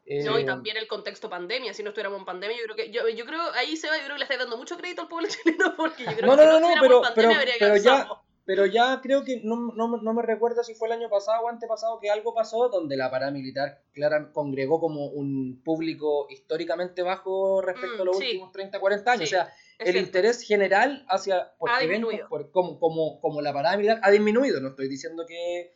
Eh, 0.05 0.23
no, 0.23 0.39
y 0.39 0.45
también 0.45 0.77
el 0.77 0.87
contexto 0.87 1.29
pandemia, 1.29 1.73
si 1.73 1.83
no 1.83 1.89
estuviéramos 1.89 2.19
en 2.19 2.25
pandemia, 2.25 2.57
yo 2.57 2.63
creo 2.63 2.75
que, 2.75 2.91
yo, 2.91 3.07
yo 3.09 3.25
creo, 3.25 3.41
ahí 3.53 3.77
se 3.77 3.87
va, 3.87 3.97
yo 3.97 4.03
creo 4.03 4.15
que 4.15 4.19
le 4.19 4.23
estáis 4.23 4.39
dando 4.39 4.57
mucho 4.57 4.77
crédito 4.77 5.03
al 5.03 5.07
pueblo 5.07 5.27
chileno 5.43 5.75
porque 5.77 6.05
yo 6.05 6.15
creo 6.15 6.27
no, 6.27 6.37
que 6.37 6.45
no, 6.45 6.59
no, 6.59 6.75
no, 6.75 6.81
pero, 6.81 7.01
pero, 7.13 7.31
pero 7.59 7.77
ya, 7.77 8.07
pero 8.45 8.65
ya 8.67 9.01
creo 9.01 9.23
que 9.23 9.41
no, 9.43 9.73
no, 9.75 9.97
no, 9.97 10.13
me 10.13 10.21
recuerdo 10.21 10.63
si 10.63 10.75
fue 10.75 10.87
el 10.87 10.93
año 10.93 11.09
pasado 11.09 11.43
o 11.43 11.49
antepasado 11.49 11.99
que 11.99 12.09
algo 12.11 12.33
pasó 12.33 12.69
donde 12.69 12.95
la 12.95 13.09
paramilitar 13.09 13.81
clara, 13.91 14.31
congregó 14.31 14.79
como 14.79 15.07
un 15.07 15.61
público 15.63 16.27
históricamente 16.29 17.01
bajo 17.01 17.61
respecto 17.61 18.03
a 18.03 18.05
los 18.05 18.17
Mm, 18.17 18.19
sí. 18.19 18.25
últimos 18.27 18.51
30, 18.51 18.79
40 18.79 19.11
años. 19.11 19.29
Sí, 19.29 19.35
o 19.35 19.39
sea, 19.39 19.53
el 19.79 19.85
cierto. 19.93 19.99
interés 19.99 20.41
general 20.41 21.05
hacia 21.09 21.53
por 21.57 21.69
Ha 21.71 21.83
eventos 21.83 22.13
por- 22.29 22.51
como, 22.51 22.79
como, 22.79 23.19
como 23.19 23.41
la 23.41 23.51
paramilitar 23.51 23.99
ha 24.03 24.11
disminuido. 24.11 24.61
No 24.61 24.69
estoy 24.69 24.87
diciendo 24.89 25.25
que, 25.27 25.71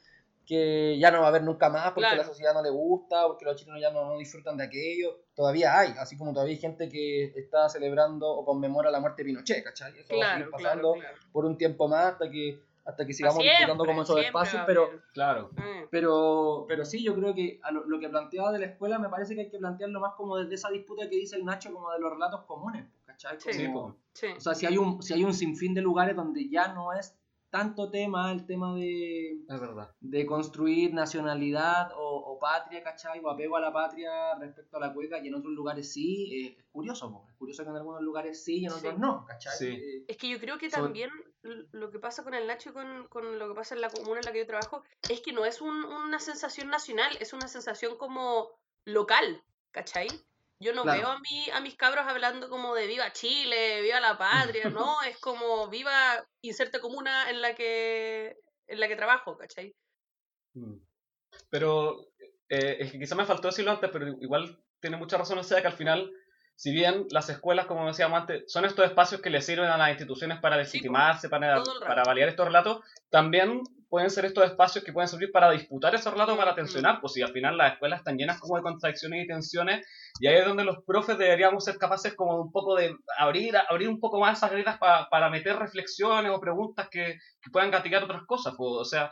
que 0.49 0.97
ya 0.97 1.11
no 1.11 1.19
va 1.19 1.25
a 1.25 1.29
haber 1.29 1.43
nunca 1.43 1.69
más 1.69 1.91
porque 1.91 2.01
Claro. 2.07 2.17
la 2.17 2.23
sociedad 2.27 2.55
no 2.55 2.63
le 2.63 2.71
gusta, 2.71 3.27
porque 3.27 3.45
los 3.45 3.55
chilenos 3.55 3.79
ya 3.79 3.91
no, 3.91 4.03
no 4.05 4.17
disfrutan 4.17 4.57
de 4.57 4.63
aquello. 4.63 5.19
Todavía 5.35 5.77
hay, 5.77 5.93
así 5.99 6.17
como 6.17 6.33
todavía 6.33 6.55
hay 6.55 6.59
gente 6.59 6.89
que 6.89 7.25
está 7.35 7.69
celebrando 7.69 8.27
o 8.27 8.43
conmemora 8.43 8.89
la 8.89 8.99
muerte 8.99 9.21
de 9.21 9.27
Pinochet, 9.27 9.63
¿cachai? 9.63 9.95
Eso 9.99 10.17
va 10.17 10.31
a 10.31 10.33
seguir 10.37 10.49
pasando 10.49 10.93
claro. 10.93 11.17
por 11.31 11.45
un 11.45 11.55
tiempo 11.55 11.87
más 11.87 12.13
hasta 12.13 12.31
que 12.31 12.59
hasta 12.83 13.05
que 13.05 13.13
sigamos 13.13 13.35
Siempre, 13.43 13.51
disfrutando 13.59 13.85
como 13.85 14.01
esos 14.01 14.19
espacios, 14.19 14.63
pero. 14.65 14.89
Claro. 15.13 15.51
Mm. 15.51 15.89
pero, 15.91 16.65
pero 16.67 16.83
sí, 16.85 17.03
yo 17.03 17.13
creo 17.13 17.35
que 17.35 17.59
a 17.61 17.69
lo, 17.71 17.85
lo 17.85 17.99
que 17.99 18.09
planteaba 18.09 18.51
de 18.51 18.57
la 18.57 18.65
escuela 18.65 18.97
me 18.97 19.09
parece 19.09 19.35
que 19.35 19.41
hay 19.41 19.49
que 19.51 19.59
plantearlo 19.59 19.99
más 19.99 20.15
como 20.15 20.37
desde 20.37 20.55
esa 20.55 20.71
disputa 20.71 21.07
que 21.07 21.15
dice 21.15 21.35
el 21.35 21.45
Nacho, 21.45 21.71
como 21.71 21.91
de 21.91 21.99
los 21.99 22.11
relatos 22.11 22.45
comunes, 22.45 22.87
¿cachai? 23.05 23.39
Sí. 23.39 23.53
Sí, 23.53 23.65
Como- 23.67 23.89
po. 23.89 23.95
Sí. 24.13 24.27
o 24.35 24.39
sea, 24.39 24.55
si 24.55 24.65
hay, 24.65 24.79
un, 24.79 25.03
si 25.03 25.13
hay 25.13 25.23
un 25.23 25.35
sinfín 25.35 25.75
de 25.75 25.81
lugares 25.81 26.15
donde 26.15 26.49
ya 26.49 26.69
no 26.73 26.91
es 26.93 27.15
tanto 27.49 27.89
tema 27.89 28.31
el 28.31 28.45
tema 28.45 28.75
de, 28.75 29.31
Es 29.47 29.59
verdad. 29.59 29.91
de 29.99 30.25
construir 30.25 30.93
nacionalidad 30.93 31.91
o, 31.95 32.17
o 32.17 32.39
patria, 32.39 32.83
¿cachai? 32.83 33.19
O 33.23 33.29
apego 33.29 33.57
a 33.57 33.59
la 33.59 33.73
patria 33.73 34.35
respecto 34.39 34.77
a 34.77 34.79
la 34.79 34.93
cueca 34.93 35.19
y 35.19 35.27
en 35.27 35.35
otros 35.35 35.53
lugares 35.53 35.91
sí, 35.91 36.29
eh, 36.33 36.55
es 36.59 36.65
curioso, 36.71 37.11
po. 37.11 37.25
es 37.29 37.35
curioso 37.37 37.63
que 37.63 37.69
en 37.69 37.75
algunos 37.77 38.01
lugares 38.01 38.43
sí 38.43 38.59
y 38.59 38.65
en 38.65 38.71
otros 38.73 38.93
Sí. 38.93 38.99
no, 38.99 39.25
¿cachai? 39.25 39.57
Sí. 39.57 39.67
Eh, 39.67 40.05
Es 40.07 40.17
que 40.17 40.29
yo 40.29 40.39
creo 40.39 40.57
que 40.57 40.69
también 40.69 41.09
lo 41.41 41.89
que 41.89 41.99
pasa 41.99 42.23
con 42.23 42.33
el 42.33 42.45
Nacho 42.47 42.69
y 42.69 42.73
con, 42.73 43.07
con 43.07 43.39
lo 43.39 43.47
que 43.49 43.55
pasa 43.55 43.73
en 43.75 43.81
la 43.81 43.89
comuna 43.89 44.19
en 44.19 44.25
la 44.25 44.31
que 44.31 44.39
yo 44.39 44.47
trabajo 44.47 44.83
es 45.09 45.21
que 45.21 45.31
no 45.33 45.45
es 45.45 45.61
un- 45.61 45.85
una 45.85 46.19
sensación 46.19 46.69
nacional, 46.69 47.15
es 47.19 47.33
una 47.33 47.47
sensación 47.47 47.97
como 47.97 48.49
local, 48.85 49.41
¿cachai? 49.71 50.07
Yo 50.61 50.73
no 50.73 50.83
Claro. 50.83 50.99
veo 50.99 51.09
a, 51.11 51.19
mi, 51.19 51.49
a 51.51 51.61
mis 51.61 51.75
cabros 51.75 52.05
hablando 52.05 52.49
como 52.49 52.75
de 52.75 52.87
viva 52.87 53.13
Chile, 53.13 53.81
viva 53.81 53.99
la 53.99 54.17
patria, 54.17 54.63
no, 54.97 55.01
es 55.03 55.17
como 55.19 55.69
viva 55.69 56.23
inserte 56.41 56.79
comuna 56.79 57.29
en 57.29 57.41
la 57.41 57.55
que 57.55 58.35
en 58.67 58.79
la 58.79 58.87
que 58.87 58.95
trabajo, 58.95 59.37
¿cachai? 59.37 59.73
Mm. 60.53 60.75
Pero 61.49 62.01
eh, 62.49 62.77
es 62.79 62.91
que 62.91 62.99
quizá 62.99 63.15
me 63.15 63.25
faltó 63.25 63.47
decirlo 63.47 63.71
antes, 63.71 63.89
pero 63.91 64.07
igual 64.07 64.59
tiene 64.79 64.97
mucha 64.97 65.17
razón 65.17 65.39
o 65.39 65.43
sea 65.43 65.61
que 65.61 65.67
al 65.67 65.73
final, 65.73 66.11
si 66.55 66.71
bien 66.71 67.07
las 67.09 67.29
escuelas, 67.29 67.65
como 67.65 67.87
decíamos 67.87 68.19
antes, 68.21 68.43
son 68.51 68.65
estos 68.65 68.85
espacios 68.85 69.21
que 69.21 69.29
le 69.29 69.41
sirven 69.41 69.69
a 69.69 69.77
las 69.77 69.89
instituciones 69.89 70.39
para 70.39 70.57
legitimarse, 70.57 71.29
para, 71.29 71.53
el 71.53 71.57
rato. 71.59 71.79
para 71.79 72.03
validar 72.03 72.29
estos 72.29 72.45
relatos, 72.45 72.83
también 73.09 73.63
pueden 73.89 74.09
ser 74.09 74.25
estos 74.25 74.45
espacios 74.45 74.83
que 74.83 74.93
pueden 74.93 75.07
servir 75.07 75.31
para 75.31 75.49
disputar 75.51 75.95
esos 75.95 76.13
relatos, 76.13 76.37
para 76.37 76.55
tensionar, 76.55 77.01
pues 77.01 77.13
si 77.13 77.21
al 77.21 77.31
final 77.31 77.57
las 77.57 77.73
escuelas 77.73 77.99
están 77.99 78.17
llenas 78.17 78.39
como 78.39 78.55
de 78.55 78.61
contradicciones 78.63 79.23
y 79.23 79.27
tensiones, 79.27 79.85
y 80.19 80.27
ahí 80.27 80.35
es 80.37 80.45
donde 80.45 80.63
los 80.63 80.83
profes 80.85 81.17
deberíamos 81.17 81.63
ser 81.63 81.77
capaces 81.77 82.13
como 82.15 82.39
un 82.41 82.51
poco 82.51 82.75
de 82.75 82.95
abrir, 83.17 83.55
abrir 83.69 83.89
un 83.89 83.99
poco 83.99 84.19
más 84.19 84.37
esas 84.37 84.51
grietas 84.51 84.77
pa- 84.77 85.07
para 85.09 85.29
meter 85.29 85.55
reflexiones 85.57 86.31
o 86.31 86.39
preguntas 86.39 86.87
que, 86.89 87.17
que 87.41 87.51
puedan 87.51 87.71
gatillar 87.71 88.03
otras 88.03 88.23
cosas, 88.25 88.53
pues, 88.57 88.71
o 88.73 88.85
sea, 88.85 89.11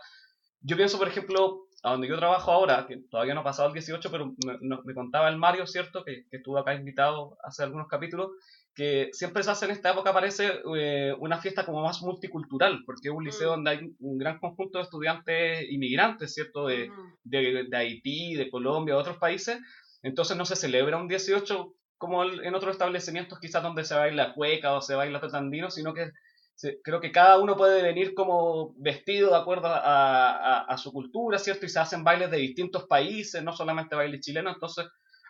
yo 0.61 0.75
pienso, 0.75 0.97
por 0.97 1.07
ejemplo, 1.07 1.67
a 1.83 1.91
donde 1.91 2.07
yo 2.07 2.17
trabajo 2.17 2.51
ahora, 2.51 2.85
que 2.87 2.97
todavía 3.09 3.33
no 3.33 3.41
ha 3.41 3.43
pasado 3.43 3.67
el 3.67 3.73
18, 3.73 4.09
pero 4.11 4.33
me, 4.45 4.77
me 4.83 4.93
contaba 4.93 5.29
el 5.29 5.37
Mario, 5.37 5.67
¿cierto? 5.67 6.03
Que, 6.03 6.25
que 6.29 6.37
estuvo 6.37 6.57
acá 6.57 6.73
invitado 6.73 7.37
hace 7.43 7.63
algunos 7.63 7.87
capítulos, 7.87 8.31
que 8.77 9.09
siempre 9.11 9.41
se 9.43 9.49
hace 9.51 9.65
en 9.65 9.71
esta 9.71 9.89
época, 9.91 10.13
parece, 10.13 10.51
eh, 10.77 11.13
una 11.19 11.39
fiesta 11.41 11.65
como 11.65 11.81
más 11.81 12.01
multicultural, 12.03 12.83
porque 12.85 13.09
es 13.09 13.13
un 13.13 13.25
liceo 13.25 13.49
Mm. 13.49 13.55
donde 13.55 13.71
hay 13.71 13.79
un 13.99 14.17
gran 14.19 14.39
conjunto 14.39 14.77
de 14.77 14.83
estudiantes 14.83 15.65
inmigrantes, 15.71 16.33
¿cierto? 16.35 16.67
De, 16.67 16.89
Mm. 16.89 17.13
de, 17.23 17.63
de 17.69 17.77
Haití, 17.77 18.35
de 18.35 18.49
Colombia, 18.51 18.93
de 18.93 19.01
otros 19.01 19.17
países. 19.17 19.57
Entonces 20.03 20.37
no 20.37 20.45
se 20.45 20.55
celebra 20.55 20.97
un 20.97 21.07
18 21.07 21.73
como 21.97 22.23
en 22.23 22.53
otros 22.53 22.73
establecimientos, 22.73 23.39
quizás 23.39 23.63
donde 23.63 23.83
se 23.83 23.95
baila 23.95 24.35
cueca 24.35 24.73
o 24.75 24.81
se 24.81 24.93
baila 24.93 25.19
tratandino, 25.19 25.71
sino 25.71 25.95
que 25.95 26.11
se- 26.53 26.79
creo 26.83 26.99
que 27.01 27.11
cada 27.11 27.39
uno 27.39 27.57
puede 27.57 27.81
venir 27.81 28.13
como 28.13 28.73
vestido 28.77 29.31
de 29.31 29.37
acuerdo 29.37 29.67
a, 29.67 29.79
a- 29.79 30.65
a 30.65 30.77
su 30.77 30.91
cultura, 30.91 31.39
¿cierto? 31.39 31.65
Y 31.65 31.69
se 31.69 31.79
hacen 31.79 32.03
bailes 32.03 32.29
de 32.29 32.37
distintos 32.37 32.85
países, 32.85 33.43
no 33.43 33.53
solamente 33.53 33.95
bailes 33.95 34.21
chilenos. 34.21 34.53
Entonces 34.53 34.85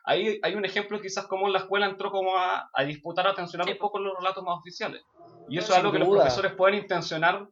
ahí 0.08 0.40
hay 0.42 0.56
un 0.56 0.66
ejemplo 0.66 1.00
quizás 1.02 1.28
como 1.28 1.48
en 1.48 1.54
la 1.54 1.60
escuela 1.60 1.86
entró 1.86 2.10
como 2.12 2.38
a, 2.38 2.70
a 2.74 2.84
disputar, 2.84 3.28
a 3.28 3.36
tensionar 3.36 3.68
Sí, 3.68 3.74
un 3.74 3.78
poco 3.78 4.00
los 4.00 4.18
relatos 4.18 4.44
más 4.44 4.58
oficiales. 4.58 5.02
Y 5.50 5.58
eso 5.58 5.68
Sin 5.68 5.74
es 5.74 5.80
algo 5.80 5.92
que 5.92 6.00
los 6.00 6.10
profesores 6.10 6.54
pueden 6.54 6.80
intencionar 6.80 7.48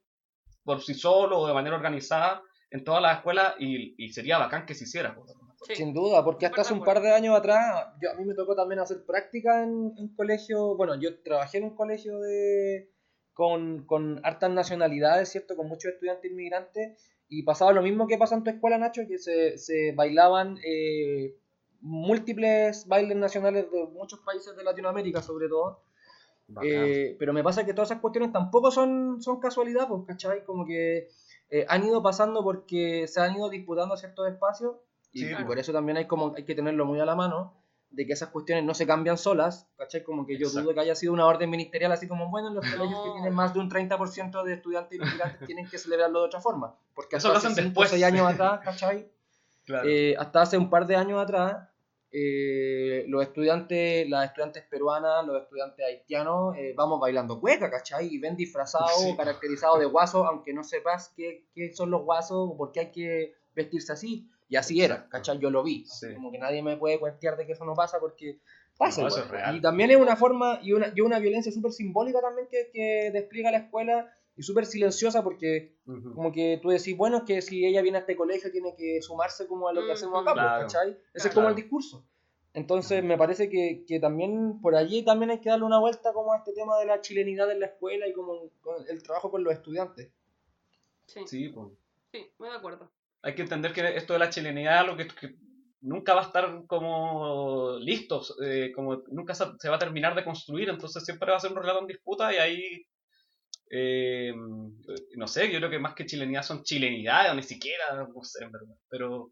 por 0.64 0.82
sí 0.82 0.94
solos 0.94 1.38
o 1.40 1.48
de 1.48 1.54
manera 1.54 1.76
organizada 1.76 2.42
en 2.72 2.84
todas 2.84 3.02
las 3.02 3.18
escuelas 3.18 3.56
y, 3.60 3.94
y 4.04 4.10
sería 4.12 4.38
bacán 4.38 4.66
que 4.66 4.74
se 4.74 4.86
hiciera. 4.86 5.16
Sí. 5.68 5.76
Sin 5.76 5.94
duda, 5.94 6.24
porque 6.24 6.46
hasta 6.46 6.62
hace 6.62 6.74
un 6.74 6.84
par 6.84 7.02
de 7.02 7.14
años 7.14 7.36
atrás, 7.36 7.88
yo, 8.02 8.12
a 8.12 8.16
mí 8.16 8.26
me 8.26 8.36
tocó 8.36 8.56
también 8.56 8.80
hacer 8.80 9.06
práctica 9.06 9.64
en, 9.64 9.94
en 9.98 10.16
colegio, 10.16 10.76
bueno, 10.76 11.00
yo 11.00 11.22
trabajé 11.24 11.58
en 11.58 11.66
un 11.66 11.76
colegio 11.76 12.20
de 12.20 12.90
con, 13.34 13.86
con 13.86 14.22
hartas 14.24 14.52
nacionalidades, 14.52 15.30
¿cierto? 15.30 15.56
Con 15.56 15.68
muchos 15.68 15.92
estudiantes 15.92 16.32
inmigrantes, 16.32 17.12
y 17.28 17.44
pasaba 17.44 17.74
lo 17.74 17.82
mismo 17.82 18.08
que 18.08 18.18
pasa 18.18 18.36
en 18.36 18.44
tu 18.44 18.52
escuela, 18.52 18.78
Nacho, 18.78 19.02
que 19.08 19.18
se, 19.18 19.58
se 19.58 19.94
bailaban 19.94 20.58
eh, 20.66 21.36
múltiples 21.82 22.88
bailes 22.88 23.18
nacionales 23.18 23.70
de 23.72 23.86
muchos 23.88 24.20
países 24.20 24.56
de 24.56 24.64
Latinoamérica, 24.64 25.22
sobre 25.22 25.48
todo. 25.48 25.82
Eh, 26.62 27.16
pero 27.18 27.34
me 27.34 27.44
pasa 27.44 27.66
que 27.66 27.74
todas 27.74 27.90
esas 27.90 28.02
cuestiones 28.02 28.32
tampoco 28.32 28.70
son, 28.70 29.22
son 29.22 29.40
casualidad, 29.40 29.88
pues, 29.88 30.04
¿cachai? 30.06 30.44
Como 30.46 30.66
que 30.66 31.08
eh, 31.50 31.66
han 31.68 31.84
ido 31.86 32.04
pasando 32.04 32.44
porque 32.44 33.08
se 33.08 33.20
han 33.20 33.36
ido 33.36 33.50
disputando 33.50 33.98
ciertos 33.98 34.28
espacios 34.30 34.76
y, 35.12 35.20
Sí, 35.22 35.26
y 35.32 35.34
pues. 35.34 35.46
por 35.46 35.58
eso 35.60 35.74
también 35.74 35.98
hay, 35.98 36.06
como, 36.08 36.34
hay 36.36 36.44
que 36.46 36.54
tenerlo 36.54 36.86
muy 36.86 37.00
a 37.00 37.06
la 37.06 37.16
mano, 37.16 37.54
de 37.90 38.06
que 38.06 38.14
esas 38.14 38.30
cuestiones 38.30 38.64
no 38.66 38.74
se 38.74 38.86
cambian 38.86 39.18
solas, 39.18 39.70
¿cachai? 39.78 40.04
Como 40.04 40.26
que 40.28 40.34
yo 40.38 40.48
Exacto. 40.48 40.66
dudo 40.66 40.74
que 40.76 40.82
haya 40.82 40.96
sido 40.96 41.14
una 41.14 41.26
orden 41.26 41.50
ministerial 41.50 41.92
así 41.94 42.08
como, 42.08 42.30
bueno, 42.30 42.50
los 42.52 42.64
colegios 42.66 43.00
que 43.02 43.08
No. 43.08 43.14
tienen 43.14 43.34
más 43.34 43.54
de 43.54 43.60
un 43.62 43.70
30% 43.70 44.44
de 44.44 44.54
estudiantes 44.54 45.00
inmigrantes 45.00 45.40
tienen 45.48 45.68
que 45.70 45.78
celebrarlo 45.80 46.20
de 46.20 46.26
otra 46.26 46.42
forma. 46.42 46.76
Porque 46.94 47.16
Eso 47.16 47.30
hasta 47.30 47.34
lo 47.34 47.38
hace 47.38 47.48
hacen 47.48 47.64
5 47.66 47.80
o 47.80 47.84
después. 47.84 47.90
6 47.90 48.04
años 48.04 48.28
atrás, 48.32 48.60
¿cachai? 48.64 49.10
Claro. 49.66 49.88
Eh, 49.90 50.16
hasta 50.18 50.42
hace 50.44 50.58
un 50.58 50.70
par 50.70 50.86
de 50.88 50.96
años 50.96 51.22
atrás, 51.22 51.70
eh, 52.12 53.04
los 53.08 53.22
estudiantes, 53.24 54.08
las 54.10 54.26
estudiantes 54.28 54.64
peruanas, 54.70 55.26
los 55.26 55.42
estudiantes 55.42 55.86
haitianos, 55.86 56.56
eh, 56.58 56.74
vamos 56.76 57.00
bailando 57.00 57.40
cueca, 57.42 57.70
¿cachai? 57.70 58.08
Y 58.08 58.20
ven 58.20 58.36
disfrazados, 58.38 59.02
Sí. 59.02 59.16
caracterizados 59.18 59.80
de 59.80 59.86
guasos, 59.86 60.26
aunque 60.26 60.54
no 60.54 60.64
sepas 60.64 61.12
qué, 61.16 61.46
qué 61.54 61.74
son 61.74 61.92
los 61.92 62.04
guasos 62.04 62.38
o 62.52 62.58
por 62.58 62.72
qué 62.72 62.80
hay 62.82 62.92
que 62.92 63.34
vestirse 63.54 63.92
así. 63.92 64.30
Y 64.48 64.56
así 64.56 64.82
era, 64.82 64.96
Exacto. 64.96 65.10
¿cachai? 65.12 65.40
Yo 65.40 65.50
lo 65.50 65.64
vi. 65.64 65.86
Sí. 65.88 66.14
Como 66.14 66.32
que 66.32 66.38
nadie 66.38 66.62
me 66.64 66.78
puede 66.78 67.00
cuentear 67.00 67.36
de 67.36 67.46
que 67.46 67.54
eso 67.54 67.66
no 67.66 67.74
pasa 67.74 68.00
porque 68.00 68.40
pasa. 68.78 69.02
No, 69.02 69.08
eso 69.08 69.18
igual. 69.18 69.26
es 69.26 69.32
real. 69.32 69.56
Y 69.58 69.62
también 69.62 69.92
es 69.92 69.98
una 69.98 70.16
forma 70.16 70.60
y 70.62 70.72
una, 70.74 70.94
y 70.96 71.02
una 71.02 71.20
violencia 71.20 71.52
súper 71.52 71.72
simbólica 71.72 72.22
también 72.22 72.48
que, 72.50 72.70
que 72.72 73.10
despliega 73.12 73.52
la 73.52 73.58
escuela 73.58 74.10
y 74.38 74.44
súper 74.44 74.66
silenciosa 74.66 75.24
porque 75.24 75.76
Ujú. 75.86 76.14
como 76.14 76.32
que 76.32 76.60
tú 76.62 76.70
decís, 76.70 76.96
bueno, 76.98 77.18
es 77.18 77.24
que 77.24 77.42
si 77.42 77.66
ella 77.66 77.82
viene 77.82 77.98
a 77.98 78.02
este 78.02 78.16
colegio 78.16 78.52
tiene 78.52 78.76
que 78.76 79.02
sumarse 79.02 79.48
como 79.48 79.68
a 79.70 79.74
lo 79.74 79.86
que 79.86 79.94
hacemos 79.94 80.22
acá, 80.22 80.34
pues, 80.34 80.44
Claro. 80.46 80.62
¿cachai? 80.64 80.90
Ese 80.92 81.00
es 81.14 81.24
Claro. 81.24 81.36
como 81.36 81.50
el 81.50 81.56
discurso. 81.56 82.06
Entonces 82.54 83.04
me 83.04 83.18
parece 83.18 83.50
que, 83.50 83.84
que 83.86 84.00
también 84.00 84.62
por 84.62 84.76
allí 84.76 85.04
también 85.04 85.30
hay 85.32 85.42
que 85.42 85.50
darle 85.50 85.66
una 85.66 85.80
vuelta 85.80 86.14
como 86.14 86.32
a 86.34 86.38
este 86.38 86.54
tema 86.54 86.78
de 86.80 86.86
la 86.86 87.02
chilenidad 87.02 87.52
en 87.52 87.60
la 87.60 87.66
escuela 87.68 88.08
y 88.08 88.14
como 88.14 88.50
el 88.88 89.04
trabajo 89.04 89.30
con 89.30 89.44
los 89.44 89.54
estudiantes. 89.54 90.10
Sí, 91.06 91.20
sí, 91.28 91.28
Sí, 91.28 91.50
pues. 91.50 91.68
muy 92.40 92.50
de 92.50 92.56
acuerdo. 92.56 92.90
hay 93.22 93.36
que 93.36 93.42
entender 93.42 93.74
que 93.74 93.96
esto 93.98 94.14
de 94.14 94.20
la 94.20 94.30
chilenidad 94.30 94.86
lo 94.86 94.96
que, 94.96 95.08
que 95.08 95.36
nunca 95.82 96.14
va 96.14 96.22
a 96.22 96.26
estar 96.26 96.66
como 96.68 97.78
listo, 97.80 98.22
eh, 98.44 98.72
como 98.74 99.04
nunca 99.10 99.34
se, 99.36 99.46
se 99.60 99.70
va 99.70 99.76
a 99.76 99.80
terminar 99.80 100.16
de 100.16 100.24
construir, 100.24 100.70
entonces 100.70 101.04
siempre 101.04 101.32
va 101.32 101.38
a 101.38 101.42
ser 101.42 101.52
un 101.52 101.58
relato 101.58 101.82
en 101.82 101.88
disputa 101.88 102.34
y 102.34 102.38
ahí 102.38 102.88
eh, 103.70 104.34
no 105.16 105.28
sé, 105.28 105.52
yo 105.52 105.58
creo 105.60 105.70
que 105.70 105.80
más 105.80 105.96
que 105.96 106.06
chilenidad 106.06 106.44
son 106.44 106.64
chilenidades 106.64 107.32
o 107.32 107.36
ni 107.36 107.44
siquiera, 107.44 107.94
no 107.96 108.24
sé, 108.24 108.44
en 108.44 108.52
verdad, 108.52 108.76
pero 108.90 109.32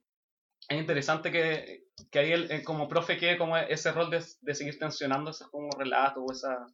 es 0.68 0.78
interesante 0.80 1.32
que, 1.32 1.86
que 2.10 2.20
ahí 2.20 2.32
el, 2.32 2.52
el 2.52 2.64
como 2.64 2.88
profe 2.88 3.18
quede 3.18 3.38
como 3.38 3.58
ese 3.58 3.92
rol 3.92 4.10
de, 4.10 4.24
de 4.42 4.56
seguir 4.56 4.80
tensionando 4.80 5.32
esos 5.32 5.50
como 5.50 5.70
relatos 5.78 6.24
o 6.26 6.32
esas 6.32 6.72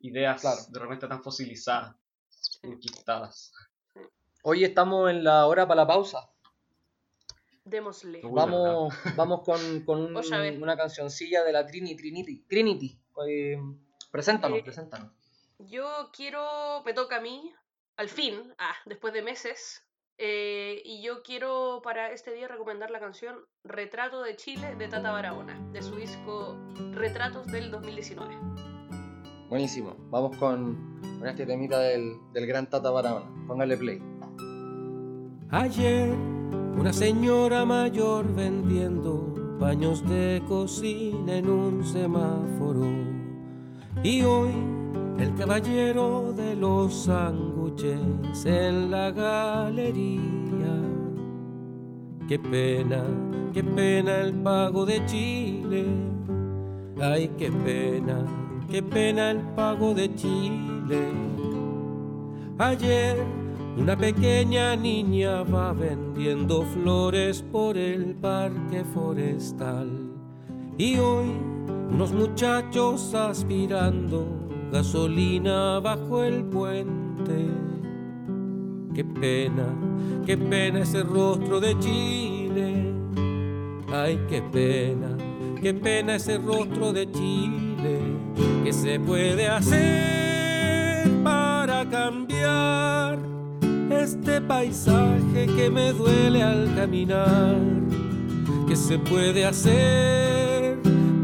ideas 0.00 0.40
Claro. 0.40 0.60
de 0.68 0.78
repente 0.80 1.06
tan 1.08 1.22
fosilizadas, 1.22 1.96
enquistadas. 2.62 3.52
Hoy 4.42 4.64
estamos 4.64 5.10
en 5.10 5.24
la 5.24 5.46
hora 5.46 5.66
para 5.66 5.82
la 5.82 5.86
pausa. 5.86 6.28
Démosle. 7.64 8.20
Uy, 8.22 8.30
Vamos, 8.32 8.92
vamos 9.16 9.40
con, 9.42 9.80
con 9.84 10.00
un- 10.00 10.62
una 10.62 10.76
cancioncilla 10.76 11.42
de 11.44 11.52
la 11.52 11.64
Trini, 11.66 11.96
Trinity. 11.96 12.44
Trinity. 12.46 13.00
Eh, 13.26 13.56
preséntanos, 14.10 14.58
Eh, 14.58 14.62
preséntanos. 14.62 15.12
Yo 15.58 16.10
quiero, 16.12 16.82
me 16.84 16.94
toca 16.94 17.16
a 17.16 17.20
mí, 17.20 17.52
al 17.96 18.08
fin, 18.08 18.52
ah, 18.58 18.74
después 18.86 19.14
de 19.14 19.22
meses, 19.22 19.82
eh, 20.18 20.82
y 20.84 21.02
yo 21.02 21.22
quiero 21.22 21.80
para 21.82 22.10
este 22.10 22.32
día 22.32 22.48
recomendar 22.48 22.90
la 22.90 22.98
canción 22.98 23.36
Retrato 23.62 24.22
de 24.22 24.36
Chile 24.36 24.74
de 24.76 24.88
Tata 24.88 25.12
Barahona, 25.12 25.58
de 25.72 25.80
su 25.80 25.94
disco 25.94 26.56
Retratos 26.92 27.46
del 27.46 27.70
2019. 27.70 28.36
Muy 28.36 29.48
Buenísimo. 29.48 29.94
Vamos 30.10 30.36
con, 30.38 31.00
con 31.18 31.28
este 31.28 31.46
temita 31.46 31.78
del, 31.78 32.14
del 32.32 32.46
gran 32.46 32.68
Tata 32.68 32.90
Barahona. 32.90 33.46
Póngale 33.46 33.76
play. 33.76 34.02
Ayer 35.50 36.10
una 36.76 36.92
señora 36.92 37.64
mayor 37.64 38.34
vendiendo 38.34 39.56
paños 39.60 40.06
de 40.08 40.42
cocina 40.48 41.36
en 41.36 41.48
un 41.48 41.84
semáforo. 41.84 42.86
Y 44.02 44.22
hoy 44.22 44.73
el 45.18 45.34
caballero 45.34 46.32
de 46.36 46.56
los 46.56 46.94
sándwiches 47.04 48.44
en 48.44 48.90
la 48.90 49.10
galería. 49.10 50.20
Qué 52.28 52.38
pena, 52.38 53.02
qué 53.52 53.62
pena 53.62 54.20
el 54.20 54.34
pago 54.34 54.84
de 54.84 55.04
Chile. 55.06 55.84
Ay, 57.00 57.30
qué 57.38 57.50
pena, 57.50 58.24
qué 58.70 58.82
pena 58.82 59.30
el 59.30 59.40
pago 59.54 59.94
de 59.94 60.14
Chile. 60.14 61.12
Ayer 62.58 63.16
una 63.76 63.96
pequeña 63.96 64.76
niña 64.76 65.42
va 65.42 65.72
vendiendo 65.72 66.62
flores 66.62 67.42
por 67.42 67.76
el 67.76 68.14
parque 68.14 68.84
forestal. 68.84 69.90
Y 70.78 70.96
hoy 70.98 71.26
unos 71.90 72.12
muchachos 72.12 73.14
aspirando 73.14 74.26
gasolina 74.74 75.78
bajo 75.78 76.24
el 76.24 76.42
puente. 76.46 77.46
Qué 78.92 79.04
pena, 79.04 79.66
qué 80.26 80.36
pena 80.36 80.80
ese 80.80 81.04
rostro 81.04 81.60
de 81.60 81.78
Chile. 81.78 82.92
Ay, 83.92 84.18
qué 84.28 84.42
pena, 84.42 85.16
qué 85.62 85.74
pena 85.74 86.16
ese 86.16 86.38
rostro 86.38 86.92
de 86.92 87.08
Chile. 87.12 88.00
¿Qué 88.64 88.72
se 88.72 88.98
puede 88.98 89.46
hacer 89.46 91.08
para 91.22 91.88
cambiar? 91.88 93.18
este 93.90 94.40
paisaje 94.40 95.46
que 95.56 95.70
me 95.70 95.92
duele 95.92 96.42
al 96.42 96.74
caminar. 96.74 97.56
¿Qué 98.68 98.76
se 98.76 98.98
puede 98.98 99.46
hacer 99.46 100.33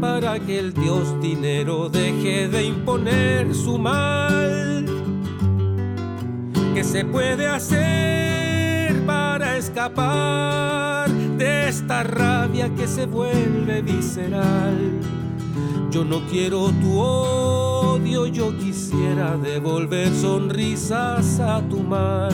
para 0.01 0.39
que 0.39 0.57
el 0.57 0.73
dios 0.73 1.21
dinero 1.21 1.87
deje 1.87 2.47
de 2.47 2.65
imponer 2.65 3.53
su 3.53 3.77
mal? 3.77 4.85
¿Qué 6.73 6.83
se 6.83 7.05
puede 7.05 7.47
hacer 7.47 9.05
para 9.05 9.57
escapar 9.57 11.07
de 11.09 11.69
esta 11.69 12.01
rabia 12.01 12.73
que 12.73 12.87
se 12.87 13.05
vuelve 13.05 13.83
visceral? 13.83 14.99
Yo 15.91 16.03
no 16.03 16.25
quiero 16.25 16.71
tu 16.81 16.97
odio, 16.97 18.25
yo 18.25 18.57
quisiera 18.57 19.37
devolver 19.37 20.11
sonrisas 20.15 21.39
a 21.39 21.61
tu 21.69 21.83
mal. 21.83 22.33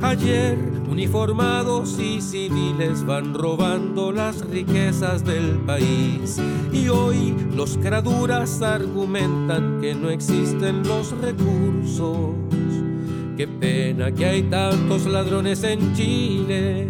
Ayer 0.00 0.77
uniformados 0.98 1.96
y 2.00 2.20
civiles 2.20 3.06
van 3.06 3.32
robando 3.32 4.10
las 4.10 4.40
riquezas 4.40 5.24
del 5.24 5.52
país 5.58 6.40
y 6.72 6.88
hoy 6.88 7.36
los 7.54 7.78
craduras 7.78 8.62
argumentan 8.62 9.80
que 9.80 9.94
no 9.94 10.10
existen 10.10 10.82
los 10.82 11.12
recursos. 11.20 12.34
Qué 13.36 13.46
pena 13.46 14.10
que 14.10 14.26
hay 14.26 14.42
tantos 14.42 15.06
ladrones 15.06 15.62
en 15.62 15.94
Chile 15.94 16.88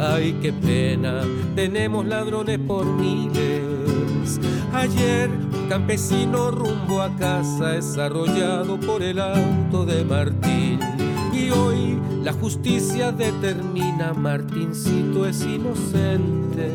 Ay, 0.00 0.36
qué 0.42 0.52
pena, 0.52 1.22
tenemos 1.54 2.04
ladrones 2.06 2.58
por 2.58 2.84
miles. 2.84 4.40
Ayer 4.72 5.30
un 5.30 5.68
campesino 5.68 6.50
rumbo 6.50 7.00
a 7.00 7.14
casa 7.14 7.76
es 7.76 7.96
arrollado 7.96 8.80
por 8.80 9.00
el 9.00 9.20
auto 9.20 9.86
de 9.86 10.04
Martín. 10.04 10.93
Hoy 11.50 11.98
la 12.22 12.32
justicia 12.32 13.12
determina 13.12 14.12
Martincito 14.12 15.26
es 15.26 15.42
inocente. 15.42 16.70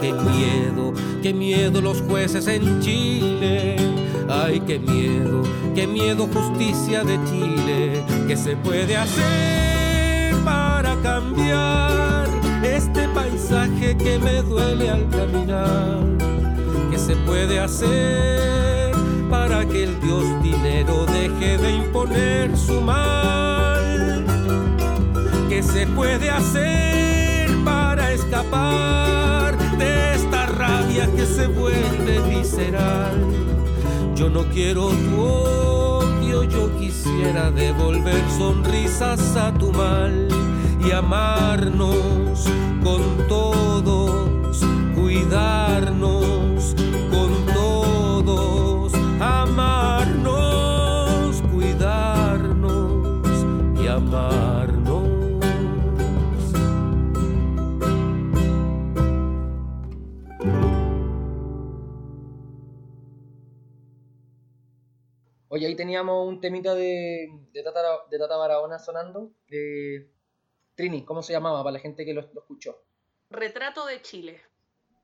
Qué 0.00 0.12
miedo, 0.12 0.92
qué 1.22 1.32
miedo 1.32 1.80
los 1.80 2.00
jueces 2.02 2.46
en 2.48 2.80
Chile. 2.80 3.76
Ay, 4.28 4.60
qué 4.66 4.78
miedo, 4.78 5.42
qué 5.74 5.86
miedo 5.86 6.28
justicia 6.32 7.04
de 7.04 7.18
Chile. 7.24 8.04
¿Qué 8.26 8.36
se 8.36 8.56
puede 8.56 8.96
hacer? 8.96 9.72
para 10.44 10.96
cambiar 11.02 12.28
este 12.64 13.08
paisaje 13.08 13.96
que 13.96 14.18
me 14.18 14.42
duele 14.42 14.90
al 14.90 15.08
caminar. 15.10 16.00
¿Qué 16.90 16.98
se 16.98 17.16
puede 17.16 17.60
hacer 17.60 18.81
para 19.32 19.64
que 19.64 19.84
el 19.84 19.98
dios 20.02 20.24
dinero 20.42 21.06
deje 21.06 21.56
de 21.56 21.76
imponer 21.76 22.54
su 22.54 22.82
mal? 22.82 24.26
¿Qué 25.48 25.62
se 25.62 25.86
puede 25.86 26.28
hacer 26.28 27.48
para 27.64 28.12
escapar 28.12 29.56
de 29.78 30.14
esta 30.16 30.44
rabia 30.44 31.10
que 31.16 31.24
se 31.24 31.46
vuelve 31.46 32.20
visceral? 32.28 33.16
Yo 34.14 34.28
no 34.28 34.44
quiero 34.50 34.90
tu 34.90 36.44
yo 36.44 36.76
quisiera 36.78 37.50
devolver 37.50 38.22
sonrisas 38.36 39.34
a 39.36 39.50
tu 39.54 39.72
mal 39.72 40.28
y 40.86 40.90
amarnos 40.90 42.44
con 42.84 43.02
todos, 43.28 44.60
cuidarnos 44.94 46.21
teníamos 65.82 66.28
un 66.28 66.40
temita 66.40 66.76
de, 66.76 67.28
de, 67.52 67.62
Tata, 67.64 67.82
de 68.08 68.16
Tata 68.16 68.36
Barahona 68.36 68.78
sonando. 68.78 69.32
De... 69.48 70.08
Trini, 70.76 71.04
¿cómo 71.04 71.24
se 71.24 71.32
llamaba 71.32 71.60
para 71.64 71.72
la 71.72 71.80
gente 71.80 72.04
que 72.04 72.14
lo, 72.14 72.20
escuchó? 72.20 72.84
Retrato 73.30 73.84
de 73.86 74.00
Chile. 74.00 74.40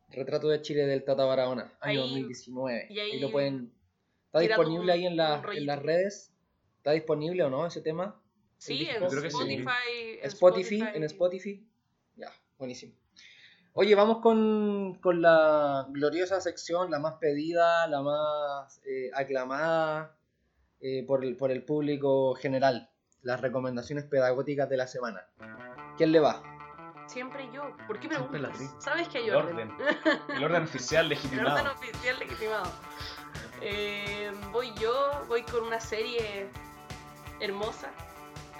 Retrato 0.09 0.47
de 0.47 0.63
Chile 0.63 0.87
del 0.87 1.03
Tata 1.03 1.25
Barahona, 1.25 1.77
año 1.81 2.03
2019. 2.03 2.87
Y 2.91 3.01
ahí, 3.01 3.19
lo 3.19 3.33
pueden. 3.33 3.73
¿Está 4.27 4.39
disponible 4.39 4.93
ahí 4.93 5.05
en, 5.05 5.17
la, 5.17 5.43
en, 5.53 5.67
las 5.67 5.83
redes? 5.83 6.33
¿Está 6.77 6.93
disponible 6.93 7.43
o 7.43 7.51
no 7.51 7.67
ese 7.67 7.81
tema? 7.81 8.23
Sí, 8.59 8.87
en 8.89 9.03
Spotify, 9.03 10.21
en 10.23 10.27
Spotify. 10.27 10.85
En 10.95 11.03
Spotify. 11.03 11.67
Ya, 12.15 12.33
buenísimo. 12.57 12.95
Oye, 13.73 13.97
vamos 13.97 14.19
con, 14.19 15.01
con, 15.03 15.23
la 15.23 15.89
gloriosa 15.91 16.41
sección, 16.41 16.89
la 16.89 17.01
más 17.01 17.15
pedida, 17.15 17.89
la 17.89 18.01
más 18.01 18.81
eh, 18.87 19.11
aclamada 19.13 20.18
eh, 20.81 21.05
por, 21.07 21.25
el, 21.25 21.37
por 21.37 21.51
el 21.51 21.65
público 21.65 22.35
general. 22.35 22.91
Las 23.23 23.41
recomendaciones 23.41 24.05
pedagógicas 24.05 24.69
de 24.69 24.77
la 24.77 24.87
semana. 24.87 25.27
¿Quién 25.97 26.13
le 26.13 26.21
va? 26.21 26.43
Siempre 27.07 27.49
yo. 27.53 27.75
¿Por 27.87 27.99
qué 27.99 28.09
preguntas? 28.09 28.59
¿Sabes 28.79 29.09
que 29.09 29.19
hay 29.19 29.31
orden? 29.31 29.73
El 30.37 30.45
orden 30.45 30.63
oficial 30.63 31.09
legitimado. 31.09 31.59
El 31.59 31.67
orden 31.67 31.73
oficial 31.73 32.19
legitimado. 32.19 32.71
Eh, 33.61 34.31
voy 34.53 34.73
yo, 34.81 35.25
voy 35.27 35.43
con 35.43 35.65
una 35.65 35.81
serie 35.81 36.49
hermosa, 37.41 37.91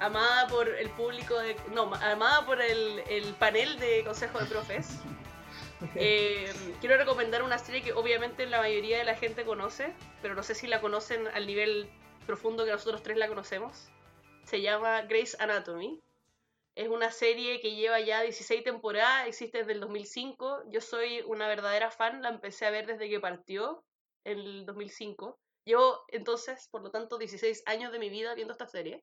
amada 0.01 0.49
por 0.49 0.69
el 0.69 0.91
público, 0.91 1.39
de, 1.39 1.57
no, 1.73 1.95
amada 1.95 2.45
por 2.47 2.61
el, 2.61 3.01
el 3.09 3.35
panel 3.35 3.79
de 3.79 4.03
Consejo 4.05 4.39
de 4.41 4.47
Profes. 4.47 4.99
Eh, 5.95 6.53
quiero 6.81 6.97
recomendar 6.97 7.43
una 7.43 7.59
serie 7.59 7.83
que 7.83 7.93
obviamente 7.93 8.47
la 8.47 8.59
mayoría 8.59 8.99
de 8.99 9.05
la 9.05 9.15
gente 9.15 9.45
conoce, 9.45 9.95
pero 10.23 10.35
no 10.35 10.43
sé 10.43 10.55
si 10.55 10.67
la 10.67 10.81
conocen 10.81 11.29
al 11.29 11.47
nivel 11.47 11.89
profundo 12.27 12.65
que 12.65 12.73
nosotros 12.73 13.03
tres 13.03 13.17
la 13.17 13.29
conocemos. 13.29 13.89
Se 14.45 14.61
llama 14.61 15.03
Grey's 15.03 15.39
Anatomy. 15.41 16.03
Es 16.75 16.89
una 16.89 17.11
serie 17.11 17.61
que 17.61 17.75
lleva 17.75 18.01
ya 18.01 18.23
16 18.23 18.63
temporadas, 18.63 19.27
existe 19.27 19.59
desde 19.59 19.73
el 19.73 19.81
2005. 19.81 20.65
Yo 20.71 20.81
soy 20.81 21.23
una 21.27 21.49
verdadera 21.49 21.91
fan, 21.91 22.23
la 22.23 22.29
empecé 22.29 22.67
a 22.67 22.71
ver 22.71 22.87
desde 22.87 23.09
que 23.09 23.21
partió 23.21 23.85
en 24.25 24.39
el 24.39 24.67
2005. 24.67 25.39
Llevo 25.65 26.05
entonces, 26.09 26.69
por 26.71 26.83
lo 26.83 26.91
tanto, 26.91 27.19
16 27.19 27.63
años 27.67 27.93
de 27.93 27.99
mi 27.99 28.11
vida 28.11 28.35
viendo 28.35 28.53
esta 28.53 28.67
serie. 28.67 29.03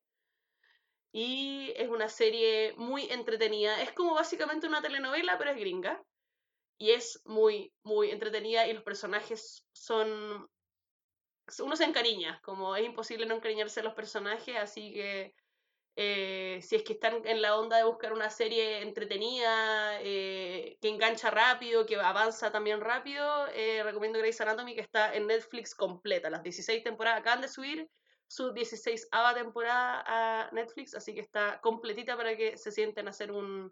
Y 1.11 1.73
es 1.75 1.89
una 1.89 2.09
serie 2.09 2.73
muy 2.77 3.09
entretenida. 3.09 3.81
Es 3.81 3.91
como 3.91 4.13
básicamente 4.13 4.67
una 4.67 4.81
telenovela, 4.81 5.37
pero 5.37 5.51
es 5.51 5.57
gringa. 5.57 6.03
Y 6.77 6.91
es 6.91 7.21
muy, 7.25 7.73
muy 7.83 8.11
entretenida 8.11 8.67
y 8.67 8.73
los 8.73 8.83
personajes 8.83 9.65
son 9.71 10.49
uno 11.59 11.75
se 11.75 11.83
encariña, 11.83 12.41
como 12.43 12.75
es 12.75 12.85
imposible 12.85 13.25
no 13.25 13.35
encariñarse 13.35 13.79
a 13.79 13.83
los 13.83 13.93
personajes, 13.93 14.55
así 14.57 14.93
que 14.93 15.35
eh, 15.97 16.59
si 16.61 16.75
es 16.75 16.83
que 16.83 16.93
están 16.93 17.25
en 17.25 17.41
la 17.41 17.57
onda 17.57 17.77
de 17.77 17.85
buscar 17.85 18.11
una 18.11 18.29
serie 18.29 18.81
entretenida, 18.81 20.01
eh, 20.01 20.77
que 20.81 20.89
engancha 20.89 21.31
rápido, 21.31 21.85
que 21.85 21.95
avanza 21.95 22.51
también 22.51 22.81
rápido, 22.81 23.47
eh, 23.53 23.81
recomiendo 23.83 24.19
Grey's 24.19 24.41
Anatomy, 24.41 24.75
que 24.75 24.81
está 24.81 25.13
en 25.15 25.27
Netflix 25.27 25.73
completa. 25.73 26.29
Las 26.29 26.43
16 26.43 26.83
temporadas 26.83 27.19
acaban 27.21 27.41
de 27.41 27.47
subir 27.47 27.89
su 28.27 28.51
16 28.51 29.07
temporada 29.35 30.03
a 30.05 30.49
Netflix, 30.51 30.95
así 30.95 31.13
que 31.13 31.21
está 31.21 31.61
completita 31.61 32.17
para 32.17 32.35
que 32.35 32.57
se 32.57 32.71
sienten 32.71 33.07
a 33.07 33.11
hacer 33.11 33.31
un, 33.31 33.71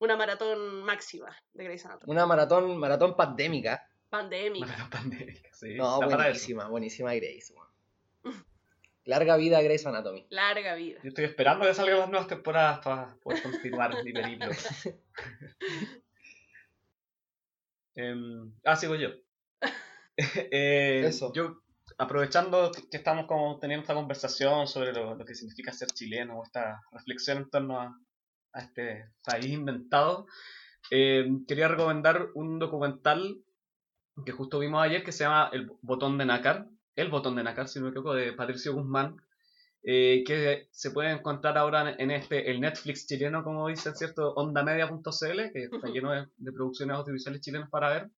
una 0.00 0.16
maratón 0.16 0.82
máxima 0.82 1.36
de 1.52 1.64
Grey's 1.64 1.84
Anatomy. 1.84 2.10
Una 2.10 2.26
maratón, 2.26 2.76
maratón 2.78 3.16
pandémica. 3.16 3.86
Pandémica. 4.08 4.66
Maratón 4.66 4.90
pandémica, 4.90 5.50
sí. 5.52 5.74
No, 5.76 6.00
buenísima, 6.00 6.68
buenísima 6.68 7.14
Grace. 7.14 7.54
weón. 7.54 7.68
Larga 9.04 9.36
vida 9.36 9.62
Grace 9.62 9.88
Anatomy. 9.88 10.26
Larga 10.30 10.74
vida. 10.74 11.00
Yo 11.02 11.08
estoy 11.08 11.24
esperando 11.26 11.66
que 11.66 11.74
salgan 11.74 11.98
las 11.98 12.10
nuevas 12.10 12.28
temporadas 12.28 12.80
para 12.80 13.14
poder 13.22 13.42
continuar 13.42 14.02
mi 14.02 14.12
periplo. 14.12 14.50
Em, 17.96 18.54
ah, 18.64 18.76
sigo 18.76 18.94
yo. 18.94 19.10
Eh, 20.50 21.02
Eso. 21.06 21.32
Yo, 21.34 21.62
aprovechando 21.98 22.70
que 22.72 22.96
estamos 22.96 23.26
como 23.26 23.58
teniendo 23.58 23.82
esta 23.82 23.94
conversación 23.94 24.66
sobre 24.66 24.92
lo, 24.92 25.14
lo 25.14 25.24
que 25.24 25.34
significa 25.34 25.72
ser 25.72 25.88
chileno, 25.88 26.38
o 26.38 26.44
esta 26.44 26.80
reflexión 26.92 27.38
en 27.38 27.50
torno 27.50 27.80
a, 27.80 27.98
a 28.52 28.60
este 28.60 29.10
país 29.24 29.46
inventado, 29.46 30.26
eh, 30.90 31.28
quería 31.46 31.68
recomendar 31.68 32.28
un 32.34 32.58
documental 32.58 33.38
que 34.24 34.32
justo 34.32 34.58
vimos 34.58 34.82
ayer 34.82 35.04
que 35.04 35.12
se 35.12 35.24
llama 35.24 35.50
El 35.52 35.70
Botón 35.82 36.18
de 36.18 36.26
Nácar, 36.26 36.66
El 36.96 37.08
Botón 37.08 37.36
de 37.36 37.42
Nácar, 37.42 37.68
si 37.68 37.78
no 37.78 37.86
me 37.86 37.90
equivoco, 37.90 38.14
de 38.14 38.32
Patricio 38.32 38.74
Guzmán, 38.74 39.16
eh, 39.82 40.24
que 40.26 40.68
se 40.72 40.90
puede 40.90 41.10
encontrar 41.10 41.56
ahora 41.56 41.94
en 41.98 42.10
este 42.10 42.50
el 42.50 42.60
Netflix 42.60 43.06
chileno, 43.06 43.42
como 43.42 43.68
dicen, 43.68 43.94
¿cierto? 43.96 44.34
Ondamedia.cl, 44.34 45.52
que 45.52 45.62
está 45.62 45.88
lleno 45.88 46.12
de, 46.12 46.26
de 46.36 46.52
producciones 46.52 46.96
audiovisuales 46.96 47.40
chilenas 47.40 47.70
para 47.70 47.88
ver. 47.88 48.10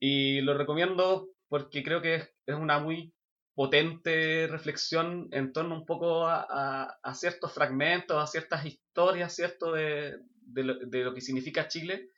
Y 0.00 0.40
lo 0.40 0.54
recomiendo 0.54 1.28
porque 1.48 1.84
creo 1.84 2.02
que 2.02 2.16
es, 2.16 2.30
es 2.46 2.56
una 2.56 2.80
muy 2.80 3.14
potente 3.54 4.46
reflexión 4.48 5.28
en 5.32 5.52
torno 5.52 5.74
un 5.74 5.86
poco 5.86 6.26
a, 6.26 6.46
a- 6.48 6.98
a 7.02 7.14
ciertos 7.14 7.52
fragmentos, 7.52 8.16
a 8.22 8.26
ciertas 8.26 8.64
historias, 8.66 9.34
¿cierto? 9.34 9.72
De, 9.72 10.18
de 10.42 10.64
lo, 10.64 10.74
de 10.78 11.04
lo 11.04 11.14
que 11.14 11.20
significa 11.20 11.68
Chile, 11.68 12.10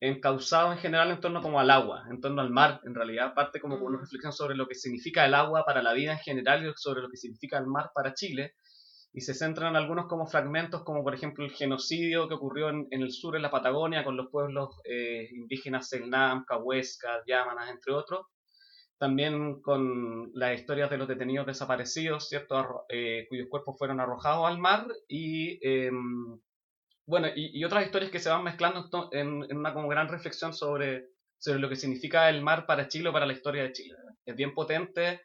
encauzado 0.00 0.72
en 0.72 0.78
general 0.78 1.10
en 1.10 1.20
torno 1.20 1.42
como 1.42 1.60
al 1.60 1.70
agua, 1.70 2.04
en 2.10 2.20
torno 2.20 2.40
al 2.42 2.50
mar, 2.50 2.80
en 2.84 2.94
realidad, 2.94 3.34
parte 3.34 3.60
como 3.60 3.76
una 3.76 3.98
Mm. 3.98 4.02
reflexión 4.02 4.32
sobre 4.32 4.54
lo 4.56 4.66
que 4.68 4.74
significa 4.74 5.24
el 5.26 5.34
agua 5.34 5.64
para 5.64 5.82
la 5.82 5.92
vida 5.92 6.12
en 6.12 6.18
general 6.18 6.64
y 6.66 6.72
sobre 6.76 7.02
lo 7.02 7.08
que 7.10 7.16
significa 7.16 7.58
el 7.58 7.66
mar 7.66 7.90
para 7.94 8.14
Chile, 8.14 8.54
y 9.12 9.20
se 9.22 9.34
centran 9.34 9.70
en 9.70 9.76
algunos 9.76 10.06
como 10.06 10.26
fragmentos, 10.26 10.84
como 10.84 11.02
por 11.02 11.14
ejemplo 11.14 11.44
el 11.44 11.52
genocidio 11.52 12.28
que 12.28 12.34
ocurrió 12.34 12.68
en, 12.70 12.86
en 12.90 13.02
el 13.02 13.10
sur, 13.12 13.36
en 13.36 13.42
la 13.42 13.50
Patagonia, 13.50 14.04
con 14.04 14.16
los 14.16 14.28
pueblos 14.30 14.76
eh, 14.84 15.28
indígenas 15.32 15.88
Selnam, 15.88 16.44
Cahuéscar, 16.44 17.22
Yámanas, 17.26 17.70
entre 17.70 17.94
otros. 17.94 18.26
También 18.98 19.62
con 19.62 20.32
las 20.34 20.58
historias 20.58 20.90
de 20.90 20.98
los 20.98 21.06
detenidos 21.08 21.46
desaparecidos, 21.46 22.28
¿cierto? 22.28 22.84
Eh, 22.88 23.26
cuyos 23.28 23.48
cuerpos 23.48 23.78
fueron 23.78 24.00
arrojados 24.00 24.46
al 24.48 24.58
mar 24.58 24.88
y 25.08 25.60
em, 25.66 26.40
bueno, 27.06 27.28
y, 27.34 27.58
y 27.58 27.64
otras 27.64 27.84
historias 27.86 28.10
que 28.10 28.20
se 28.20 28.28
van 28.30 28.44
mezclando 28.44 28.88
en, 29.12 29.44
una 29.56 29.72
como 29.74 29.88
gran 29.88 30.08
reflexión 30.08 30.52
sobre, 30.54 31.08
sobre 31.38 31.60
lo 31.60 31.68
que 31.68 31.76
significa 31.76 32.28
el 32.28 32.42
mar 32.42 32.66
para 32.66 32.88
Chile 32.88 33.08
o 33.08 33.12
para 33.12 33.26
la 33.26 33.32
historia 33.32 33.62
de 33.64 33.72
Chile. 33.72 33.96
Es 34.26 34.36
bien 34.36 34.54
potente 34.54 35.22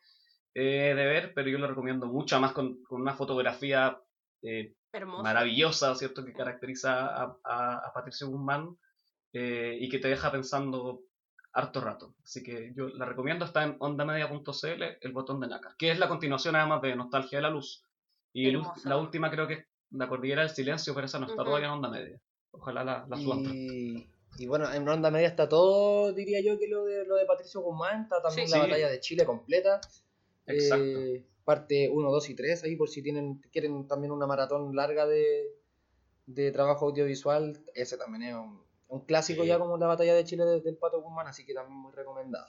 eh, 0.54 0.94
de 0.96 1.06
ver, 1.06 1.34
pero 1.36 1.50
yo 1.50 1.58
lo 1.58 1.68
recomiendo 1.68 2.08
mucho, 2.08 2.36
además 2.36 2.54
con, 2.54 2.84
con 2.84 3.02
una 3.02 3.16
fotografía 3.16 4.00
eh, 4.44 4.76
maravillosa, 5.24 5.96
¿cierto? 5.96 6.24
Que 6.26 6.34
caracteriza 6.34 7.08
a, 7.08 7.38
a- 7.44 7.78
a 7.88 7.94
Patricio 7.94 8.28
Guzmán 8.30 8.78
y 9.34 9.90
que 9.90 10.00
te 10.00 10.10
deja 10.10 10.32
pensando 10.32 11.02
harto 11.54 11.82
rato. 11.82 12.14
Así 12.24 12.44
que 12.44 12.74
yo 12.76 12.90
la 12.90 13.06
recomiendo, 13.06 13.46
está 13.46 13.64
en 13.64 13.76
ondamedia.cl, 13.80 14.84
el 15.02 15.12
botón 15.14 15.40
de 15.40 15.48
nácar, 15.48 15.76
que 15.78 15.92
es 15.92 16.00
la 16.00 16.10
continuación 16.10 16.56
además 16.56 16.82
de 16.82 16.96
Nostalgia 16.96 17.38
de 17.38 17.44
la 17.44 17.50
Luz. 17.50 17.84
Y 18.34 18.50
Hermosa. 18.50 18.90
la 18.90 18.98
última 18.98 19.30
creo 19.30 19.48
que 19.48 19.54
es 19.54 19.66
La 19.92 20.10
Cordillera 20.10 20.42
del 20.42 20.50
Silencio, 20.50 20.94
pero 20.96 21.06
esa 21.06 21.20
no 21.20 21.28
está 21.28 21.44
todavía 21.44 21.68
en 21.68 21.74
onda 21.74 21.90
media. 21.90 22.20
Ojalá 22.52 22.84
la, 22.84 23.06
la 23.08 23.18
suban. 23.18 23.46
Y, 23.46 24.08
y 24.38 24.48
bueno, 24.48 24.72
en 24.74 24.86
ronda 24.86 25.12
media 25.12 25.28
está 25.28 25.48
todo, 25.48 26.12
diría 26.14 26.42
yo, 26.42 26.58
que 26.58 26.68
lo 26.68 26.86
de, 26.86 27.06
lo 27.06 27.16
de 27.16 27.26
Patricio 27.26 27.62
Guzmán, 27.62 28.04
está 28.04 28.22
también 28.22 28.48
Sí, 28.48 28.54
la 28.54 28.64
sí. 28.64 28.70
batalla 28.70 28.90
de 28.90 29.00
Chile 29.00 29.26
completa. 29.26 29.80
Exacto. 30.48 30.84
Eh, 30.84 31.24
parte 31.46 31.90
1, 31.90 32.12
2 32.12 32.30
y 32.30 32.36
3, 32.36 32.64
ahí 32.64 32.76
por 32.76 32.90
si 32.90 33.04
tienen 33.04 33.42
quieren 33.52 33.88
también 33.88 34.12
una 34.12 34.26
maratón 34.26 34.76
larga 34.76 35.06
de, 35.06 35.52
de 36.26 36.52
trabajo 36.52 36.88
audiovisual, 36.88 37.60
ese 37.76 37.98
también 37.98 38.24
es 38.24 38.36
un, 38.36 38.64
un 38.94 39.06
clásico 39.06 39.42
Sí. 39.44 39.48
ya 39.50 39.60
como 39.60 39.78
la 39.78 39.88
batalla 39.88 40.14
de 40.14 40.24
Chile 40.24 40.46
de- 40.46 40.62
del 40.62 40.78
Pato 40.78 41.02
Guzmán, 41.02 41.28
así 41.28 41.46
que 41.46 41.54
también 41.54 41.78
muy 41.78 41.92
recomendado. 41.92 42.48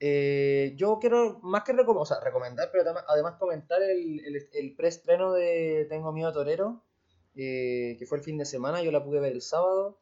Eh, 0.00 0.74
yo 0.76 0.98
quiero 1.00 1.40
más 1.42 1.64
que 1.64 1.72
recom- 1.72 1.96
o 2.00 2.06
sea, 2.06 2.20
recomendar, 2.20 2.68
pero 2.70 2.84
además, 2.84 3.04
además 3.08 3.34
comentar 3.38 3.82
el, 3.82 4.20
el, 4.24 4.48
el 4.52 4.76
preestreno 4.76 5.32
de 5.32 5.86
Tengo 5.88 6.12
Miedo 6.12 6.32
Torero, 6.32 6.84
eh, 7.34 7.96
que 7.98 8.06
fue 8.06 8.18
el 8.18 8.24
fin 8.24 8.38
de 8.38 8.44
semana, 8.44 8.82
yo 8.82 8.92
la 8.92 9.02
pude 9.04 9.20
ver 9.20 9.32
el 9.32 9.42
sábado 9.42 9.98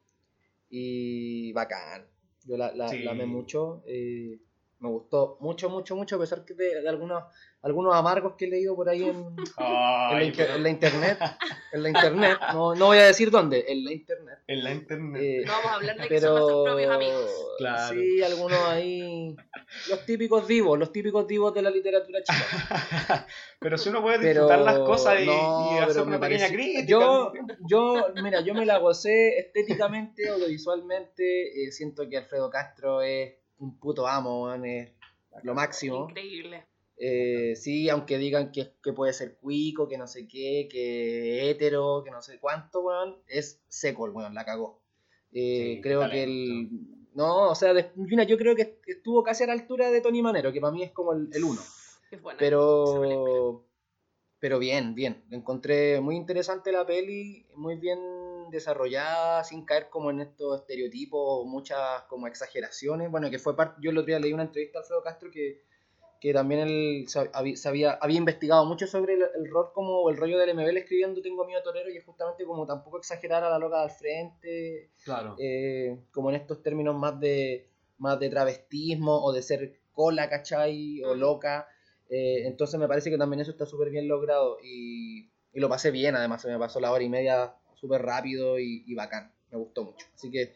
y 0.68 1.52
bacán. 1.52 2.06
Yo 2.44 2.56
la, 2.56 2.72
la, 2.74 2.88
Sí. 2.88 2.98
la 3.02 3.12
amé 3.12 3.26
mucho, 3.26 3.82
eh, 3.86 4.38
me 4.78 4.88
gustó 4.90 5.38
mucho, 5.40 5.70
mucho, 5.70 5.96
mucho, 5.96 6.16
a 6.16 6.18
pesar 6.20 6.44
que 6.44 6.52
de, 6.54 6.82
de 6.82 6.88
algunos, 6.88 7.24
algunos 7.62 7.94
amargos 7.94 8.34
que 8.36 8.44
he 8.44 8.48
leído 8.48 8.76
por 8.76 8.88
ahí 8.88 9.02
en, 9.04 9.16
en 9.36 9.36
la, 9.58 10.08
Ay, 10.10 10.26
inter- 10.26 10.46
pero 10.46 10.56
en 10.58 10.62
la 10.62 10.68
internet. 10.68 11.18
En 11.72 11.82
la 11.82 11.88
internet, 11.88 12.38
no, 12.52 12.74
no 12.74 12.86
voy 12.86 12.98
a 12.98 13.04
decir 13.06 13.30
dónde, 13.30 13.64
en 13.68 13.84
la 13.84 13.92
internet. 13.92 14.38
en 14.46 14.64
la 14.64 14.72
internet. 14.72 15.22
Eh, 15.24 15.42
No 15.46 15.52
vamos 15.52 15.66
a 15.70 15.74
hablar 15.76 15.96
de 16.00 16.08
que 16.08 16.20
son 16.20 16.30
nuestros 16.34 16.50
pero 16.50 16.64
propios 16.64 16.94
amigos. 16.94 17.30
Claro. 17.58 17.94
sí, 18.00 18.22
algunos 18.22 18.58
ahí, 18.68 19.36
los 19.88 20.04
típicos 20.04 20.46
divos, 20.46 20.78
los 20.78 20.92
típicos 20.92 21.26
divos 21.26 21.54
de 21.54 21.62
la 21.62 21.70
literatura 21.70 22.20
chilena. 22.22 23.26
pero 23.60 23.78
si 23.78 23.88
uno 23.88 24.02
puede 24.02 24.18
Pero 24.18 24.42
disfrutar 24.42 24.58
las 24.60 24.78
cosas 24.80 25.20
y, 25.22 25.26
no, 25.26 25.70
y 25.72 25.78
hacer 25.78 25.94
pero 25.94 26.04
una 26.04 26.20
pequeña 26.20 26.48
crítica. 26.48 26.84
Yo, 26.86 27.32
yo, 27.68 28.08
mira, 28.22 28.40
yo 28.42 28.52
me 28.52 28.66
la 28.66 28.76
gocé 28.78 29.38
estéticamente, 29.38 30.28
audiovisualmente. 30.28 31.64
eh, 31.66 31.72
siento 31.72 32.08
que 32.08 32.18
Alfredo 32.18 32.50
Castro 32.50 33.00
es 33.02 33.34
un 33.58 33.78
puto 33.78 34.06
amo, 34.06 34.44
weón, 34.44 34.64
es 34.66 34.92
lo 35.42 35.54
máximo. 35.54 36.06
Increíble. 36.08 36.64
Eh, 36.98 37.54
sí, 37.56 37.88
aunque 37.90 38.16
digan 38.16 38.50
que, 38.52 38.72
que 38.82 38.92
puede 38.94 39.12
ser 39.12 39.36
cuico, 39.36 39.86
que 39.88 39.98
no 39.98 40.06
sé 40.06 40.26
qué, 40.26 40.66
que 40.70 41.50
hetero, 41.50 42.02
que 42.04 42.10
no 42.10 42.22
sé 42.22 42.38
cuánto, 42.38 42.80
weón, 42.80 43.16
es 43.28 43.60
seco 43.68 44.06
el 44.06 44.12
weón, 44.12 44.34
la 44.34 44.44
cagó. 44.44 44.80
Eh, 45.32 45.74
Sí, 45.76 45.80
creo 45.82 46.08
que 46.10 46.22
el. 46.22 46.70
No, 47.14 47.50
o 47.50 47.54
sea, 47.54 47.72
de- 47.74 47.90
mira, 47.96 48.24
yo 48.24 48.36
creo 48.38 48.54
que 48.54 48.78
estuvo 48.86 49.22
casi 49.22 49.44
a 49.44 49.46
la 49.46 49.52
altura 49.54 49.90
de 49.90 50.00
Tony 50.00 50.22
Manero, 50.22 50.52
que 50.52 50.60
para 50.60 50.72
mí 50.72 50.82
es 50.82 50.92
como 50.92 51.12
el, 51.12 51.28
el 51.32 51.44
uno. 51.44 51.60
Es 52.10 52.20
buena. 52.22 52.38
Pero. 52.38 53.64
Pero 54.38 54.58
bien, 54.58 54.94
bien. 54.94 55.24
Encontré 55.30 56.00
muy 56.00 56.14
interesante 56.16 56.70
la 56.70 56.84
peli, 56.86 57.46
muy 57.56 57.76
bien 57.76 57.98
desarrollada, 58.50 59.44
sin 59.44 59.64
caer 59.64 59.88
como 59.90 60.10
en 60.10 60.20
estos 60.20 60.60
estereotipos, 60.60 61.46
muchas 61.46 62.02
como 62.08 62.26
exageraciones. 62.26 63.10
Bueno, 63.10 63.30
que 63.30 63.38
fue 63.38 63.56
parte. 63.56 63.80
Yo 63.82 63.90
el 63.90 63.98
otro 63.98 64.06
día 64.06 64.18
leí 64.20 64.32
una 64.32 64.44
entrevista 64.44 64.78
a 64.78 64.82
Alfredo 64.82 65.02
Castro 65.02 65.30
que, 65.30 65.62
que 66.20 66.32
también 66.32 66.60
él 66.62 67.04
sa- 67.08 67.30
habí- 67.32 67.56
sabía, 67.56 67.92
había 68.00 68.18
investigado 68.18 68.64
mucho 68.64 68.86
sobre 68.86 69.14
el, 69.14 69.22
el 69.22 69.50
rol 69.50 69.70
como 69.74 70.08
el 70.10 70.16
rollo 70.16 70.38
del 70.38 70.50
MBL 70.50 70.78
escribiendo 70.80 71.20
Tengo 71.22 71.44
miedo 71.44 71.62
torero 71.62 71.90
y 71.90 71.96
es 71.98 72.04
justamente 72.04 72.44
como 72.44 72.66
tampoco 72.66 72.98
exagerar 72.98 73.44
a 73.44 73.50
la 73.50 73.58
loca 73.58 73.82
del 73.82 73.90
frente, 73.90 74.90
Claro. 75.04 75.36
eh, 75.38 75.98
como 76.12 76.30
en 76.30 76.36
estos 76.36 76.62
términos 76.62 76.96
más 76.96 77.18
de 77.20 77.68
más 77.98 78.18
de 78.20 78.28
travestismo 78.28 79.24
o 79.24 79.32
de 79.32 79.42
ser 79.42 79.80
cola, 79.92 80.28
¿cachai? 80.28 81.02
O 81.04 81.14
loca. 81.14 81.66
Eh, 82.08 82.46
entonces 82.46 82.78
me 82.78 82.86
parece 82.88 83.10
que 83.10 83.18
también 83.18 83.40
eso 83.40 83.50
está 83.50 83.66
súper 83.66 83.90
bien 83.90 84.06
logrado 84.06 84.58
y, 84.62 85.30
y 85.52 85.60
lo 85.60 85.68
pasé 85.68 85.90
bien, 85.90 86.14
además 86.14 86.42
se 86.42 86.48
me 86.48 86.58
pasó 86.58 86.78
la 86.78 86.92
hora 86.92 87.02
y 87.02 87.08
media 87.08 87.54
súper 87.86 88.02
rápido 88.02 88.58
y, 88.58 88.84
y 88.86 88.94
bacán, 88.94 89.32
me 89.50 89.58
gustó 89.58 89.84
mucho. 89.84 90.06
Así 90.14 90.30
que 90.30 90.54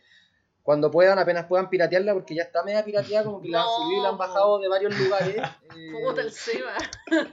cuando 0.63 0.91
puedan, 0.91 1.19
apenas 1.19 1.47
puedan 1.47 1.71
piratearla, 1.71 2.13
porque 2.13 2.35
ya 2.35 2.43
está 2.43 2.63
media 2.63 2.85
pirateada, 2.85 3.25
como 3.25 3.41
que 3.41 3.49
la 3.49 3.61
han 3.61 3.67
No, 3.67 3.77
subido 3.77 4.01
y 4.01 4.03
la 4.03 4.09
han 4.11 4.19
bajado 4.19 4.59
de 4.59 4.69
varios 4.69 4.99
lugares. 4.99 5.37
eh, 5.37 5.91
Puta 5.93 6.21
el 6.21 6.31
Seba. 6.33 6.75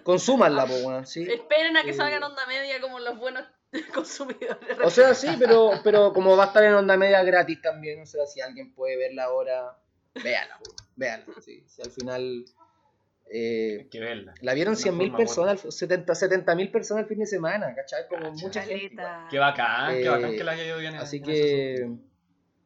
consúmanla, 0.03 0.65
po, 0.65 0.73
weón, 0.75 1.05
sí. 1.05 1.23
Esperen 1.29 1.75
a 1.77 1.83
que 1.83 1.89
Eh, 1.91 1.93
salga 1.93 2.17
en 2.17 2.23
onda 2.23 2.45
media 2.47 2.79
como 2.81 2.99
los 2.99 3.17
buenos 3.19 3.43
consumidores. 3.93 4.77
O 4.83 4.89
sea, 4.89 5.13
sí, 5.13 5.27
pero, 5.37 5.71
pero 5.83 6.13
como 6.13 6.37
va 6.37 6.45
a 6.45 6.47
estar 6.47 6.63
en 6.63 6.73
onda 6.73 6.95
media 6.97 7.21
gratis 7.23 7.61
también, 7.61 8.01
o 8.01 8.05
sea, 8.05 8.25
si 8.25 8.39
alguien 8.41 8.73
puede 8.73 8.95
verla 8.97 9.25
ahora, 9.25 9.77
véala, 10.23 10.57
véala. 10.95 11.25
Sí, 11.43 11.63
si 11.67 11.81
al 11.81 11.91
final 11.91 12.45
eh, 13.29 13.87
que 13.91 13.99
verla. 13.99 14.33
la 14.41 14.53
vieron 14.53 14.73
Una 14.73 14.81
100.000 14.81 14.97
forma 15.11 15.17
personas, 15.17 15.61
70 15.75 16.13
70.000 16.13 16.71
personas 16.71 17.03
el 17.03 17.09
fin 17.09 17.19
de 17.19 17.25
semana, 17.25 17.73
¿cachai? 17.75 18.07
Como 18.07 18.21
Cacha. 18.23 18.45
mucha 18.47 18.61
gente. 18.63 18.93
igual. 18.93 19.27
Qué 19.29 19.37
bacán, 19.39 19.93
qué 19.95 20.03
Eh, 20.05 20.09
bacán 20.09 20.31
que 20.35 20.43
la 20.43 20.51
haya 20.53 20.65
ido 20.65 20.77
bien 20.77 20.93
en- 20.95 20.99
Así 21.01 21.17
en 21.17 21.23
que, 21.23 21.89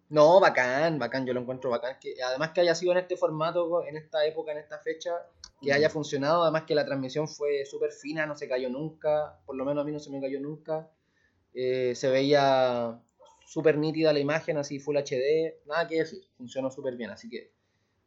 no, 0.10 0.40
bacán, 0.40 1.00
bacán, 1.00 1.26
yo 1.26 1.34
lo 1.34 1.40
encuentro 1.42 1.70
bacán. 1.70 1.98
Que, 2.00 2.14
además 2.22 2.52
que 2.52 2.62
haya 2.62 2.76
sido 2.76 2.92
en 2.92 2.98
este 3.00 3.16
formato, 3.18 3.84
en 3.86 3.98
esta 3.98 4.26
época, 4.26 4.52
en 4.52 4.58
esta 4.60 4.78
fecha, 4.80 5.12
que 5.62 5.72
haya 5.74 5.90
funcionado, 5.90 6.44
además 6.44 6.64
que 6.64 6.76
la 6.76 6.86
transmisión 6.86 7.28
fue 7.28 7.66
súper 7.66 7.92
fina, 7.92 8.26
no 8.26 8.36
se 8.36 8.48
cayó 8.50 8.70
nunca, 8.70 9.40
por 9.46 9.56
lo 9.56 9.64
menos 9.64 9.82
a 9.84 9.86
mí 9.86 9.92
no 9.92 10.00
se 10.00 10.10
me 10.10 10.20
cayó 10.20 10.40
nunca. 10.40 10.90
Eh, 11.54 11.94
se 11.96 12.10
veía 12.10 13.00
súper 13.46 13.78
nítida 13.78 14.12
la 14.14 14.20
imagen, 14.20 14.58
así 14.58 14.80
Full 14.80 14.98
HD. 14.98 15.60
Nada 15.66 15.88
que 15.88 15.98
decir, 16.00 16.22
funcionó 16.38 16.72
súper 16.72 16.96
bien, 16.96 17.10
así 17.12 17.30
que 17.30 17.52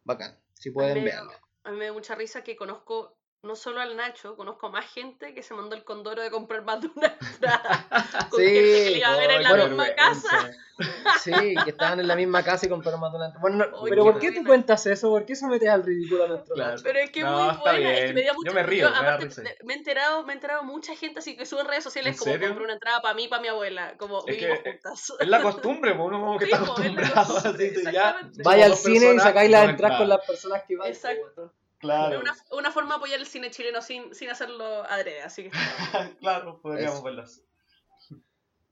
bacán. 0.05 0.36
Si 0.55 0.70
pueden, 0.70 1.05
verlo. 1.05 1.32
A 1.64 1.70
mí 1.70 1.78
me 1.78 1.86
da 1.86 1.92
mucha 1.92 2.14
risa 2.14 2.44
que 2.44 2.56
conozco 2.56 3.18
no 3.45 3.55
solo 3.57 3.80
al 3.80 3.97
Nacho, 3.97 4.36
conozco 4.36 4.66
a 4.66 4.70
más 4.70 4.86
gente 4.92 5.34
que 5.34 5.42
se 5.42 5.55
mandó 5.55 5.76
el 5.76 5.84
condoro 5.84 6.22
de 6.22 6.30
comprar 6.30 6.62
más 6.64 6.80
de 6.80 6.90
una 6.95 7.16
entrada. 7.20 7.86
Con 8.30 8.40
Sí, 8.40 8.47
gente 8.47 8.61
que 8.84 8.90
le 8.90 8.99
iba 8.99 9.09
a 9.09 9.16
ver 9.16 9.30
en 9.30 9.42
la 9.42 9.49
bueno, 9.51 9.68
misma 9.68 9.95
casa. 9.95 10.51
Sí, 11.22 11.55
que 11.64 11.70
estaban 11.70 12.01
en 12.01 12.09
la 12.09 12.16
misma 12.16 12.42
casa 12.42 12.66
y 12.66 12.68
compraron 12.68 12.99
más 13.01 13.12
de 13.12 13.18
una 13.18 13.32
Bueno, 13.40 13.59
no, 13.59 13.64
Ay, 13.64 13.90
pero 13.90 14.03
¿por 14.03 14.18
qué 14.18 14.32
pena. 14.32 14.45
cuentas 14.49 14.84
eso? 14.86 15.09
¿Por 15.09 15.24
qué 15.24 15.36
sometes 15.36 15.68
al 15.68 15.84
ridículo 15.84 16.24
a 16.24 16.28
nuestro 16.28 16.55
Claro. 16.57 16.70
Nacho? 16.72 16.82
Pero 16.82 16.99
es 16.99 17.11
que 17.11 17.20
es 17.20 17.24
No, 17.24 17.38
muy 17.38 17.49
está 17.51 17.61
buena, 17.61 17.92
es 17.92 17.99
que 17.99 18.03
bien. 18.03 18.14
me 18.16 18.20
da 18.22 18.26
Yo 18.26 18.34
mucho 18.34 18.53
me 18.55 18.62
río, 18.64 18.86
me 18.90 18.92
da 18.92 19.14
aparte, 19.14 19.57
me 19.62 19.74
he 19.74 19.76
enterado, 19.76 20.24
me 20.24 20.32
he 20.32 20.34
enterado 20.36 20.64
mucha 20.64 20.97
gente 20.97 21.20
así 21.20 21.36
que 21.36 21.47
sube 21.47 21.61
en 21.61 21.68
redes 21.68 21.84
sociales 21.84 22.14
¿En 22.14 22.18
como 22.18 22.32
compré 22.49 22.64
una 22.64 22.72
entrada 22.72 23.01
para 23.03 23.14
mí 23.14 23.24
y 23.24 23.28
para 23.28 23.42
mi 23.42 23.49
abuela, 23.49 23.95
como 23.99 24.18
Es 24.26 24.36
vivimos 24.36 24.59
que- 24.64 24.72
juntas. 24.72 25.12
Es 25.20 25.28
la 25.28 25.42
costumbre, 25.42 25.95
pues 25.95 26.07
uno 26.09 26.20
como 26.20 26.38
que 26.38 26.47
Sí, 26.47 26.53
está 26.53 26.64
pues, 26.64 26.78
es 26.80 26.84
acostumbrado. 26.86 27.34
costumbre, 27.34 27.66
así, 27.68 27.74
ya. 27.84 27.90
exactamente. 27.90 28.42
Vaya 28.42 28.64
al 28.66 28.74
cine 28.76 29.14
y 29.14 29.18
sacáis 29.20 29.51
las 29.53 29.64
no 29.64 29.70
entradas 29.70 29.99
con 29.99 30.09
las 30.09 30.26
personas 30.26 30.62
que 30.66 30.76
van. 30.76 30.88
Exacto. 30.88 31.53
Claro, 31.85 32.20
Una, 32.20 32.35
una 32.53 32.70
forma 32.72 32.91
de 32.91 32.97
apoyar 32.97 33.20
el 33.20 33.26
cine 33.26 33.51
chileno 33.51 33.82
sin, 33.82 34.14
sin 34.14 34.30
hacerlo 34.30 34.64
adrede, 34.85 35.22
así 35.22 35.45
que 35.45 35.51
claro, 36.20 36.61
podríamos 36.62 36.95
Eso. 36.97 37.05
verlas. 37.05 37.41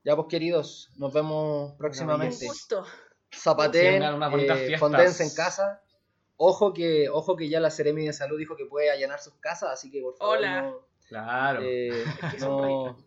Ya 0.03 0.15
pues 0.15 0.27
queridos, 0.29 0.89
nos 0.97 1.13
vemos 1.13 1.71
un 1.71 1.77
próximamente. 1.77 2.45
gusto. 2.47 2.85
Zapaten, 3.33 4.01
unas 4.03 4.31
bonitas 4.31 4.59
eh, 4.59 4.77
fondense 4.77 5.23
en 5.23 5.33
casa. 5.33 5.81
Ojo 6.35 6.73
que, 6.73 7.07
ojo 7.09 7.35
que 7.35 7.47
ya 7.47 7.59
la 7.59 7.69
Seremi 7.69 8.05
de 8.07 8.13
Salud 8.13 8.37
dijo 8.37 8.55
que 8.55 8.65
puede 8.65 8.89
allanar 8.91 9.19
sus 9.19 9.35
casas, 9.35 9.69
así 9.71 9.89
que 9.91 10.01
por 10.01 10.17
favor 10.17 10.37
Hola. 10.39 10.61
no... 10.63 10.87
Claro. 11.07 11.59
eh, 11.63 12.03
que 12.31 12.39
son 12.39 12.57
no- 12.61 12.97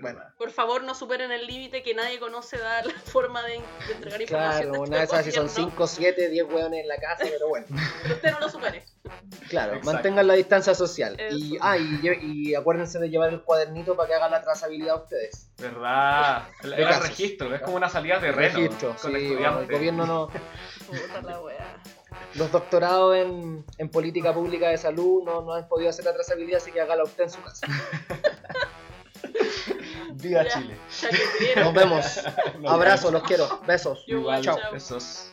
bueno, 0.00 0.20
Por 0.38 0.50
favor, 0.50 0.82
no 0.84 0.94
superen 0.94 1.30
el 1.32 1.46
límite 1.46 1.82
que 1.82 1.94
nadie 1.94 2.18
conoce 2.18 2.56
da 2.58 2.82
la 2.82 2.92
forma 3.04 3.42
de, 3.42 3.60
de 3.86 3.92
entregar 3.94 4.22
información. 4.22 4.68
claro, 4.70 4.82
una 4.82 4.98
de 4.98 5.04
esas 5.04 5.24
si 5.24 5.32
son 5.32 5.46
gobierno, 5.48 5.70
5, 5.70 5.86
7, 5.86 6.28
10 6.30 6.46
hueones 6.46 6.80
en 6.80 6.88
la 6.88 6.96
casa, 6.96 7.24
pero 7.24 7.48
bueno. 7.48 7.66
Pero 8.02 8.14
usted 8.14 8.32
no 8.32 8.40
lo 8.40 8.48
supere. 8.48 8.84
Claro, 9.48 9.74
Exacto. 9.74 9.92
mantengan 9.92 10.26
la 10.26 10.34
distancia 10.34 10.74
social. 10.74 11.16
Y, 11.30 11.58
ah, 11.60 11.76
y, 11.76 12.54
acuérdense 12.54 12.98
de 12.98 13.10
llevar 13.10 13.30
el 13.30 13.42
cuadernito 13.42 13.94
para 13.96 14.08
que 14.08 14.14
hagan 14.14 14.30
la 14.30 14.42
trazabilidad 14.42 15.02
ustedes. 15.02 15.50
¿Verdad? 15.58 16.48
El, 16.62 16.72
el 16.72 17.02
registro, 17.02 17.54
es 17.54 17.60
como 17.60 17.76
una 17.76 17.88
salida 17.88 18.18
de 18.18 18.28
terreno. 18.28 18.58
Registro, 18.58 18.96
con 18.96 19.12
sí, 19.12 19.34
bueno, 19.34 19.60
el 19.60 19.66
gobierno 19.70 20.06
no... 20.06 20.28
Puta 20.86 21.22
la 21.22 21.40
wea. 21.40 21.82
Los 22.34 22.50
doctorados 22.50 23.16
en, 23.16 23.64
en 23.78 23.88
política 23.90 24.32
pública 24.32 24.68
de 24.68 24.78
salud 24.78 25.22
no, 25.24 25.42
no 25.42 25.54
han 25.54 25.68
podido 25.68 25.90
hacer 25.90 26.04
la 26.04 26.14
trazabilidad, 26.14 26.60
así 26.60 26.70
que 26.72 26.80
hágala 26.80 27.04
usted 27.04 27.24
en 27.24 27.30
su 27.30 27.42
casa. 27.42 27.66
Viva 30.22 30.44
Ya. 30.44 30.48
Chile. 30.50 30.76
Ya 31.02 31.08
que 31.10 31.18
vieron. 31.40 31.64
Nos 31.64 31.74
vemos. 31.74 32.20
Nos 32.60 32.72
Abrazo, 32.72 33.06
vemos. 33.08 33.12
los 33.20 33.22
quiero. 33.28 33.60
Besos. 33.66 34.04
Igual, 34.06 34.42
Chao. 34.42 34.58
besos. 34.72 35.32